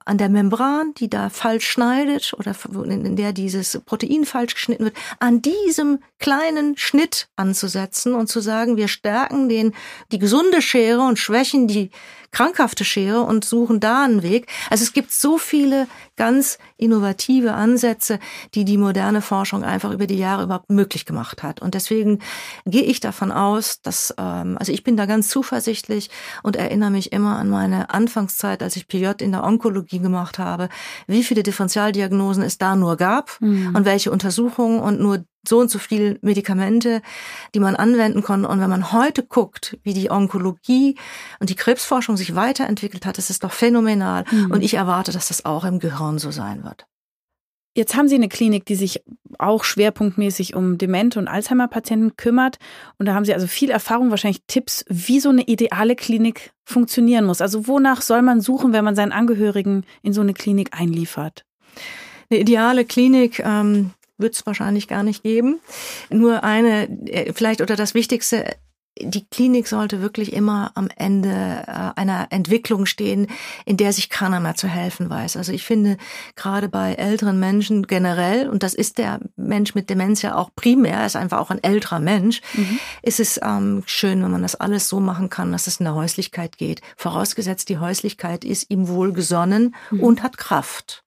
an 0.09 0.17
der 0.17 0.29
Membran, 0.29 0.95
die 0.95 1.07
da 1.07 1.29
falsch 1.29 1.67
schneidet 1.67 2.33
oder 2.33 2.55
in 2.73 3.15
der 3.15 3.31
dieses 3.31 3.79
Protein 3.85 4.25
falsch 4.25 4.55
geschnitten 4.55 4.85
wird, 4.85 4.97
an 5.19 5.43
diesem 5.43 5.99
kleinen 6.17 6.75
Schnitt 6.77 7.27
anzusetzen 7.35 8.15
und 8.15 8.27
zu 8.27 8.39
sagen, 8.39 8.75
wir 8.75 8.87
stärken 8.87 9.49
den, 9.49 9.75
die 10.11 10.17
gesunde 10.17 10.63
Schere 10.63 11.01
und 11.01 11.19
schwächen 11.19 11.67
die 11.67 11.91
krankhafte 12.31 12.85
Schere 12.85 13.21
und 13.21 13.45
suchen 13.45 13.79
da 13.79 14.03
einen 14.03 14.23
Weg. 14.23 14.47
Also 14.69 14.83
es 14.83 14.93
gibt 14.93 15.11
so 15.11 15.37
viele 15.37 15.87
ganz 16.15 16.57
innovative 16.77 17.53
Ansätze, 17.53 18.19
die 18.53 18.65
die 18.65 18.77
moderne 18.77 19.21
Forschung 19.21 19.63
einfach 19.63 19.91
über 19.91 20.07
die 20.07 20.17
Jahre 20.17 20.43
überhaupt 20.43 20.69
möglich 20.69 21.05
gemacht 21.05 21.43
hat. 21.43 21.61
Und 21.61 21.75
deswegen 21.75 22.19
gehe 22.65 22.83
ich 22.83 22.99
davon 22.99 23.31
aus, 23.31 23.81
dass, 23.81 24.13
ähm, 24.17 24.57
also 24.59 24.71
ich 24.71 24.83
bin 24.83 24.97
da 24.97 25.05
ganz 25.05 25.29
zuversichtlich 25.29 26.09
und 26.43 26.55
erinnere 26.55 26.91
mich 26.91 27.11
immer 27.11 27.37
an 27.37 27.49
meine 27.49 27.89
Anfangszeit, 27.89 28.61
als 28.61 28.75
ich 28.75 28.87
PJ 28.87 29.07
in 29.21 29.31
der 29.31 29.43
Onkologie 29.43 29.99
gemacht 29.99 30.39
habe, 30.39 30.69
wie 31.07 31.23
viele 31.23 31.43
Differentialdiagnosen 31.43 32.43
es 32.43 32.57
da 32.57 32.75
nur 32.75 32.97
gab 32.97 33.39
mhm. 33.39 33.75
und 33.75 33.85
welche 33.85 34.11
Untersuchungen 34.11 34.79
und 34.79 34.99
nur 34.99 35.23
so 35.47 35.59
und 35.59 35.71
so 35.71 35.79
viel 35.79 36.19
Medikamente, 36.21 37.01
die 37.53 37.59
man 37.59 37.75
anwenden 37.75 38.23
konnte. 38.23 38.47
Und 38.47 38.59
wenn 38.59 38.69
man 38.69 38.91
heute 38.91 39.23
guckt, 39.23 39.77
wie 39.83 39.93
die 39.93 40.11
Onkologie 40.11 40.95
und 41.39 41.49
die 41.49 41.55
Krebsforschung 41.55 42.17
sich 42.17 42.35
weiterentwickelt 42.35 43.05
hat, 43.05 43.17
das 43.17 43.29
ist 43.29 43.43
doch 43.43 43.51
phänomenal. 43.51 44.25
Mhm. 44.31 44.51
Und 44.51 44.61
ich 44.61 44.73
erwarte, 44.73 45.11
dass 45.11 45.29
das 45.29 45.45
auch 45.45 45.65
im 45.65 45.79
Gehirn 45.79 46.19
so 46.19 46.31
sein 46.31 46.63
wird. 46.63 46.85
Jetzt 47.75 47.95
haben 47.95 48.07
Sie 48.07 48.15
eine 48.15 48.29
Klinik, 48.29 48.65
die 48.65 48.75
sich 48.75 49.03
auch 49.37 49.63
schwerpunktmäßig 49.63 50.55
um 50.55 50.77
Demente 50.77 51.19
und 51.19 51.27
Alzheimer-Patienten 51.27 52.17
kümmert. 52.17 52.57
Und 52.97 53.05
da 53.05 53.13
haben 53.13 53.25
Sie 53.25 53.33
also 53.33 53.47
viel 53.47 53.69
Erfahrung, 53.69 54.09
wahrscheinlich 54.09 54.41
Tipps, 54.47 54.83
wie 54.89 55.19
so 55.19 55.29
eine 55.29 55.43
ideale 55.43 55.95
Klinik 55.95 56.51
funktionieren 56.65 57.25
muss. 57.25 57.41
Also 57.41 57.67
wonach 57.67 58.01
soll 58.01 58.21
man 58.21 58.41
suchen, 58.41 58.73
wenn 58.73 58.83
man 58.83 58.95
seinen 58.95 59.11
Angehörigen 59.11 59.85
in 60.01 60.13
so 60.13 60.21
eine 60.21 60.33
Klinik 60.33 60.71
einliefert? 60.77 61.45
Eine 62.29 62.41
ideale 62.41 62.85
Klinik 62.85 63.39
ähm, 63.39 63.91
wird 64.19 64.35
es 64.35 64.45
wahrscheinlich 64.45 64.87
gar 64.87 65.03
nicht 65.03 65.23
geben. 65.23 65.59
Nur 66.09 66.43
eine, 66.43 66.89
äh, 67.07 67.33
vielleicht 67.33 67.61
oder 67.61 67.75
das 67.75 67.93
Wichtigste, 67.93 68.55
die 69.01 69.25
Klinik 69.29 69.67
sollte 69.67 70.01
wirklich 70.01 70.33
immer 70.33 70.71
am 70.75 70.89
Ende 70.95 71.29
äh, 71.29 71.99
einer 71.99 72.27
Entwicklung 72.31 72.85
stehen, 72.85 73.27
in 73.65 73.77
der 73.77 73.93
sich 73.93 74.09
keiner 74.09 74.39
mehr 74.39 74.55
zu 74.55 74.67
helfen 74.67 75.09
weiß. 75.09 75.37
Also 75.37 75.51
ich 75.51 75.63
finde 75.63 75.97
gerade 76.35 76.69
bei 76.69 76.93
älteren 76.93 77.39
Menschen 77.39 77.87
generell, 77.87 78.49
und 78.49 78.63
das 78.63 78.73
ist 78.73 78.97
der 78.97 79.19
Mensch 79.35 79.75
mit 79.75 79.89
Demenz 79.89 80.21
ja 80.21 80.35
auch 80.35 80.49
primär, 80.55 80.97
er 80.97 81.05
ist 81.05 81.15
einfach 81.15 81.39
auch 81.39 81.49
ein 81.49 81.63
älterer 81.63 81.99
Mensch, 81.99 82.41
mhm. 82.53 82.79
ist 83.01 83.19
es 83.19 83.39
ähm, 83.41 83.83
schön, 83.85 84.21
wenn 84.23 84.31
man 84.31 84.41
das 84.41 84.55
alles 84.55 84.89
so 84.89 84.99
machen 84.99 85.29
kann, 85.29 85.51
dass 85.51 85.67
es 85.67 85.79
in 85.79 85.85
der 85.85 85.95
Häuslichkeit 85.95 86.57
geht. 86.57 86.81
Vorausgesetzt, 86.97 87.69
die 87.69 87.77
Häuslichkeit 87.77 88.43
ist 88.43 88.69
ihm 88.69 88.87
wohlgesonnen 88.87 89.75
mhm. 89.91 89.99
und 90.01 90.23
hat 90.23 90.37
Kraft. 90.37 91.03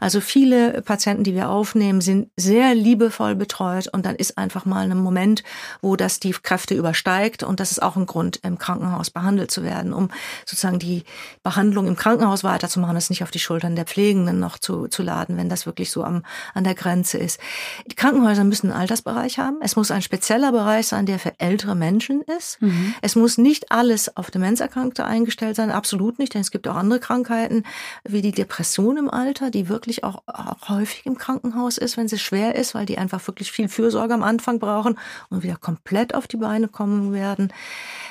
Also 0.00 0.20
viele 0.20 0.82
Patienten, 0.82 1.24
die 1.24 1.34
wir 1.34 1.48
aufnehmen, 1.50 2.00
sind 2.00 2.30
sehr 2.36 2.74
liebevoll 2.74 3.34
betreut 3.34 3.88
und 3.88 4.06
dann 4.06 4.16
ist 4.16 4.38
einfach 4.38 4.64
mal 4.64 4.90
ein 4.90 4.98
Moment, 4.98 5.42
wo 5.80 5.96
das 5.96 6.20
die 6.20 6.32
Kräfte 6.32 6.74
übersteigt 6.74 7.42
und 7.42 7.60
das 7.60 7.70
ist 7.70 7.82
auch 7.82 7.96
ein 7.96 8.06
Grund, 8.06 8.40
im 8.42 8.58
Krankenhaus 8.58 9.10
behandelt 9.10 9.50
zu 9.50 9.62
werden, 9.62 9.92
um 9.92 10.10
sozusagen 10.44 10.78
die 10.78 11.04
Behandlung 11.42 11.86
im 11.86 11.96
Krankenhaus 11.96 12.44
weiterzumachen, 12.44 12.96
es 12.96 13.10
nicht 13.10 13.22
auf 13.22 13.30
die 13.30 13.38
Schultern 13.38 13.76
der 13.76 13.84
Pflegenden 13.84 14.40
noch 14.40 14.58
zu, 14.58 14.88
zu 14.88 15.02
laden, 15.02 15.36
wenn 15.36 15.48
das 15.48 15.66
wirklich 15.66 15.90
so 15.90 16.04
am, 16.04 16.24
an 16.54 16.64
der 16.64 16.74
Grenze 16.74 17.18
ist. 17.18 17.40
Die 17.86 17.94
Krankenhäuser 17.94 18.44
müssen 18.44 18.70
einen 18.70 18.80
Altersbereich 18.80 19.38
haben. 19.38 19.58
Es 19.62 19.76
muss 19.76 19.90
ein 19.90 20.02
spezieller 20.02 20.52
Bereich 20.52 20.88
sein, 20.88 21.06
der 21.06 21.18
für 21.18 21.32
ältere 21.38 21.74
Menschen 21.74 22.22
ist. 22.22 22.60
Mhm. 22.60 22.94
Es 23.02 23.16
muss 23.16 23.38
nicht 23.38 23.70
alles 23.70 24.16
auf 24.16 24.30
Demenzerkrankte 24.30 25.04
eingestellt 25.04 25.56
sein, 25.56 25.70
absolut 25.70 26.18
nicht, 26.18 26.34
denn 26.34 26.40
es 26.40 26.50
gibt 26.50 26.68
auch 26.68 26.76
andere 26.76 27.00
Krankheiten 27.00 27.64
wie 28.04 28.22
die 28.22 28.32
Depression 28.32 28.96
im 28.96 29.10
Alter 29.10 29.33
Mutter, 29.34 29.50
die 29.50 29.68
wirklich 29.68 30.04
auch, 30.04 30.22
auch 30.28 30.68
häufig 30.68 31.06
im 31.06 31.18
Krankenhaus 31.18 31.76
ist, 31.76 31.96
wenn 31.96 32.06
sie 32.06 32.20
schwer 32.20 32.54
ist, 32.54 32.72
weil 32.72 32.86
die 32.86 32.98
einfach 32.98 33.26
wirklich 33.26 33.50
viel 33.50 33.68
Fürsorge 33.68 34.14
am 34.14 34.22
Anfang 34.22 34.60
brauchen 34.60 34.96
und 35.28 35.42
wieder 35.42 35.56
komplett 35.56 36.14
auf 36.14 36.28
die 36.28 36.36
Beine 36.36 36.68
kommen 36.68 37.12
werden. 37.12 37.52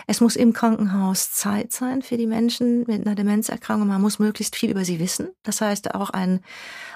Es 0.08 0.22
muss 0.22 0.36
im 0.36 0.54
Krankenhaus 0.54 1.32
Zeit 1.32 1.72
sein 1.72 2.02
für 2.02 2.18
die 2.18 2.28
Menschen 2.28 2.86
mit 2.88 3.06
einer 3.06 3.16
Demenzerkrankung. 3.16 3.88
Man 3.88 4.02
muss 4.02 4.20
möglichst 4.20 4.56
viel 4.56 4.72
über 4.72 4.86
sie 4.86 5.00
wissen. 5.00 5.30
Das 5.44 5.62
heißt, 5.62 5.96
auch 5.96 6.10
ein 6.10 6.42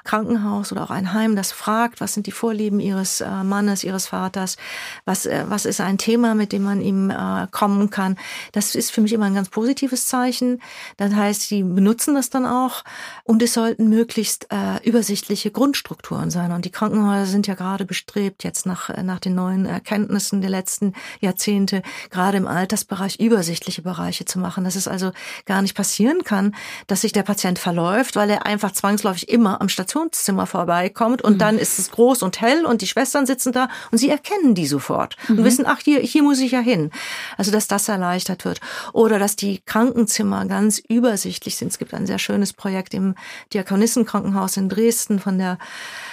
Krankenhaus 0.03 0.71
oder 0.71 0.83
auch 0.83 0.89
ein 0.89 1.13
Heim, 1.13 1.35
das 1.35 1.51
fragt, 1.51 2.01
was 2.01 2.13
sind 2.13 2.27
die 2.27 2.31
Vorlieben 2.31 2.79
ihres 2.79 3.21
äh, 3.21 3.43
Mannes, 3.43 3.83
ihres 3.83 4.07
Vaters, 4.07 4.57
was, 5.05 5.25
äh, 5.25 5.45
was 5.47 5.65
ist 5.65 5.81
ein 5.81 5.97
Thema, 5.97 6.33
mit 6.33 6.51
dem 6.51 6.63
man 6.63 6.81
ihm 6.81 7.09
äh, 7.09 7.47
kommen 7.51 7.89
kann. 7.89 8.17
Das 8.53 8.75
ist 8.75 8.91
für 8.91 9.01
mich 9.01 9.13
immer 9.13 9.25
ein 9.25 9.35
ganz 9.35 9.49
positives 9.49 10.05
Zeichen. 10.05 10.61
Das 10.95 11.13
heißt, 11.13 11.41
sie 11.41 11.63
benutzen 11.63 12.15
das 12.15 12.29
dann 12.29 12.45
auch 12.45 12.83
und 13.23 13.41
es 13.41 13.53
sollten 13.53 13.89
möglichst 13.89 14.47
übersichtliche 14.83 15.51
Grundstrukturen 15.51 16.29
sein. 16.31 16.51
Und 16.51 16.65
die 16.65 16.71
Krankenhäuser 16.71 17.25
sind 17.25 17.47
ja 17.47 17.55
gerade 17.55 17.85
bestrebt, 17.85 18.43
jetzt 18.43 18.65
nach, 18.65 18.89
nach 19.03 19.19
den 19.19 19.35
neuen 19.35 19.65
Erkenntnissen 19.65 20.41
der 20.41 20.49
letzten 20.49 20.93
Jahrzehnte, 21.19 21.81
gerade 22.09 22.37
im 22.37 22.47
Altersbereich 22.47 22.96
übersichtliche 23.05 23.81
Bereiche 23.81 24.25
zu 24.25 24.39
machen, 24.39 24.63
dass 24.63 24.75
es 24.75 24.87
also 24.87 25.11
gar 25.45 25.61
nicht 25.61 25.75
passieren 25.75 26.23
kann, 26.23 26.55
dass 26.87 27.01
sich 27.01 27.11
der 27.11 27.23
Patient 27.23 27.59
verläuft, 27.59 28.15
weil 28.15 28.29
er 28.29 28.45
einfach 28.45 28.71
zwangsläufig 28.71 29.29
immer 29.29 29.61
am 29.61 29.69
Station 29.69 29.97
Operationszimmer 29.97 30.45
vorbeikommt 30.45 31.21
und 31.21 31.33
mhm. 31.33 31.37
dann 31.39 31.57
ist 31.57 31.79
es 31.79 31.91
groß 31.91 32.23
und 32.23 32.41
hell 32.41 32.65
und 32.65 32.81
die 32.81 32.87
Schwestern 32.87 33.25
sitzen 33.25 33.51
da 33.51 33.69
und 33.91 33.97
sie 33.97 34.09
erkennen 34.09 34.55
die 34.55 34.67
sofort 34.67 35.15
mhm. 35.27 35.39
und 35.39 35.43
wissen, 35.45 35.65
ach, 35.67 35.79
hier, 35.83 35.99
hier 35.99 36.23
muss 36.23 36.39
ich 36.39 36.51
ja 36.51 36.59
hin. 36.59 36.91
Also, 37.37 37.51
dass 37.51 37.67
das 37.67 37.87
erleichtert 37.87 38.45
wird. 38.45 38.59
Oder 38.93 39.19
dass 39.19 39.35
die 39.35 39.61
Krankenzimmer 39.65 40.45
ganz 40.45 40.79
übersichtlich 40.79 41.55
sind. 41.55 41.69
Es 41.69 41.79
gibt 41.79 41.93
ein 41.93 42.05
sehr 42.05 42.19
schönes 42.19 42.53
Projekt 42.53 42.93
im 42.93 43.15
Diakonissenkrankenhaus 43.53 44.57
in 44.57 44.69
Dresden 44.69 45.19
von 45.19 45.37
der 45.37 45.57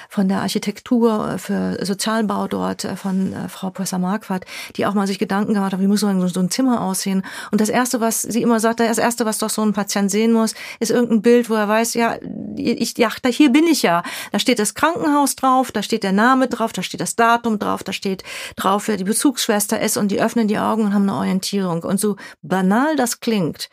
von 0.08 0.28
der 0.28 0.42
Architektur 0.42 1.38
für 1.38 1.84
Sozialbau 1.84 2.46
dort 2.46 2.84
äh, 2.84 2.94
von 2.94 3.32
äh, 3.32 3.48
Frau 3.48 3.70
Professor 3.70 3.98
Marquardt, 3.98 4.44
die 4.76 4.86
auch 4.86 4.94
mal 4.94 5.08
sich 5.08 5.18
Gedanken 5.18 5.54
gemacht 5.54 5.72
hat, 5.72 5.80
wie 5.80 5.88
muss 5.88 6.04
ein, 6.04 6.26
so 6.28 6.38
ein 6.38 6.50
Zimmer 6.50 6.73
aussehen. 6.80 7.22
Und 7.50 7.60
das 7.60 7.68
Erste, 7.68 8.00
was 8.00 8.22
sie 8.22 8.42
immer 8.42 8.60
sagt, 8.60 8.80
das 8.80 8.98
Erste, 8.98 9.24
was 9.26 9.38
doch 9.38 9.50
so 9.50 9.62
ein 9.62 9.72
Patient 9.72 10.10
sehen 10.10 10.32
muss, 10.32 10.54
ist 10.80 10.90
irgendein 10.90 11.22
Bild, 11.22 11.50
wo 11.50 11.54
er 11.54 11.68
weiß, 11.68 11.94
ja, 11.94 12.16
ich, 12.56 12.96
ja, 12.98 13.10
hier 13.26 13.50
bin 13.50 13.66
ich 13.66 13.82
ja. 13.82 14.02
Da 14.32 14.38
steht 14.38 14.58
das 14.58 14.74
Krankenhaus 14.74 15.36
drauf, 15.36 15.72
da 15.72 15.82
steht 15.82 16.02
der 16.02 16.12
Name 16.12 16.48
drauf, 16.48 16.72
da 16.72 16.82
steht 16.82 17.00
das 17.00 17.16
Datum 17.16 17.58
drauf, 17.58 17.82
da 17.82 17.92
steht 17.92 18.22
drauf, 18.56 18.88
wer 18.88 18.96
die 18.96 19.04
Bezugsschwester 19.04 19.80
ist 19.80 19.96
und 19.96 20.08
die 20.08 20.20
öffnen 20.20 20.48
die 20.48 20.58
Augen 20.58 20.84
und 20.84 20.94
haben 20.94 21.08
eine 21.08 21.18
Orientierung. 21.18 21.82
Und 21.82 22.00
so 22.00 22.16
banal 22.42 22.96
das 22.96 23.20
klingt, 23.20 23.68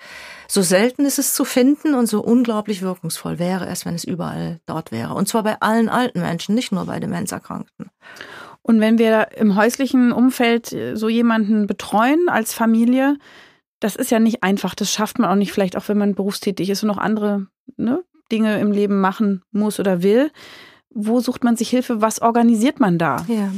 so 0.48 0.62
selten 0.62 1.06
ist 1.06 1.18
es 1.18 1.34
zu 1.34 1.46
finden 1.46 1.94
und 1.94 2.08
so 2.08 2.22
unglaublich 2.22 2.82
wirkungsvoll 2.82 3.40
wäre 3.40 3.68
es, 3.68 3.86
wenn 3.86 3.96
es 3.96 4.04
überall 4.04 4.60
dort 4.66 4.92
wäre. 4.92 5.14
Und 5.14 5.30
zwar 5.30 5.44
bei 5.44 5.62
allen 5.62 5.88
alten 5.88 6.20
Menschen, 6.20 6.56
nicht 6.56 6.74
nur 6.74 6.86
bei 6.86 7.00
Demenzerkrankten. 7.00 7.90
Und 8.64 8.80
wenn 8.80 8.98
wir 8.98 9.30
im 9.38 9.56
häuslichen 9.56 10.12
Umfeld 10.12 10.76
so 10.94 11.10
jemanden 11.10 11.68
betreuen 11.68 12.30
als 12.30 12.54
Familie, 12.54 13.18
das 13.80 13.96
ist 13.96 14.12
ja 14.12 14.20
nicht 14.20 14.44
einfach. 14.44 14.76
Das 14.76 14.92
schafft 14.92 15.20
man 15.20 15.30
auch 15.30 15.36
nicht, 15.36 15.52
vielleicht 15.52 15.76
auch 15.76 15.88
wenn 15.88 15.98
man 15.98 16.16
berufstätig 16.16 16.70
ist 16.70 16.84
und 16.84 16.88
noch 16.88 17.00
andere 17.00 17.48
ne, 17.78 18.04
Dinge 18.32 18.60
im 18.60 18.72
Leben 18.72 19.02
machen 19.02 19.44
muss 19.52 19.80
oder 19.80 20.04
will 20.04 20.32
wo 20.94 21.22
sucht 21.22 21.44
man 21.44 21.56
sich 21.56 21.70
Hilfe? 21.70 22.02
Was 22.02 22.22
organisiert 22.22 22.80
man 22.80 22.98
da? 22.98 23.26
Ja, 23.28 23.52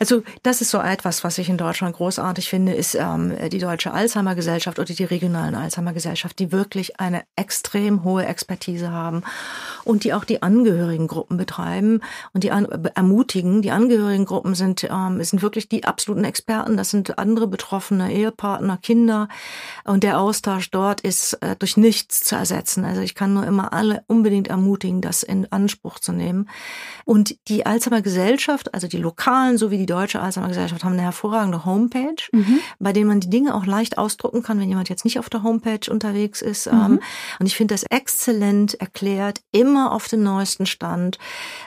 also 0.00 0.22
das 0.42 0.60
ist 0.60 0.70
so 0.70 0.78
etwas, 0.78 1.22
was 1.22 1.38
ich 1.38 1.48
in 1.48 1.56
Deutschland 1.56 1.96
großartig 1.96 2.48
finde, 2.48 2.74
ist 2.74 2.94
ähm, 2.94 3.32
die 3.50 3.58
Deutsche 3.58 3.92
Alzheimer 3.92 4.34
Gesellschaft 4.34 4.78
oder 4.78 4.92
die 4.92 5.04
regionalen 5.04 5.54
Alzheimer 5.54 5.92
Gesellschaft, 5.92 6.38
die 6.38 6.52
wirklich 6.52 6.98
eine 7.00 7.22
extrem 7.36 8.02
hohe 8.04 8.26
Expertise 8.26 8.90
haben 8.90 9.22
und 9.84 10.04
die 10.04 10.12
auch 10.12 10.24
die 10.24 10.42
Angehörigengruppen 10.42 11.36
betreiben 11.36 12.00
und 12.32 12.44
die 12.44 12.50
an, 12.50 12.66
ermutigen. 12.94 13.62
Die 13.62 13.70
Angehörigengruppen 13.70 14.54
sind 14.54 14.84
ähm, 14.84 15.22
sind 15.22 15.42
wirklich 15.42 15.68
die 15.68 15.84
absoluten 15.84 16.24
Experten. 16.24 16.76
Das 16.76 16.90
sind 16.90 17.18
andere 17.18 17.46
betroffene 17.46 18.12
Ehepartner, 18.12 18.78
Kinder 18.78 19.28
und 19.84 20.02
der 20.02 20.18
Austausch 20.18 20.70
dort 20.70 21.00
ist 21.02 21.34
äh, 21.34 21.54
durch 21.56 21.76
nichts 21.76 22.24
zu 22.24 22.34
ersetzen. 22.34 22.84
Also 22.84 23.00
ich 23.00 23.14
kann 23.14 23.32
nur 23.32 23.46
immer 23.46 23.72
alle 23.72 24.02
unbedingt 24.08 24.48
ermutigen, 24.48 25.00
das 25.00 25.22
in 25.22 25.50
Anspruch 25.52 25.98
zu 25.98 26.12
nehmen. 26.12 26.48
Und 27.04 27.36
die 27.48 27.66
Alzheimer 27.66 28.00
Gesellschaft, 28.00 28.72
also 28.72 28.88
die 28.88 28.96
lokalen 28.96 29.58
sowie 29.58 29.76
die 29.76 29.86
deutsche 29.86 30.20
Alzheimer 30.20 30.48
Gesellschaft, 30.48 30.84
haben 30.84 30.94
eine 30.94 31.02
hervorragende 31.02 31.64
Homepage, 31.64 32.16
mhm. 32.32 32.60
bei 32.78 32.92
denen 32.92 33.08
man 33.08 33.20
die 33.20 33.28
Dinge 33.28 33.54
auch 33.54 33.66
leicht 33.66 33.98
ausdrucken 33.98 34.42
kann, 34.42 34.58
wenn 34.58 34.68
jemand 34.68 34.88
jetzt 34.88 35.04
nicht 35.04 35.18
auf 35.18 35.28
der 35.28 35.42
Homepage 35.42 35.90
unterwegs 35.90 36.40
ist. 36.40 36.70
Mhm. 36.72 36.78
Ähm, 36.78 37.00
und 37.38 37.46
ich 37.46 37.56
finde 37.56 37.74
das 37.74 37.82
exzellent 37.84 38.74
erklärt, 38.80 39.40
immer 39.52 39.92
auf 39.92 40.08
dem 40.08 40.22
neuesten 40.22 40.64
Stand 40.64 41.18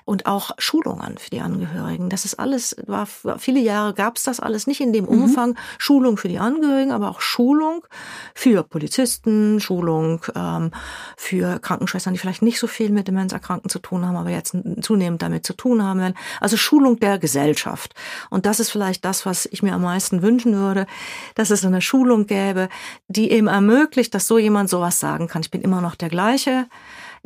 und 0.05 0.25
auch 0.25 0.51
Schulungen 0.57 1.17
für 1.19 1.29
die 1.29 1.41
Angehörigen. 1.41 2.09
Das 2.09 2.25
ist 2.25 2.39
alles, 2.39 2.75
war 2.87 3.07
viele 3.37 3.59
Jahre 3.59 3.93
gab 3.93 4.17
es 4.17 4.23
das 4.23 4.39
alles 4.39 4.65
nicht 4.65 4.81
in 4.81 4.93
dem 4.93 5.05
mhm. 5.05 5.23
Umfang. 5.23 5.55
Schulung 5.77 6.17
für 6.17 6.29
die 6.29 6.39
Angehörigen, 6.39 6.91
aber 6.91 7.09
auch 7.09 7.21
Schulung 7.21 7.85
für 8.33 8.63
Polizisten, 8.63 9.59
Schulung 9.59 10.21
ähm, 10.35 10.71
für 11.15 11.59
Krankenschwestern, 11.59 12.13
die 12.13 12.19
vielleicht 12.19 12.41
nicht 12.41 12.59
so 12.59 12.67
viel 12.67 12.89
mit 12.89 13.07
Demenzerkrankten 13.07 13.69
zu 13.69 13.79
tun 13.79 14.05
haben, 14.05 14.15
aber 14.15 14.29
jetzt 14.29 14.55
zunehmend 14.87 15.21
damit 15.21 15.45
zu 15.45 15.53
tun 15.53 15.83
haben 15.83 15.99
werden. 15.99 16.15
Also 16.39 16.57
Schulung 16.57 16.99
der 16.99 17.19
Gesellschaft. 17.19 17.93
Und 18.29 18.45
das 18.45 18.59
ist 18.59 18.71
vielleicht 18.71 19.03
das, 19.05 19.25
was 19.25 19.45
ich 19.51 19.61
mir 19.61 19.73
am 19.73 19.81
meisten 19.81 20.21
wünschen 20.21 20.53
würde, 20.55 20.87
dass 21.35 21.49
es 21.49 21.65
eine 21.65 21.81
Schulung 21.81 22.25
gäbe, 22.25 22.69
die 23.07 23.31
eben 23.31 23.47
ermöglicht, 23.47 24.13
dass 24.13 24.27
so 24.27 24.37
jemand 24.37 24.69
sowas 24.69 24.99
sagen 24.99 25.27
kann. 25.27 25.41
Ich 25.41 25.51
bin 25.51 25.61
immer 25.61 25.81
noch 25.81 25.95
der 25.95 26.09
gleiche 26.09 26.67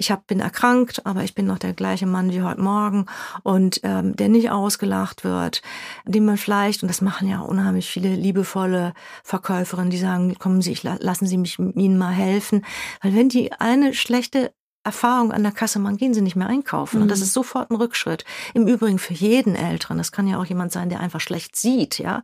ich 0.02 0.12
hab, 0.12 0.28
bin 0.28 0.40
erkrankt, 0.40 1.06
aber 1.06 1.24
ich 1.24 1.36
bin 1.36 1.46
noch 1.46 1.60
der 1.60 1.74
gleiche 1.74 2.08
Mann 2.08 2.32
wie 2.32 2.42
heute 2.42 2.62
Morgen 2.62 3.06
und 3.44 3.82
ähm, 3.84 4.16
der 4.16 4.30
nicht 4.30 4.50
ausgelacht 4.50 5.24
wird, 5.24 5.62
dem 6.06 6.26
man 6.26 6.38
vielleicht, 6.38 6.82
und 6.82 6.90
das 6.90 7.02
machen 7.02 7.28
ja 7.28 7.42
unheimlich 7.42 7.90
viele 7.90 8.16
liebevolle 8.16 8.94
Verkäuferinnen, 9.24 9.92
die 9.92 9.98
sagen, 9.98 10.36
kommen 10.40 10.62
Sie, 10.62 10.72
ich, 10.72 10.84
lassen 10.84 11.28
Sie 11.28 11.38
mich 11.38 11.60
Ihnen 11.60 11.98
mal 11.98 12.12
helfen. 12.12 12.66
Weil 13.02 13.16
wenn 13.16 13.30
die 13.30 13.52
eine 13.54 13.94
schlechte 13.94 14.54
Erfahrung 14.84 15.32
an 15.32 15.44
der 15.44 15.52
Kasse 15.52 15.80
machen, 15.80 15.98
gehen 15.98 16.14
sie 16.14 16.22
nicht 16.22 16.36
mehr 16.36 16.48
einkaufen. 16.48 16.98
Mhm. 16.98 17.04
Und 17.04 17.10
das 17.10 17.20
mhm. 17.20 17.26
ist 17.26 17.34
sofort 17.34 17.70
ein 17.70 17.76
Rückschritt. 17.76 18.26
Im 18.54 18.68
Übrigen 18.68 19.00
für 19.00 19.14
jeden 19.14 19.56
Älteren. 19.56 19.98
Das 19.98 20.12
kann 20.12 20.28
ja 20.28 20.40
auch 20.40 20.46
jemand 20.46 20.72
sein, 20.72 20.90
der 20.90 21.00
einfach 21.00 21.22
schlecht 21.22 21.56
sieht, 21.56 22.00
ja. 22.00 22.24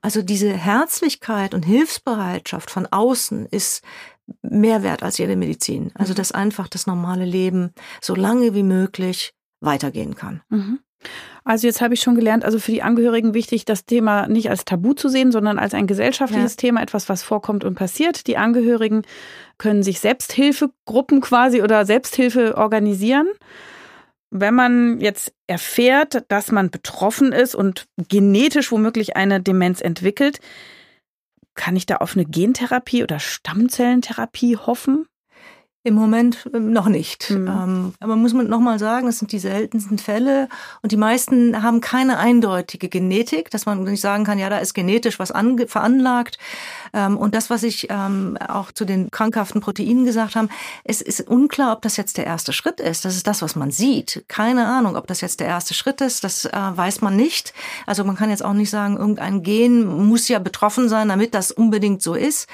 Also 0.00 0.22
diese 0.22 0.52
Herzlichkeit 0.52 1.54
und 1.54 1.64
Hilfsbereitschaft 1.64 2.70
von 2.70 2.86
außen 2.86 3.46
ist 3.46 3.82
mehr 4.42 4.82
wert 4.82 5.02
als 5.02 5.18
jede 5.18 5.34
Medizin. 5.34 5.90
Also 5.94 6.12
mhm. 6.12 6.16
dass 6.16 6.32
einfach 6.32 6.68
das 6.68 6.86
normale 6.86 7.24
Leben 7.24 7.72
so 8.00 8.14
lange 8.14 8.54
wie 8.54 8.62
möglich 8.62 9.34
weitergehen 9.60 10.14
kann. 10.14 10.42
Mhm. 10.50 10.78
Also 11.48 11.66
jetzt 11.66 11.80
habe 11.80 11.94
ich 11.94 12.02
schon 12.02 12.14
gelernt, 12.14 12.44
also 12.44 12.58
für 12.58 12.72
die 12.72 12.82
Angehörigen 12.82 13.32
wichtig, 13.32 13.64
das 13.64 13.86
Thema 13.86 14.28
nicht 14.28 14.50
als 14.50 14.66
Tabu 14.66 14.92
zu 14.92 15.08
sehen, 15.08 15.32
sondern 15.32 15.58
als 15.58 15.72
ein 15.72 15.86
gesellschaftliches 15.86 16.52
ja. 16.52 16.56
Thema, 16.58 16.82
etwas, 16.82 17.08
was 17.08 17.22
vorkommt 17.22 17.64
und 17.64 17.74
passiert. 17.74 18.26
Die 18.26 18.36
Angehörigen 18.36 19.00
können 19.56 19.82
sich 19.82 19.98
Selbsthilfegruppen 19.98 21.22
quasi 21.22 21.62
oder 21.62 21.86
Selbsthilfe 21.86 22.58
organisieren. 22.58 23.28
Wenn 24.28 24.54
man 24.54 25.00
jetzt 25.00 25.32
erfährt, 25.46 26.22
dass 26.28 26.52
man 26.52 26.70
betroffen 26.70 27.32
ist 27.32 27.54
und 27.54 27.86
genetisch 27.96 28.70
womöglich 28.70 29.16
eine 29.16 29.40
Demenz 29.40 29.80
entwickelt, 29.80 30.40
kann 31.54 31.76
ich 31.76 31.86
da 31.86 31.96
auf 31.96 32.14
eine 32.14 32.26
Gentherapie 32.26 33.02
oder 33.02 33.20
Stammzellentherapie 33.20 34.58
hoffen? 34.58 35.06
Im 35.84 35.94
Moment 35.94 36.48
ähm, 36.52 36.72
noch 36.72 36.88
nicht. 36.88 37.30
Mhm. 37.30 37.46
Ähm, 37.46 37.94
aber 38.00 38.16
muss 38.16 38.34
man 38.34 38.48
nochmal 38.48 38.78
sagen, 38.78 39.06
es 39.08 39.20
sind 39.20 39.32
die 39.32 39.38
seltensten 39.38 39.98
Fälle 39.98 40.48
und 40.82 40.92
die 40.92 40.96
meisten 40.96 41.62
haben 41.62 41.80
keine 41.80 42.18
eindeutige 42.18 42.88
Genetik, 42.88 43.50
dass 43.50 43.64
man 43.64 43.84
nicht 43.84 44.00
sagen 44.00 44.24
kann, 44.24 44.38
ja, 44.38 44.50
da 44.50 44.58
ist 44.58 44.74
genetisch 44.74 45.18
was 45.18 45.32
veranlagt. 45.66 46.38
Ähm, 46.92 47.16
und 47.16 47.34
das, 47.34 47.50
was 47.50 47.62
ich 47.62 47.88
auch 47.90 48.72
zu 48.72 48.84
den 48.84 49.10
krankhaften 49.10 49.60
Proteinen 49.60 50.04
gesagt 50.04 50.36
habe, 50.36 50.48
es 50.84 51.00
ist 51.00 51.20
unklar, 51.28 51.72
ob 51.72 51.82
das 51.82 51.96
jetzt 51.96 52.18
der 52.18 52.26
erste 52.26 52.52
Schritt 52.52 52.80
ist. 52.80 53.04
Das 53.04 53.16
ist 53.16 53.26
das, 53.26 53.42
was 53.42 53.56
man 53.56 53.70
sieht. 53.70 54.24
Keine 54.28 54.66
Ahnung, 54.66 54.96
ob 54.96 55.06
das 55.06 55.20
jetzt 55.20 55.40
der 55.40 55.46
erste 55.46 55.74
Schritt 55.74 56.00
ist. 56.00 56.24
Das 56.24 56.44
äh, 56.44 56.50
weiß 56.52 57.00
man 57.00 57.16
nicht. 57.16 57.52
Also 57.86 58.04
man 58.04 58.16
kann 58.16 58.30
jetzt 58.30 58.44
auch 58.44 58.52
nicht 58.52 58.70
sagen, 58.70 58.96
irgendein 58.96 59.42
Gen 59.42 59.86
muss 59.86 60.28
ja 60.28 60.38
betroffen 60.38 60.88
sein, 60.88 61.08
damit 61.08 61.34
das 61.34 61.50
unbedingt 61.50 62.02
so 62.02 62.14
ist. 62.14 62.48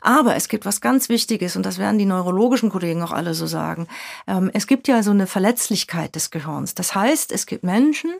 Aber 0.00 0.36
es 0.36 0.48
gibt 0.48 0.64
was 0.64 0.80
ganz 0.80 1.08
Wichtiges 1.08 1.56
und 1.56 1.66
das 1.66 1.78
werden 1.78 1.98
die 1.98 2.04
neurologischen 2.06 2.70
Kollegen 2.70 3.02
auch 3.02 3.12
alle 3.12 3.34
so 3.34 3.46
sagen. 3.46 3.88
Ähm, 4.26 4.50
es 4.54 4.66
gibt 4.66 4.88
ja 4.88 5.02
so 5.02 5.10
eine 5.10 5.26
Verletzlichkeit 5.26 6.14
des 6.14 6.30
Gehirns. 6.30 6.74
Das 6.74 6.94
heißt, 6.94 7.32
es 7.32 7.46
gibt 7.46 7.64
Menschen, 7.64 8.12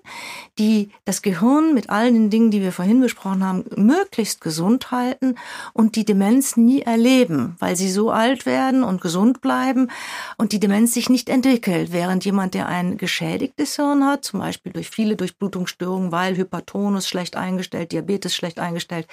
die 0.59 0.90
das 1.04 1.22
Gehirn 1.22 1.74
mit 1.74 1.90
all 1.90 2.12
den 2.12 2.30
Dingen, 2.30 2.50
die 2.50 2.61
wir 2.61 2.72
vorhin 2.72 3.00
besprochen 3.00 3.44
haben, 3.44 3.64
möglichst 3.76 4.40
gesund 4.40 4.90
halten 4.90 5.36
und 5.72 5.96
die 5.96 6.05
Demenz 6.05 6.57
nie 6.57 6.82
erleben, 6.82 7.57
weil 7.59 7.76
sie 7.76 7.90
so 7.90 8.11
alt 8.11 8.46
werden 8.46 8.82
und 8.82 9.01
gesund 9.01 9.40
bleiben 9.40 9.90
und 10.36 10.53
die 10.53 10.61
Demenz 10.61 10.94
sich 10.94 11.09
nicht 11.09 11.28
entwickelt, 11.28 11.92
während 11.92 12.24
jemand, 12.24 12.55
der 12.55 12.66
ein 12.66 12.99
geschädigtes 12.99 13.76
Hirn 13.76 14.05
hat, 14.05 14.24
zum 14.24 14.40
Beispiel 14.40 14.72
durch 14.72 14.90
viele 14.90 15.16
Durchblutungsstörungen, 15.16 16.12
weil 16.12 16.36
Hypertonus 16.36 17.09
schlecht 17.09 17.36
eingestellt, 17.36 17.92
Diabetes 17.92 18.34
schlecht 18.34 18.59
eingestellt, 18.59 19.07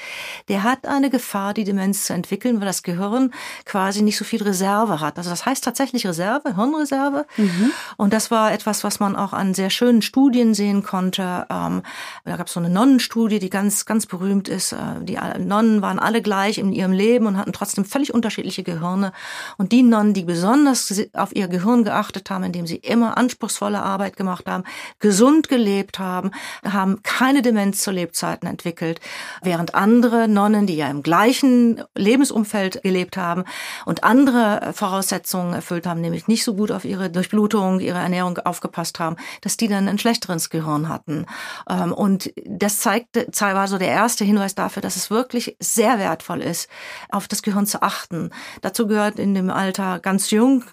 der 0.48 0.64
hat 0.64 0.88
eine 0.88 1.10
Gefahr, 1.10 1.54
die 1.54 1.64
Demenz 1.64 2.06
zu 2.06 2.14
entwickeln, 2.14 2.60
weil 2.60 2.68
das 2.68 2.84
Gehirn 2.84 3.34
quasi 3.66 4.02
nicht 4.02 4.18
so 4.18 4.26
viel 4.26 4.44
Reserve 4.44 5.00
hat. 5.00 5.18
Also 5.18 5.30
das 5.30 5.46
heißt 5.46 5.64
tatsächlich 5.64 6.06
Reserve, 6.08 6.56
Hirnreserve. 6.56 7.26
Mhm. 7.38 7.72
Und 7.98 8.14
das 8.14 8.32
war 8.32 8.54
etwas, 8.54 8.84
was 8.84 9.00
man 9.00 9.16
auch 9.16 9.34
an 9.34 9.54
sehr 9.54 9.70
schönen 9.70 10.02
Studien 10.02 10.54
sehen 10.54 10.84
konnte. 10.84 11.46
Ähm, 11.50 11.82
da 12.24 12.38
gab 12.38 12.48
es 12.48 12.54
so 12.54 12.60
eine 12.60 12.70
Nonnenstudie, 12.70 13.40
die 13.40 13.50
ganz, 13.50 13.86
ganz 13.86 14.06
berühmt 14.06 14.48
ist. 14.48 14.74
Äh, 14.74 14.78
die 15.02 15.18
Nonnen 15.40 15.82
waren 15.82 16.00
alle 16.00 16.22
gleich 16.26 16.58
in 16.58 16.74
ihrem 16.74 16.92
Leben 16.92 17.26
und 17.26 17.38
hatten 17.38 17.54
trotzdem 17.54 17.86
völlig 17.86 18.14
unterschiedliche 18.14 18.64
Gehirne. 18.64 19.14
Und 19.58 19.72
die 19.72 19.84
Nonnen, 19.84 20.14
die 20.14 20.26
besonders 20.26 20.94
auf 21.14 21.34
ihr 21.34 21.48
Gehirn 21.48 21.86
geachtet 21.86 22.30
haben, 22.30 22.44
indem 22.44 22.68
sie 22.68 22.76
immer 22.76 23.18
anspruchsvolle 23.18 23.82
Arbeit 23.82 24.18
gemacht 24.18 24.48
haben, 24.48 24.66
gesund 25.00 25.48
gelebt 25.48 26.00
haben, 26.00 26.32
haben 26.64 27.02
keine 27.04 27.42
Demenz 27.42 27.82
zu 27.82 27.92
Lebzeiten 27.92 28.50
entwickelt, 28.50 29.00
während 29.42 29.76
andere 29.76 30.28
Nonnen, 30.28 30.68
die 30.68 30.76
ja 30.76 30.90
im 30.90 31.04
gleichen 31.04 31.82
Lebensumfeld 31.96 32.66
Umfeld 32.66 32.84
gelebt 32.84 33.18
haben 33.18 33.44
und 33.86 34.04
andere 34.04 34.72
Voraussetzungen 34.74 35.54
erfüllt 35.54 35.86
haben, 35.86 36.02
nämlich 36.02 36.28
nicht 36.28 36.44
so 36.44 36.54
gut 36.54 36.72
auf 36.72 36.86
ihre 36.86 37.10
Durchblutung, 37.10 37.80
ihre 37.80 38.00
Ernährung 38.00 38.38
aufgepasst 38.40 39.00
haben, 39.00 39.16
dass 39.42 39.58
die 39.58 39.68
dann 39.68 39.88
ein 39.88 39.98
schlechteres 39.98 40.50
Gehirn 40.50 40.90
hatten. 40.90 41.26
Ähm, 41.70 41.92
und 41.94 42.32
das 42.46 42.80
zeigte, 42.80 43.28
war 43.40 43.68
so 43.68 43.78
der 43.78 43.90
erste 43.90 44.26
Hinweis 44.26 44.56
dafür, 44.56 44.82
dass 44.82 44.96
es 44.96 45.10
wirklich 45.10 45.56
sehr 45.60 46.00
wertvoll 46.00 46.15
ist, 46.42 46.70
auf 47.10 47.28
das 47.28 47.42
Gehirn 47.42 47.66
zu 47.66 47.82
achten. 47.82 48.32
Dazu 48.62 48.88
gehört 48.88 49.20
in 49.20 49.34
dem 49.34 49.50
Alter 49.50 50.00
ganz 50.00 50.32
jung, 50.32 50.64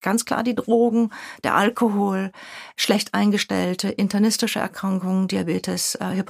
ganz 0.00 0.24
klar 0.24 0.42
die 0.42 0.54
Drogen, 0.54 1.10
der 1.44 1.54
Alkohol, 1.54 2.32
schlecht 2.76 3.14
eingestellte 3.14 3.88
internistische 3.88 4.60
Erkrankungen, 4.60 5.28
Diabetes, 5.28 5.96
äh, 5.96 6.22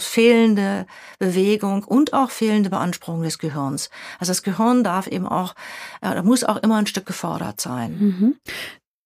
fehlende 0.00 0.86
Bewegung 1.18 1.84
und 1.84 2.12
auch 2.12 2.30
fehlende 2.30 2.70
Beanspruchung 2.70 3.22
des 3.22 3.38
Gehirns. 3.38 3.90
Also 4.18 4.30
das 4.30 4.42
Gehirn 4.42 4.84
darf 4.84 5.06
eben 5.06 5.26
auch, 5.26 5.54
äh, 6.02 6.22
muss 6.22 6.44
auch 6.44 6.56
immer 6.56 6.76
ein 6.76 6.86
Stück 6.86 7.06
gefordert 7.06 7.60
sein. 7.60 7.96
Mhm 7.98 8.36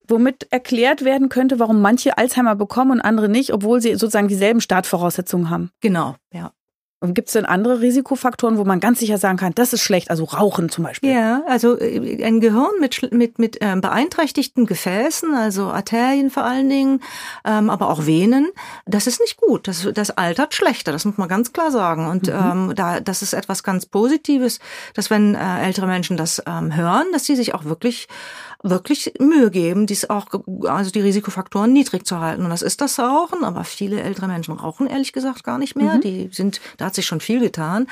womit 0.09 0.51
erklärt 0.51 1.05
werden 1.05 1.29
könnte, 1.29 1.59
warum 1.59 1.81
manche 1.81 2.19
Alzheimer 2.19 2.57
bekommen 2.57 2.93
und 2.93 3.01
andere 3.01 3.29
nicht, 3.29 3.53
obwohl 3.53 3.81
sie 3.81 3.93
sozusagen 3.93 4.29
dieselben 4.29 4.61
Startvoraussetzungen 4.61 5.51
haben. 5.51 5.71
Genau, 5.81 6.17
ja. 6.33 6.53
Und 7.01 7.15
gibt 7.15 7.29
es 7.29 7.35
denn 7.35 7.45
andere 7.45 7.81
Risikofaktoren, 7.81 8.59
wo 8.59 8.65
man 8.65 8.81
ganz 8.81 8.99
sicher 8.99 9.19
sagen 9.19 9.39
kann, 9.39 9.55
das 9.55 9.73
ist 9.73 9.83
schlecht, 9.83 10.11
also 10.11 10.25
Rauchen 10.25 10.69
zum 10.69 10.83
Beispiel? 10.83 11.13
Ja, 11.13 11.43
also 11.47 11.79
äh, 11.79 12.25
ein 12.25 12.41
Gehirn 12.41 12.73
mit, 12.81 13.13
mit, 13.13 13.39
mit 13.39 13.59
ähm, 13.61 13.81
beeinträchtigten 13.81 14.67
Gefäßen, 14.67 15.33
also 15.33 15.67
Arterien 15.67 16.29
vor 16.29 16.43
allen 16.43 16.69
Dingen, 16.69 17.01
ähm, 17.45 17.71
aber 17.71 17.89
auch 17.89 18.07
Venen, 18.07 18.49
das 18.85 19.07
ist 19.07 19.21
nicht 19.21 19.37
gut. 19.37 19.69
Das, 19.69 19.87
das 19.95 20.11
altert 20.11 20.55
schlechter, 20.55 20.91
das 20.91 21.05
muss 21.05 21.19
man 21.19 21.29
ganz 21.29 21.53
klar 21.53 21.71
sagen. 21.71 22.09
Und 22.09 22.27
mhm. 22.27 22.33
ähm, 22.33 22.73
da, 22.75 22.99
das 22.99 23.23
ist 23.23 23.33
etwas 23.33 23.63
ganz 23.63 23.87
Positives, 23.87 24.59
dass 24.95 25.09
wenn 25.09 25.37
äh, 25.37 25.65
ältere 25.65 25.87
Menschen 25.87 26.17
das 26.17 26.43
ähm, 26.47 26.75
hören, 26.75 27.07
dass 27.13 27.27
sie 27.27 27.37
sich 27.37 27.55
auch 27.55 27.65
wirklich 27.65 28.09
wirklich 28.65 29.15
Mühe 29.21 29.51
geben, 29.51 29.87
dies 29.87 30.11
auch, 30.11 30.27
also 30.65 30.91
die 30.91 31.01
Risikofaktoren 31.01 31.73
niedrig 31.73 32.05
zu 32.07 32.19
halten. 32.19 32.43
Und 32.43 32.51
das 32.51 32.63
ist 32.63 32.81
das 32.81 32.99
Rauchen, 32.99 33.45
aber 33.45 33.63
viele 33.63 34.01
ältere 34.01 34.27
Menschen 34.27 34.55
rauchen 34.55 34.89
ehrlich 34.89 35.13
gesagt 35.13 35.45
gar 35.45 35.59
nicht 35.59 35.77
mehr. 35.77 35.95
Mhm. 35.95 36.01
Die 36.01 36.29
sind, 36.33 36.61
da 36.77 36.87
hat 36.87 36.95
sich 36.95 37.07
schon 37.07 37.21
viel 37.21 37.39
getan. 37.39 37.87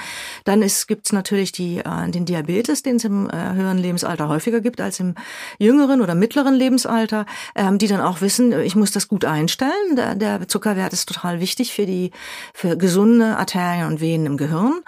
Dann 0.44 0.62
ist, 0.62 0.88
gibt's 0.88 1.12
natürlich 1.12 1.52
die, 1.52 1.78
äh, 1.78 2.10
den 2.10 2.24
Diabetes, 2.24 2.82
den 2.82 2.96
es 2.96 3.04
im 3.04 3.30
äh, 3.30 3.52
höheren 3.54 3.78
Lebensalter 3.78 4.28
häufiger 4.28 4.60
gibt 4.60 4.80
als 4.80 4.98
im 4.98 5.14
jüngeren 5.58 6.00
oder 6.00 6.16
mittleren 6.16 6.54
Lebensalter, 6.54 7.26
ähm, 7.54 7.78
die 7.78 7.86
dann 7.86 8.00
auch 8.00 8.20
wissen, 8.20 8.52
ich 8.60 8.74
muss 8.74 8.90
das 8.90 9.06
gut 9.06 9.24
einstellen. 9.24 9.94
Der, 9.94 10.16
der 10.16 10.48
Zuckerwert 10.48 10.92
ist 10.92 11.08
total 11.08 11.38
wichtig 11.38 11.74
für 11.74 11.86
die, 11.86 12.10
für 12.52 12.76
gesunde 12.76 13.36
Arterien 13.36 13.86
und 13.86 14.00
Venen 14.00 14.26
im 14.26 14.36
Gehirn. 14.36 14.80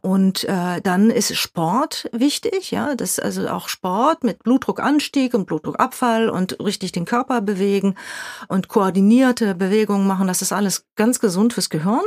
Und 0.00 0.44
äh, 0.44 0.80
dann 0.82 1.10
ist 1.10 1.36
Sport 1.36 2.08
wichtig, 2.12 2.72
ja, 2.72 2.96
das 2.96 3.20
also 3.20 3.48
auch 3.48 3.68
Sport 3.68 4.24
mit 4.24 4.42
Blutdruckanstieg 4.42 5.19
und 5.34 5.46
Blutdruckabfall 5.46 6.28
und 6.28 6.58
richtig 6.60 6.92
den 6.92 7.04
Körper 7.04 7.40
bewegen 7.40 7.94
und 8.48 8.68
koordinierte 8.68 9.54
Bewegungen 9.54 10.06
machen, 10.06 10.26
das 10.26 10.42
ist 10.42 10.52
alles 10.52 10.86
ganz 10.96 11.20
gesund 11.20 11.52
fürs 11.52 11.70
Gehirn. 11.70 12.02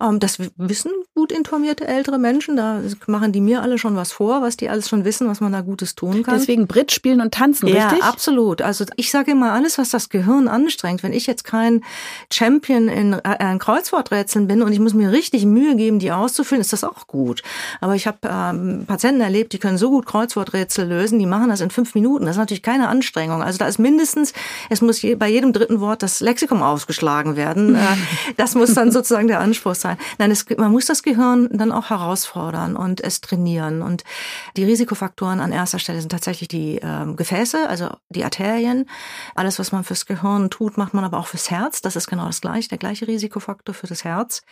Ähm, 0.00 0.20
das 0.20 0.38
wissen 0.56 0.90
gut 1.14 1.32
informierte 1.32 1.86
ältere 1.86 2.18
Menschen, 2.18 2.56
da 2.56 2.80
machen 3.06 3.32
die 3.32 3.40
mir 3.40 3.62
alle 3.62 3.78
schon 3.78 3.96
was 3.96 4.12
vor, 4.12 4.42
was 4.42 4.56
die 4.56 4.68
alles 4.68 4.88
schon 4.88 5.04
wissen, 5.04 5.28
was 5.28 5.40
man 5.40 5.52
da 5.52 5.60
Gutes 5.60 5.94
tun 5.94 6.22
kann. 6.22 6.38
Deswegen 6.38 6.66
Brit 6.66 6.92
spielen 6.92 7.20
und 7.20 7.34
tanzen, 7.34 7.68
ja, 7.68 7.84
richtig? 7.84 7.98
Ja, 8.00 8.08
absolut. 8.08 8.62
Also 8.62 8.84
ich 8.96 9.10
sage 9.10 9.32
immer, 9.32 9.52
alles, 9.52 9.78
was 9.78 9.90
das 9.90 10.08
Gehirn 10.08 10.48
anstrengt, 10.48 11.02
wenn 11.02 11.12
ich 11.12 11.26
jetzt 11.26 11.44
kein 11.44 11.84
Champion 12.32 12.88
in, 12.88 13.12
äh, 13.12 13.52
in 13.52 13.58
Kreuzworträtseln 13.58 14.46
bin 14.46 14.62
und 14.62 14.72
ich 14.72 14.80
muss 14.80 14.94
mir 14.94 15.12
richtig 15.12 15.44
Mühe 15.44 15.76
geben, 15.76 15.98
die 15.98 16.12
auszufüllen, 16.12 16.60
ist 16.60 16.72
das 16.72 16.84
auch 16.84 17.06
gut 17.06 17.26
gut. 17.26 17.42
Aber 17.80 17.94
ich 17.94 18.06
habe 18.06 18.18
ähm, 18.24 18.84
Patienten 18.86 19.20
erlebt, 19.20 19.52
die 19.52 19.58
können 19.58 19.78
so 19.78 19.90
gut 19.90 20.06
Kreuzworträtsel 20.06 20.86
lösen, 20.86 21.18
die 21.18 21.26
machen 21.26 21.48
das 21.48 21.60
in 21.60 21.70
fünf 21.70 21.94
Minuten. 21.94 22.26
Das 22.26 22.36
ist 22.36 22.40
natürlich 22.46 22.62
keine 22.62 22.88
Anstrengung. 22.88 23.42
Also 23.42 23.58
da 23.58 23.66
ist 23.66 23.78
mindestens, 23.78 24.32
es 24.70 24.80
muss 24.80 25.02
je, 25.02 25.16
bei 25.16 25.28
jedem 25.28 25.52
dritten 25.52 25.80
Wort 25.80 26.02
das 26.02 26.20
Lexikon 26.20 26.62
ausgeschlagen 26.62 27.36
werden. 27.36 27.74
Äh, 27.74 27.80
das 28.36 28.54
muss 28.54 28.74
dann 28.74 28.92
sozusagen 28.92 29.26
der 29.26 29.40
Anspruch 29.40 29.74
sein. 29.74 29.98
Nein, 30.18 30.30
es, 30.30 30.46
man 30.56 30.70
muss 30.70 30.86
das 30.86 31.02
Gehirn 31.02 31.48
dann 31.52 31.72
auch 31.72 31.90
herausfordern 31.90 32.76
und 32.76 33.00
es 33.02 33.20
trainieren. 33.20 33.82
Und 33.82 34.04
die 34.56 34.64
Risikofaktoren 34.64 35.40
an 35.40 35.52
erster 35.52 35.78
Stelle 35.78 36.00
sind 36.00 36.10
tatsächlich 36.10 36.48
die 36.48 36.80
ähm, 36.82 37.16
Gefäße, 37.16 37.68
also 37.68 37.90
die 38.10 38.24
Arterien. 38.24 38.88
Alles, 39.34 39.58
was 39.58 39.72
man 39.72 39.84
fürs 39.84 40.06
Gehirn 40.06 40.48
tut, 40.50 40.78
macht 40.78 40.94
man 40.94 41.04
aber 41.04 41.18
auch 41.18 41.26
fürs 41.26 41.50
Herz. 41.50 41.82
Das 41.82 41.96
ist 41.96 42.06
genau 42.06 42.26
das 42.26 42.40
gleiche, 42.40 42.68
der 42.68 42.78
gleiche 42.78 43.08
Risikofaktor 43.08 43.74
für 43.74 43.88
das 43.88 44.04
Herz. 44.04 44.42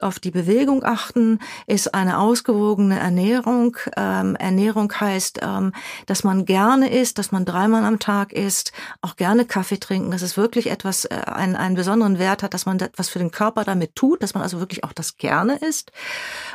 Auf 0.00 0.18
die 0.18 0.30
Bewegung 0.30 0.84
achten, 0.84 1.38
ist 1.66 1.94
eine 1.94 2.18
ausgewogene 2.18 2.98
Ernährung. 2.98 3.76
Ähm, 3.96 4.36
Ernährung 4.36 4.92
heißt, 4.92 5.40
ähm, 5.42 5.72
dass 6.06 6.24
man 6.24 6.44
gerne 6.44 6.90
isst, 6.90 7.18
dass 7.18 7.32
man 7.32 7.44
dreimal 7.44 7.84
am 7.84 7.98
Tag 7.98 8.32
isst, 8.32 8.72
auch 9.02 9.16
gerne 9.16 9.44
Kaffee 9.44 9.78
trinken, 9.78 10.10
dass 10.10 10.22
es 10.22 10.36
wirklich 10.36 10.70
etwas, 10.70 11.04
äh, 11.04 11.14
einen, 11.26 11.56
einen 11.56 11.74
besonderen 11.74 12.18
Wert 12.18 12.42
hat, 12.42 12.54
dass 12.54 12.66
man 12.66 12.78
etwas 12.80 13.08
für 13.08 13.18
den 13.18 13.30
Körper 13.30 13.64
damit 13.64 13.94
tut, 13.94 14.22
dass 14.22 14.34
man 14.34 14.42
also 14.42 14.60
wirklich 14.60 14.84
auch 14.84 14.92
das 14.92 15.16
gerne 15.16 15.56
isst 15.56 15.92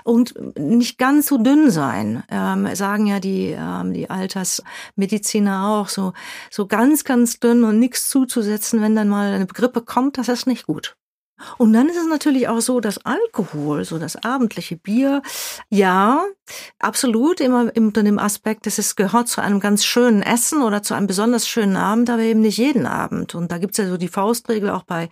und 0.03 0.33
nicht 0.57 0.97
ganz 0.97 1.27
so 1.27 1.37
dünn 1.37 1.71
sein. 1.71 2.23
Ähm, 2.29 2.73
sagen 2.75 3.07
ja 3.07 3.19
die, 3.19 3.55
ähm, 3.57 3.93
die 3.93 4.09
Altersmediziner 4.09 5.67
auch, 5.67 5.89
so, 5.89 6.13
so 6.49 6.67
ganz, 6.67 7.03
ganz 7.03 7.39
dünn 7.39 7.63
und 7.63 7.79
nichts 7.79 8.09
zuzusetzen, 8.09 8.81
wenn 8.81 8.95
dann 8.95 9.09
mal 9.09 9.33
eine 9.33 9.47
Grippe 9.47 9.81
kommt, 9.81 10.17
das 10.17 10.29
ist 10.29 10.47
nicht 10.47 10.65
gut. 10.65 10.95
Und 11.57 11.73
dann 11.73 11.89
ist 11.89 11.97
es 11.97 12.07
natürlich 12.07 12.47
auch 12.47 12.61
so, 12.61 12.79
dass 12.79 13.05
Alkohol, 13.05 13.85
so 13.85 13.97
das 13.97 14.23
abendliche 14.23 14.75
Bier, 14.75 15.21
ja, 15.69 16.23
absolut 16.79 17.39
immer 17.39 17.71
unter 17.75 18.03
dem 18.03 18.19
Aspekt, 18.19 18.65
dass 18.65 18.77
es 18.77 18.95
gehört 18.95 19.27
zu 19.27 19.41
einem 19.41 19.59
ganz 19.59 19.85
schönen 19.85 20.21
Essen 20.21 20.61
oder 20.61 20.83
zu 20.83 20.93
einem 20.93 21.07
besonders 21.07 21.47
schönen 21.47 21.77
Abend, 21.77 22.09
aber 22.09 22.21
eben 22.21 22.41
nicht 22.41 22.57
jeden 22.57 22.85
Abend. 22.85 23.35
Und 23.35 23.51
da 23.51 23.57
gibt's 23.57 23.77
ja 23.77 23.87
so 23.87 23.97
die 23.97 24.07
Faustregel 24.07 24.69
auch 24.69 24.83
bei, 24.83 25.09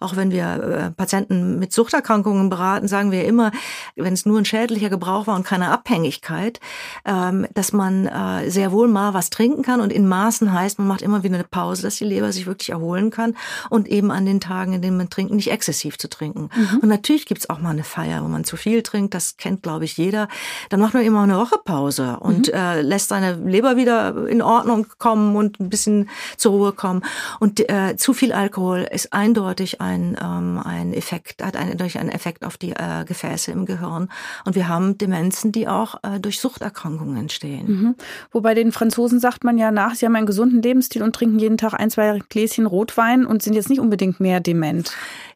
auch 0.00 0.16
wenn 0.16 0.30
wir 0.30 0.44
äh, 0.44 0.90
Patienten 0.90 1.58
mit 1.58 1.72
Suchterkrankungen 1.72 2.48
beraten, 2.48 2.88
sagen 2.88 3.10
wir 3.10 3.24
immer, 3.24 3.50
wenn 3.96 4.14
es 4.14 4.26
nur 4.26 4.38
ein 4.38 4.44
schädlicher 4.44 4.90
Gebrauch 4.90 5.26
war 5.26 5.36
und 5.36 5.44
keine 5.44 5.70
Abhängigkeit, 5.70 6.60
ähm, 7.04 7.46
dass 7.54 7.72
man 7.72 8.06
äh, 8.06 8.50
sehr 8.50 8.72
wohl 8.72 8.88
mal 8.88 9.14
was 9.14 9.30
trinken 9.30 9.62
kann 9.62 9.80
und 9.80 9.92
in 9.92 10.06
Maßen 10.06 10.52
heißt, 10.52 10.78
man 10.78 10.88
macht 10.88 11.02
immer 11.02 11.22
wieder 11.22 11.34
eine 11.34 11.44
Pause, 11.44 11.82
dass 11.82 11.96
die 11.96 12.04
Leber 12.04 12.32
sich 12.32 12.46
wirklich 12.46 12.70
erholen 12.70 13.10
kann 13.10 13.36
und 13.70 13.88
eben 13.88 14.10
an 14.10 14.26
den 14.26 14.40
Tagen, 14.40 14.72
in 14.72 14.82
denen 14.82 14.96
man 14.96 15.10
trinkt, 15.10 15.32
nicht 15.32 15.50
exzessiv 15.58 15.98
zu 15.98 16.08
trinken. 16.08 16.50
Mhm. 16.54 16.78
Und 16.82 16.88
natürlich 16.88 17.26
gibt's 17.26 17.50
auch 17.50 17.58
mal 17.58 17.70
eine 17.70 17.82
Feier, 17.82 18.22
wo 18.22 18.28
man 18.28 18.44
zu 18.44 18.56
viel 18.56 18.84
trinkt. 18.84 19.12
Das 19.12 19.36
kennt, 19.36 19.64
glaube 19.64 19.84
ich, 19.84 19.96
jeder. 19.96 20.28
Dann 20.68 20.78
macht 20.78 20.94
man 20.94 21.02
immer 21.02 21.22
eine 21.22 21.36
Woche 21.36 21.58
Pause 21.64 22.18
und 22.20 22.46
mhm. 22.46 22.54
äh, 22.54 22.80
lässt 22.80 23.08
seine 23.08 23.34
Leber 23.34 23.76
wieder 23.76 24.28
in 24.28 24.40
Ordnung 24.40 24.86
kommen 24.98 25.34
und 25.34 25.58
ein 25.58 25.68
bisschen 25.68 26.08
zur 26.36 26.52
Ruhe 26.52 26.72
kommen. 26.72 27.02
Und 27.40 27.68
äh, 27.68 27.96
zu 27.96 28.14
viel 28.14 28.32
Alkohol 28.32 28.86
ist 28.88 29.12
eindeutig 29.12 29.80
ein, 29.80 30.16
ähm, 30.22 30.60
ein 30.64 30.92
Effekt, 30.94 31.42
hat 31.42 31.56
eindeutig 31.56 31.98
einen 31.98 32.10
Effekt 32.10 32.44
auf 32.44 32.56
die 32.56 32.70
äh, 32.70 33.04
Gefäße 33.04 33.50
im 33.50 33.66
Gehirn. 33.66 34.08
Und 34.44 34.54
wir 34.54 34.68
haben 34.68 34.96
Demenzen, 34.96 35.50
die 35.50 35.66
auch 35.66 35.96
äh, 36.04 36.20
durch 36.20 36.38
Suchterkrankungen 36.38 37.16
entstehen. 37.16 37.66
Mhm. 37.66 37.94
Wobei 38.30 38.54
den 38.54 38.70
Franzosen 38.70 39.18
sagt 39.18 39.42
man 39.42 39.58
ja 39.58 39.72
nach, 39.72 39.96
sie 39.96 40.06
haben 40.06 40.14
einen 40.14 40.26
gesunden 40.26 40.62
Lebensstil 40.62 41.02
und 41.02 41.14
trinken 41.14 41.40
jeden 41.40 41.58
Tag 41.58 41.74
ein, 41.74 41.90
zwei 41.90 42.20
Gläschen 42.28 42.66
Rotwein 42.66 43.26
und 43.26 43.42
sind 43.42 43.54
jetzt 43.54 43.68
nicht 43.68 43.80
unbedingt 43.80 44.20
mehr 44.20 44.40
dement. 44.40 44.92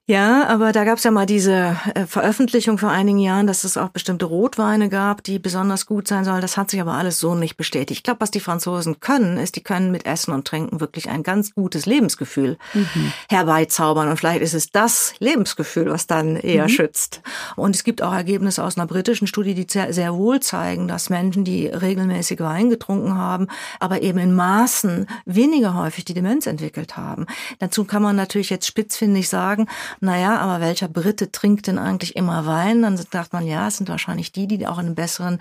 Ja, 0.08 0.48
aber 0.48 0.72
da 0.72 0.82
gab 0.82 0.98
es 0.98 1.04
ja 1.04 1.12
mal 1.12 1.26
diese 1.26 1.76
äh, 1.94 2.06
Veröffentlichung 2.06 2.76
vor 2.76 2.90
einigen 2.90 3.18
Jahren, 3.18 3.46
dass 3.46 3.62
es 3.62 3.76
auch 3.76 3.90
bestimmte 3.90 4.24
Rotweine 4.24 4.88
gab, 4.88 5.22
die 5.22 5.38
besonders 5.38 5.86
gut 5.86 6.08
sein 6.08 6.24
sollen. 6.24 6.40
Das 6.40 6.56
hat 6.56 6.72
sich 6.72 6.80
aber 6.80 6.94
alles 6.94 7.20
so 7.20 7.36
nicht 7.36 7.56
bestätigt. 7.56 8.00
Ich 8.00 8.02
glaube, 8.02 8.20
was 8.20 8.32
die 8.32 8.40
Franzosen 8.40 8.98
können, 8.98 9.38
ist, 9.38 9.54
die 9.54 9.62
können 9.62 9.92
mit 9.92 10.04
Essen 10.04 10.34
und 10.34 10.44
Trinken 10.44 10.80
wirklich 10.80 11.08
ein 11.08 11.22
ganz 11.22 11.54
gutes 11.54 11.86
Lebensgefühl 11.86 12.58
mhm. 12.74 13.12
herbeizaubern. 13.30 14.08
Und 14.08 14.16
vielleicht 14.16 14.42
ist 14.42 14.54
es 14.54 14.72
das 14.72 15.14
Lebensgefühl, 15.20 15.88
was 15.88 16.08
dann 16.08 16.34
eher 16.34 16.64
mhm. 16.64 16.70
schützt. 16.70 17.22
Und 17.54 17.76
es 17.76 17.84
gibt 17.84 18.02
auch 18.02 18.12
Ergebnisse 18.12 18.64
aus 18.64 18.76
einer 18.76 18.88
britischen 18.88 19.28
Studie, 19.28 19.54
die 19.54 19.66
sehr, 19.70 19.92
sehr 19.92 20.14
wohl 20.14 20.40
zeigen, 20.40 20.88
dass 20.88 21.10
Menschen, 21.10 21.44
die 21.44 21.68
regelmäßig 21.68 22.40
Wein 22.40 22.70
getrunken 22.70 23.16
haben, 23.16 23.46
aber 23.78 24.02
eben 24.02 24.18
in 24.18 24.34
Maßen 24.34 25.06
weniger 25.26 25.74
häufig 25.74 26.04
die 26.04 26.14
Demenz 26.14 26.48
entwickelt 26.48 26.96
haben. 26.96 27.26
Dazu 27.60 27.84
kann 27.84 28.02
man 28.02 28.16
natürlich 28.16 28.50
jetzt 28.50 28.66
spitzfindig 28.66 29.28
sagen, 29.28 29.68
naja, 30.00 30.38
aber 30.38 30.60
welcher 30.60 30.88
Brite 30.88 31.30
trinkt 31.32 31.66
denn 31.66 31.78
eigentlich 31.78 32.16
immer 32.16 32.46
Wein? 32.46 32.82
Dann 32.82 32.96
sagt 32.96 33.32
man, 33.32 33.46
ja, 33.46 33.68
es 33.68 33.76
sind 33.76 33.88
wahrscheinlich 33.88 34.32
die, 34.32 34.46
die 34.46 34.66
auch 34.66 34.78
in 34.78 34.86
einem 34.86 34.94
besseren 34.94 35.38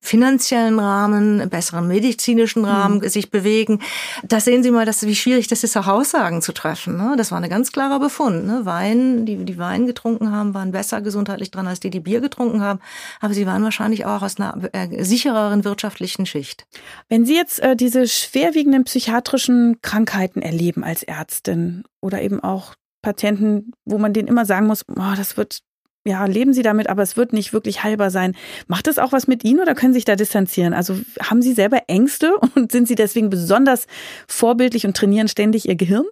finanziellen 0.00 0.78
Rahmen, 0.78 1.40
einem 1.40 1.50
besseren 1.50 1.88
medizinischen 1.88 2.64
Rahmen 2.64 2.98
mhm. 2.98 3.08
sich 3.08 3.30
bewegen. 3.30 3.80
Da 4.22 4.40
sehen 4.40 4.62
Sie 4.62 4.70
mal, 4.70 4.84
dass, 4.84 5.06
wie 5.06 5.14
schwierig 5.14 5.48
das 5.48 5.64
ist, 5.64 5.76
auch 5.76 5.86
Aussagen 5.86 6.42
zu 6.42 6.52
treffen. 6.52 6.96
Ne? 6.96 7.14
Das 7.16 7.30
war 7.32 7.40
ein 7.40 7.48
ganz 7.48 7.72
klarer 7.72 7.98
Befund. 8.00 8.46
Ne? 8.46 8.60
Wein, 8.64 9.24
die, 9.24 9.44
die 9.44 9.58
Wein 9.58 9.86
getrunken 9.86 10.30
haben, 10.30 10.52
waren 10.54 10.72
besser 10.72 11.00
gesundheitlich 11.00 11.50
dran 11.50 11.66
als 11.66 11.80
die, 11.80 11.90
die 11.90 12.00
Bier 12.00 12.20
getrunken 12.20 12.60
haben. 12.60 12.80
Aber 13.20 13.32
sie 13.32 13.46
waren 13.46 13.62
wahrscheinlich 13.62 14.04
auch 14.04 14.22
aus 14.22 14.38
einer 14.38 14.56
äh, 14.72 15.02
sichereren 15.02 15.64
wirtschaftlichen 15.64 16.26
Schicht. 16.26 16.66
Wenn 17.08 17.24
Sie 17.24 17.34
jetzt 17.34 17.60
äh, 17.60 17.76
diese 17.76 18.06
schwerwiegenden 18.06 18.84
psychiatrischen 18.84 19.80
Krankheiten 19.82 20.42
erleben 20.42 20.84
als 20.84 21.02
Ärztin 21.02 21.84
oder 22.00 22.20
eben 22.20 22.40
auch 22.40 22.74
Patienten, 23.04 23.72
wo 23.84 23.98
man 23.98 24.12
denen 24.12 24.28
immer 24.28 24.44
sagen 24.44 24.66
muss, 24.66 24.84
oh, 24.88 25.14
das 25.16 25.36
wird, 25.36 25.60
ja, 26.04 26.24
leben 26.24 26.52
Sie 26.52 26.62
damit, 26.62 26.88
aber 26.88 27.02
es 27.02 27.16
wird 27.16 27.32
nicht 27.32 27.52
wirklich 27.52 27.84
heilbar 27.84 28.10
sein. 28.10 28.34
Macht 28.66 28.88
das 28.88 28.98
auch 28.98 29.12
was 29.12 29.28
mit 29.28 29.44
Ihnen 29.44 29.60
oder 29.60 29.74
können 29.74 29.92
Sie 29.92 29.98
sich 29.98 30.04
da 30.04 30.16
distanzieren? 30.16 30.74
Also 30.74 30.96
haben 31.22 31.42
Sie 31.42 31.52
selber 31.52 31.82
Ängste 31.86 32.34
und 32.54 32.72
sind 32.72 32.88
Sie 32.88 32.96
deswegen 32.96 33.30
besonders 33.30 33.86
vorbildlich 34.26 34.86
und 34.86 34.96
trainieren 34.96 35.28
ständig 35.28 35.68
Ihr 35.68 35.76
Gehirn? 35.76 36.06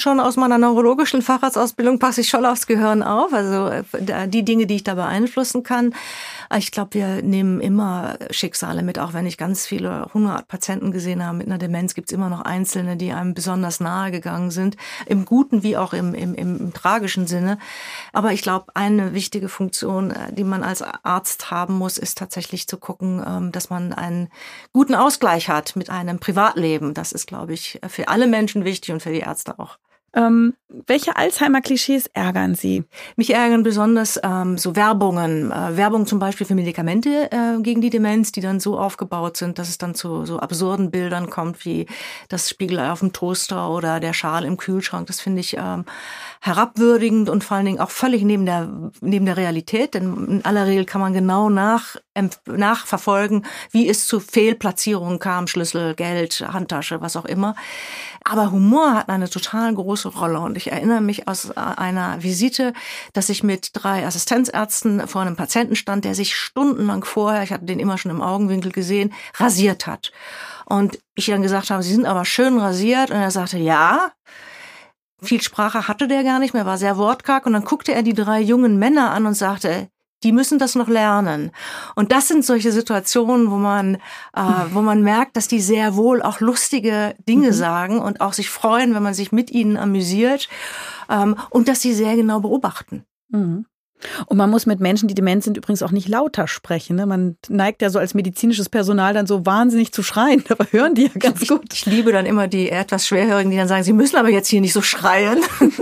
schon 0.00 0.18
aus 0.18 0.36
meiner 0.36 0.58
neurologischen 0.58 1.22
Facharztausbildung 1.22 1.98
passe 1.98 2.22
ich 2.22 2.28
schon 2.28 2.44
aufs 2.44 2.66
Gehirn 2.66 3.02
auf. 3.02 3.32
Also 3.32 3.68
äh, 3.68 4.28
die 4.28 4.44
Dinge, 4.44 4.66
die 4.66 4.76
ich 4.76 4.84
da 4.84 4.94
beeinflussen 4.94 5.62
kann. 5.62 5.94
Ich 6.56 6.70
glaube, 6.70 6.94
wir 6.94 7.22
nehmen 7.22 7.60
immer 7.60 8.16
Schicksale 8.30 8.82
mit, 8.82 9.00
auch 9.00 9.12
wenn 9.12 9.26
ich 9.26 9.36
ganz 9.38 9.66
viele 9.66 10.08
hundert 10.14 10.46
Patienten 10.46 10.92
gesehen 10.92 11.24
habe 11.24 11.38
mit 11.38 11.48
einer 11.48 11.58
Demenz, 11.58 11.94
gibt 11.94 12.10
es 12.10 12.14
immer 12.14 12.28
noch 12.28 12.42
Einzelne, 12.42 12.96
die 12.96 13.12
einem 13.12 13.34
besonders 13.34 13.80
nahe 13.80 14.12
gegangen 14.12 14.52
sind, 14.52 14.76
im 15.06 15.24
guten 15.24 15.64
wie 15.64 15.76
auch 15.76 15.92
im, 15.92 16.14
im, 16.14 16.32
im, 16.34 16.60
im 16.60 16.72
tragischen 16.72 17.26
Sinne. 17.26 17.58
Aber 18.12 18.32
ich 18.32 18.42
glaube, 18.42 18.66
eine 18.74 19.14
wichtige 19.14 19.48
Funktion, 19.48 20.12
äh, 20.12 20.32
die 20.32 20.44
man 20.44 20.62
als 20.62 20.82
Arzt 20.82 21.50
haben 21.50 21.74
muss, 21.74 21.98
ist 21.98 22.18
tatsächlich 22.18 22.68
zu 22.68 22.76
gucken, 22.76 23.20
ähm, 23.26 23.50
dass 23.50 23.70
man 23.70 23.92
einen 23.92 24.28
guten 24.72 24.94
Ausgleich 24.94 25.48
hat 25.48 25.74
mit 25.74 25.90
einem 25.90 26.20
Privatleben. 26.20 26.94
Das 26.94 27.10
ist, 27.10 27.26
glaube 27.26 27.52
ich, 27.52 27.80
für 27.88 28.06
alle 28.06 28.28
Menschen 28.28 28.64
wichtig 28.64 28.92
und 28.92 29.02
für 29.02 29.12
die 29.12 29.20
Ärzte 29.20 29.58
auch. 29.58 29.78
Ähm, 30.14 30.54
welche 30.86 31.16
Alzheimer-Klischees 31.16 32.08
ärgern 32.14 32.54
Sie? 32.54 32.84
Mich 33.16 33.32
ärgern 33.32 33.62
besonders 33.62 34.18
ähm, 34.22 34.58
so 34.58 34.76
Werbungen. 34.76 35.50
Äh, 35.50 35.76
Werbung 35.76 36.06
zum 36.06 36.18
Beispiel 36.18 36.46
für 36.46 36.54
Medikamente 36.54 37.30
äh, 37.30 37.60
gegen 37.60 37.80
die 37.80 37.90
Demenz, 37.90 38.32
die 38.32 38.40
dann 38.40 38.60
so 38.60 38.78
aufgebaut 38.78 39.36
sind, 39.36 39.58
dass 39.58 39.68
es 39.68 39.78
dann 39.78 39.94
zu 39.94 40.24
so 40.24 40.38
absurden 40.38 40.90
Bildern 40.90 41.30
kommt, 41.30 41.64
wie 41.64 41.86
das 42.28 42.48
Spiegelei 42.48 42.90
auf 42.90 43.00
dem 43.00 43.12
Toaster 43.12 43.70
oder 43.70 44.00
der 44.00 44.12
Schal 44.12 44.44
im 44.44 44.56
Kühlschrank. 44.56 45.06
Das 45.06 45.20
finde 45.20 45.40
ich 45.40 45.56
ähm, 45.56 45.84
herabwürdigend 46.40 47.28
und 47.28 47.44
vor 47.44 47.56
allen 47.56 47.66
Dingen 47.66 47.80
auch 47.80 47.90
völlig 47.90 48.22
neben 48.22 48.46
der, 48.46 48.68
neben 49.00 49.26
der 49.26 49.36
Realität. 49.36 49.94
Denn 49.94 50.26
in 50.26 50.44
aller 50.44 50.66
Regel 50.66 50.84
kann 50.84 51.00
man 51.00 51.12
genau 51.12 51.50
nach, 51.50 51.96
nachverfolgen, 52.46 53.46
wie 53.70 53.88
es 53.88 54.06
zu 54.06 54.20
Fehlplatzierungen 54.20 55.18
kam, 55.18 55.46
Schlüssel, 55.46 55.94
Geld, 55.94 56.44
Handtasche, 56.52 57.00
was 57.00 57.16
auch 57.16 57.24
immer. 57.24 57.54
Aber 58.26 58.50
Humor 58.50 58.94
hat 58.94 59.10
eine 59.10 59.28
total 59.28 59.74
große 59.74 60.08
Rolle. 60.08 60.40
Und 60.40 60.56
ich 60.56 60.72
erinnere 60.72 61.02
mich 61.02 61.28
aus 61.28 61.50
einer 61.50 62.22
Visite, 62.22 62.72
dass 63.12 63.28
ich 63.28 63.42
mit 63.42 63.70
drei 63.74 64.06
Assistenzärzten 64.06 65.06
vor 65.06 65.20
einem 65.20 65.36
Patienten 65.36 65.76
stand, 65.76 66.06
der 66.06 66.14
sich 66.14 66.34
stundenlang 66.34 67.04
vorher, 67.04 67.42
ich 67.42 67.52
hatte 67.52 67.66
den 67.66 67.78
immer 67.78 67.98
schon 67.98 68.10
im 68.10 68.22
Augenwinkel 68.22 68.72
gesehen, 68.72 69.12
rasiert 69.36 69.86
hat. 69.86 70.10
Und 70.64 70.98
ich 71.14 71.26
dann 71.26 71.42
gesagt 71.42 71.68
habe, 71.68 71.82
Sie 71.82 71.92
sind 71.92 72.06
aber 72.06 72.24
schön 72.24 72.58
rasiert. 72.58 73.10
Und 73.10 73.18
er 73.18 73.30
sagte, 73.30 73.58
ja. 73.58 74.10
Viel 75.22 75.42
Sprache 75.42 75.86
hatte 75.86 76.08
der 76.08 76.24
gar 76.24 76.38
nicht 76.38 76.54
mehr, 76.54 76.66
war 76.66 76.78
sehr 76.78 76.96
wortkarg. 76.96 77.44
Und 77.44 77.52
dann 77.52 77.64
guckte 77.64 77.92
er 77.94 78.02
die 78.02 78.14
drei 78.14 78.40
jungen 78.40 78.78
Männer 78.78 79.10
an 79.10 79.26
und 79.26 79.34
sagte, 79.34 79.88
die 80.24 80.32
müssen 80.32 80.58
das 80.58 80.74
noch 80.74 80.88
lernen. 80.88 81.52
Und 81.94 82.10
das 82.10 82.28
sind 82.28 82.44
solche 82.44 82.72
Situationen, 82.72 83.50
wo 83.50 83.56
man, 83.56 83.96
äh, 84.34 84.40
wo 84.72 84.80
man 84.80 85.02
merkt, 85.02 85.36
dass 85.36 85.46
die 85.46 85.60
sehr 85.60 85.94
wohl 85.94 86.22
auch 86.22 86.40
lustige 86.40 87.14
Dinge 87.28 87.48
mhm. 87.48 87.52
sagen 87.52 87.98
und 88.00 88.20
auch 88.20 88.32
sich 88.32 88.50
freuen, 88.50 88.94
wenn 88.94 89.02
man 89.02 89.14
sich 89.14 89.30
mit 89.30 89.50
ihnen 89.50 89.76
amüsiert 89.76 90.48
ähm, 91.10 91.36
und 91.50 91.68
dass 91.68 91.82
sie 91.82 91.94
sehr 91.94 92.16
genau 92.16 92.40
beobachten. 92.40 93.04
Mhm. 93.28 93.66
Und 94.26 94.36
man 94.36 94.50
muss 94.50 94.66
mit 94.66 94.80
Menschen, 94.80 95.08
die 95.08 95.14
dement 95.14 95.42
sind, 95.42 95.56
übrigens 95.56 95.82
auch 95.82 95.90
nicht 95.90 96.08
lauter 96.08 96.46
sprechen. 96.46 96.96
Ne? 96.96 97.06
Man 97.06 97.36
neigt 97.48 97.82
ja 97.82 97.90
so 97.90 97.98
als 97.98 98.14
medizinisches 98.14 98.68
Personal 98.68 99.14
dann 99.14 99.26
so 99.26 99.46
wahnsinnig 99.46 99.92
zu 99.92 100.02
schreien, 100.02 100.44
aber 100.48 100.66
hören 100.70 100.94
die 100.94 101.04
ja 101.04 101.10
ganz 101.18 101.46
gut. 101.46 101.72
Ich, 101.72 101.86
ich 101.86 101.86
liebe 101.86 102.12
dann 102.12 102.26
immer 102.26 102.48
die 102.48 102.70
etwas 102.70 103.06
Schwerhörigen, 103.06 103.50
die 103.50 103.56
dann 103.56 103.68
sagen, 103.68 103.84
sie 103.84 103.92
müssen 103.92 104.16
aber 104.16 104.30
jetzt 104.30 104.48
hier 104.48 104.60
nicht 104.60 104.72
so 104.72 104.82
schreien. 104.82 105.38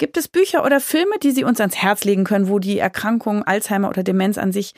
Gibt 0.00 0.16
es 0.16 0.28
Bücher 0.28 0.64
oder 0.64 0.80
Filme, 0.80 1.18
die 1.22 1.30
Sie 1.30 1.44
uns 1.44 1.60
ans 1.60 1.76
Herz 1.76 2.04
legen 2.04 2.24
können, 2.24 2.48
wo 2.48 2.58
die 2.58 2.78
Erkrankung 2.78 3.42
Alzheimer 3.42 3.90
oder 3.90 4.02
Demenz 4.02 4.38
an 4.38 4.50
sich 4.50 4.72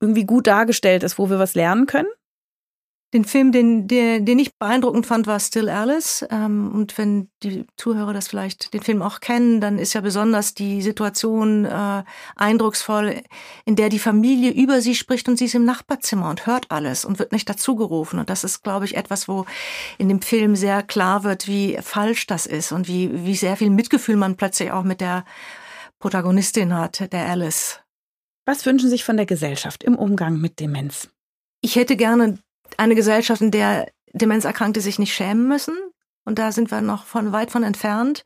irgendwie 0.00 0.24
gut 0.24 0.46
dargestellt 0.46 1.02
ist, 1.02 1.18
wo 1.18 1.28
wir 1.28 1.38
was 1.38 1.54
lernen 1.54 1.84
können? 1.84 2.08
Den 3.14 3.26
Film, 3.26 3.52
den, 3.52 3.88
den, 3.88 4.24
den 4.24 4.38
ich 4.38 4.56
beeindruckend 4.58 5.06
fand, 5.06 5.26
war 5.26 5.38
Still 5.38 5.68
Alice. 5.68 6.24
Ähm, 6.30 6.72
und 6.74 6.96
wenn 6.96 7.28
die 7.42 7.66
Zuhörer 7.76 8.14
das 8.14 8.28
vielleicht 8.28 8.72
den 8.72 8.80
Film 8.80 9.02
auch 9.02 9.20
kennen, 9.20 9.60
dann 9.60 9.78
ist 9.78 9.92
ja 9.92 10.00
besonders 10.00 10.54
die 10.54 10.80
Situation 10.80 11.66
äh, 11.66 12.04
eindrucksvoll, 12.36 13.22
in 13.66 13.76
der 13.76 13.90
die 13.90 13.98
Familie 13.98 14.50
über 14.52 14.80
sie 14.80 14.94
spricht 14.94 15.28
und 15.28 15.36
sie 15.36 15.44
ist 15.44 15.54
im 15.54 15.66
Nachbarzimmer 15.66 16.30
und 16.30 16.46
hört 16.46 16.70
alles 16.70 17.04
und 17.04 17.18
wird 17.18 17.32
nicht 17.32 17.48
dazugerufen. 17.50 18.18
Und 18.18 18.30
das 18.30 18.44
ist, 18.44 18.62
glaube 18.62 18.86
ich, 18.86 18.96
etwas, 18.96 19.28
wo 19.28 19.44
in 19.98 20.08
dem 20.08 20.22
Film 20.22 20.56
sehr 20.56 20.82
klar 20.82 21.22
wird, 21.22 21.46
wie 21.46 21.78
falsch 21.82 22.26
das 22.26 22.46
ist 22.46 22.72
und 22.72 22.88
wie, 22.88 23.26
wie 23.26 23.36
sehr 23.36 23.58
viel 23.58 23.70
Mitgefühl 23.70 24.16
man 24.16 24.36
plötzlich 24.36 24.70
auch 24.70 24.84
mit 24.84 25.02
der 25.02 25.26
Protagonistin 25.98 26.74
hat, 26.74 27.12
der 27.12 27.28
Alice. 27.28 27.80
Was 28.46 28.64
wünschen 28.64 28.86
Sie 28.86 28.92
sich 28.92 29.04
von 29.04 29.18
der 29.18 29.26
Gesellschaft 29.26 29.84
im 29.84 29.96
Umgang 29.96 30.40
mit 30.40 30.58
Demenz? 30.58 31.10
Ich 31.60 31.76
hätte 31.76 31.96
gerne 31.96 32.38
eine 32.78 32.94
Gesellschaft, 32.94 33.40
in 33.40 33.50
der 33.50 33.88
Demenzerkrankte 34.12 34.80
sich 34.80 34.98
nicht 34.98 35.14
schämen 35.14 35.48
müssen. 35.48 35.76
Und 36.24 36.38
da 36.38 36.52
sind 36.52 36.70
wir 36.70 36.80
noch 36.80 37.04
von 37.04 37.32
weit 37.32 37.50
von 37.50 37.64
entfernt. 37.64 38.24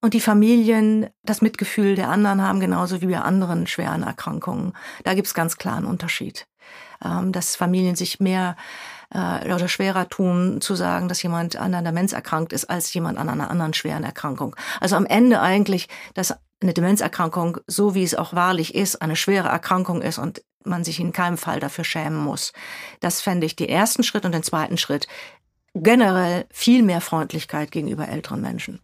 Und 0.00 0.14
die 0.14 0.20
Familien 0.20 1.08
das 1.22 1.42
Mitgefühl 1.42 1.94
der 1.94 2.08
anderen 2.08 2.42
haben, 2.42 2.60
genauso 2.60 3.00
wie 3.00 3.06
bei 3.06 3.20
anderen 3.20 3.66
schweren 3.66 4.02
Erkrankungen. 4.02 4.72
Da 5.04 5.14
gibt's 5.14 5.34
ganz 5.34 5.56
klar 5.56 5.76
einen 5.76 5.86
Unterschied. 5.86 6.46
Ähm, 7.04 7.32
dass 7.32 7.56
Familien 7.56 7.96
sich 7.96 8.20
mehr 8.20 8.56
äh, 9.10 9.52
oder 9.52 9.68
schwerer 9.68 10.08
tun, 10.08 10.60
zu 10.60 10.74
sagen, 10.74 11.08
dass 11.08 11.22
jemand 11.22 11.56
an 11.56 11.74
einer 11.74 11.82
Demenz 11.82 12.12
erkrankt 12.12 12.52
ist, 12.52 12.70
als 12.70 12.92
jemand 12.94 13.18
an 13.18 13.28
einer 13.28 13.50
anderen 13.50 13.74
schweren 13.74 14.04
Erkrankung. 14.04 14.54
Also 14.80 14.96
am 14.96 15.06
Ende 15.06 15.40
eigentlich, 15.40 15.88
dass 16.14 16.34
eine 16.60 16.74
Demenzerkrankung, 16.74 17.58
so 17.66 17.94
wie 17.94 18.04
es 18.04 18.14
auch 18.14 18.34
wahrlich 18.34 18.74
ist, 18.74 19.02
eine 19.02 19.16
schwere 19.16 19.48
Erkrankung 19.48 20.00
ist 20.00 20.18
und 20.18 20.42
man 20.66 20.84
sich 20.84 21.00
in 21.00 21.12
keinem 21.12 21.38
Fall 21.38 21.60
dafür 21.60 21.84
schämen 21.84 22.18
muss. 22.18 22.52
Das 23.00 23.20
fände 23.20 23.46
ich 23.46 23.56
den 23.56 23.68
ersten 23.68 24.02
Schritt 24.02 24.24
und 24.24 24.32
den 24.32 24.42
zweiten 24.42 24.78
Schritt. 24.78 25.06
Generell 25.74 26.44
viel 26.50 26.82
mehr 26.82 27.00
Freundlichkeit 27.00 27.70
gegenüber 27.70 28.08
älteren 28.08 28.40
Menschen. 28.40 28.80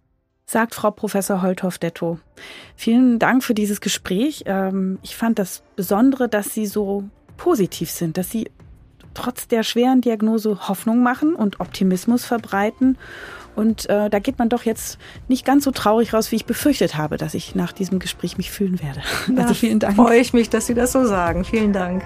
Sagt 0.46 0.74
Frau 0.74 0.90
Professor 0.90 1.42
Holthoff-Detto. 1.42 2.18
Vielen 2.74 3.18
Dank 3.18 3.44
für 3.44 3.52
dieses 3.52 3.82
Gespräch. 3.82 4.44
Ähm, 4.46 4.98
ich 5.02 5.14
fand 5.14 5.38
das 5.38 5.62
Besondere, 5.76 6.28
dass 6.28 6.54
Sie 6.54 6.64
so 6.64 7.04
positiv 7.36 7.90
sind, 7.90 8.16
dass 8.16 8.30
Sie 8.30 8.50
trotz 9.12 9.48
der 9.48 9.62
schweren 9.62 10.00
Diagnose 10.00 10.68
Hoffnung 10.68 11.02
machen 11.02 11.34
und 11.34 11.60
Optimismus 11.60 12.24
verbreiten. 12.24 12.96
Und 13.58 13.90
äh, 13.90 14.08
da 14.08 14.20
geht 14.20 14.38
man 14.38 14.48
doch 14.48 14.62
jetzt 14.62 14.98
nicht 15.26 15.44
ganz 15.44 15.64
so 15.64 15.72
traurig 15.72 16.14
raus, 16.14 16.30
wie 16.30 16.36
ich 16.36 16.44
befürchtet 16.44 16.96
habe, 16.96 17.16
dass 17.16 17.34
ich 17.34 17.56
nach 17.56 17.72
diesem 17.72 17.98
Gespräch 17.98 18.38
mich 18.38 18.52
fühlen 18.52 18.80
werde. 18.80 19.00
Ja, 19.36 19.42
also 19.42 19.54
vielen 19.54 19.80
Dank. 19.80 19.96
Freue 19.96 20.20
ich 20.20 20.32
mich, 20.32 20.48
dass 20.48 20.68
Sie 20.68 20.74
das 20.74 20.92
so 20.92 21.04
sagen. 21.04 21.44
Vielen 21.44 21.72
Dank. 21.72 22.04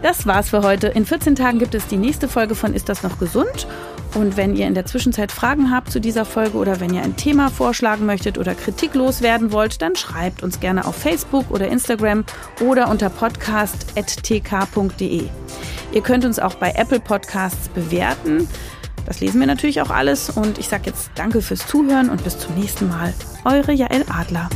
Das 0.00 0.26
war's 0.26 0.48
für 0.48 0.62
heute. 0.62 0.86
In 0.88 1.04
14 1.04 1.36
Tagen 1.36 1.58
gibt 1.58 1.74
es 1.74 1.86
die 1.86 1.98
nächste 1.98 2.28
Folge 2.28 2.54
von 2.54 2.72
Ist 2.72 2.88
das 2.88 3.02
noch 3.02 3.18
gesund? 3.18 3.66
Und 4.14 4.38
wenn 4.38 4.56
ihr 4.56 4.66
in 4.66 4.72
der 4.72 4.86
Zwischenzeit 4.86 5.32
Fragen 5.32 5.70
habt 5.70 5.90
zu 5.90 6.00
dieser 6.00 6.24
Folge 6.24 6.56
oder 6.56 6.80
wenn 6.80 6.94
ihr 6.94 7.02
ein 7.02 7.16
Thema 7.16 7.50
vorschlagen 7.50 8.06
möchtet 8.06 8.38
oder 8.38 8.54
Kritik 8.54 8.94
loswerden 8.94 9.52
wollt, 9.52 9.82
dann 9.82 9.96
schreibt 9.96 10.42
uns 10.42 10.60
gerne 10.60 10.86
auf 10.86 10.96
Facebook 10.96 11.50
oder 11.50 11.68
Instagram 11.68 12.24
oder 12.60 12.88
unter 12.88 13.10
podcast.tk.de. 13.10 15.28
Ihr 15.92 16.02
könnt 16.02 16.24
uns 16.24 16.38
auch 16.38 16.54
bei 16.54 16.72
Apple 16.72 17.00
Podcasts 17.00 17.68
bewerten. 17.68 18.48
Das 19.12 19.20
lesen 19.20 19.40
wir 19.40 19.46
natürlich 19.46 19.82
auch 19.82 19.90
alles. 19.90 20.30
Und 20.30 20.56
ich 20.56 20.68
sage 20.68 20.84
jetzt 20.86 21.10
danke 21.16 21.42
fürs 21.42 21.66
Zuhören 21.66 22.08
und 22.08 22.24
bis 22.24 22.38
zum 22.38 22.54
nächsten 22.54 22.88
Mal. 22.88 23.12
Eure 23.44 23.72
Jael 23.72 24.06
Adler. 24.08 24.48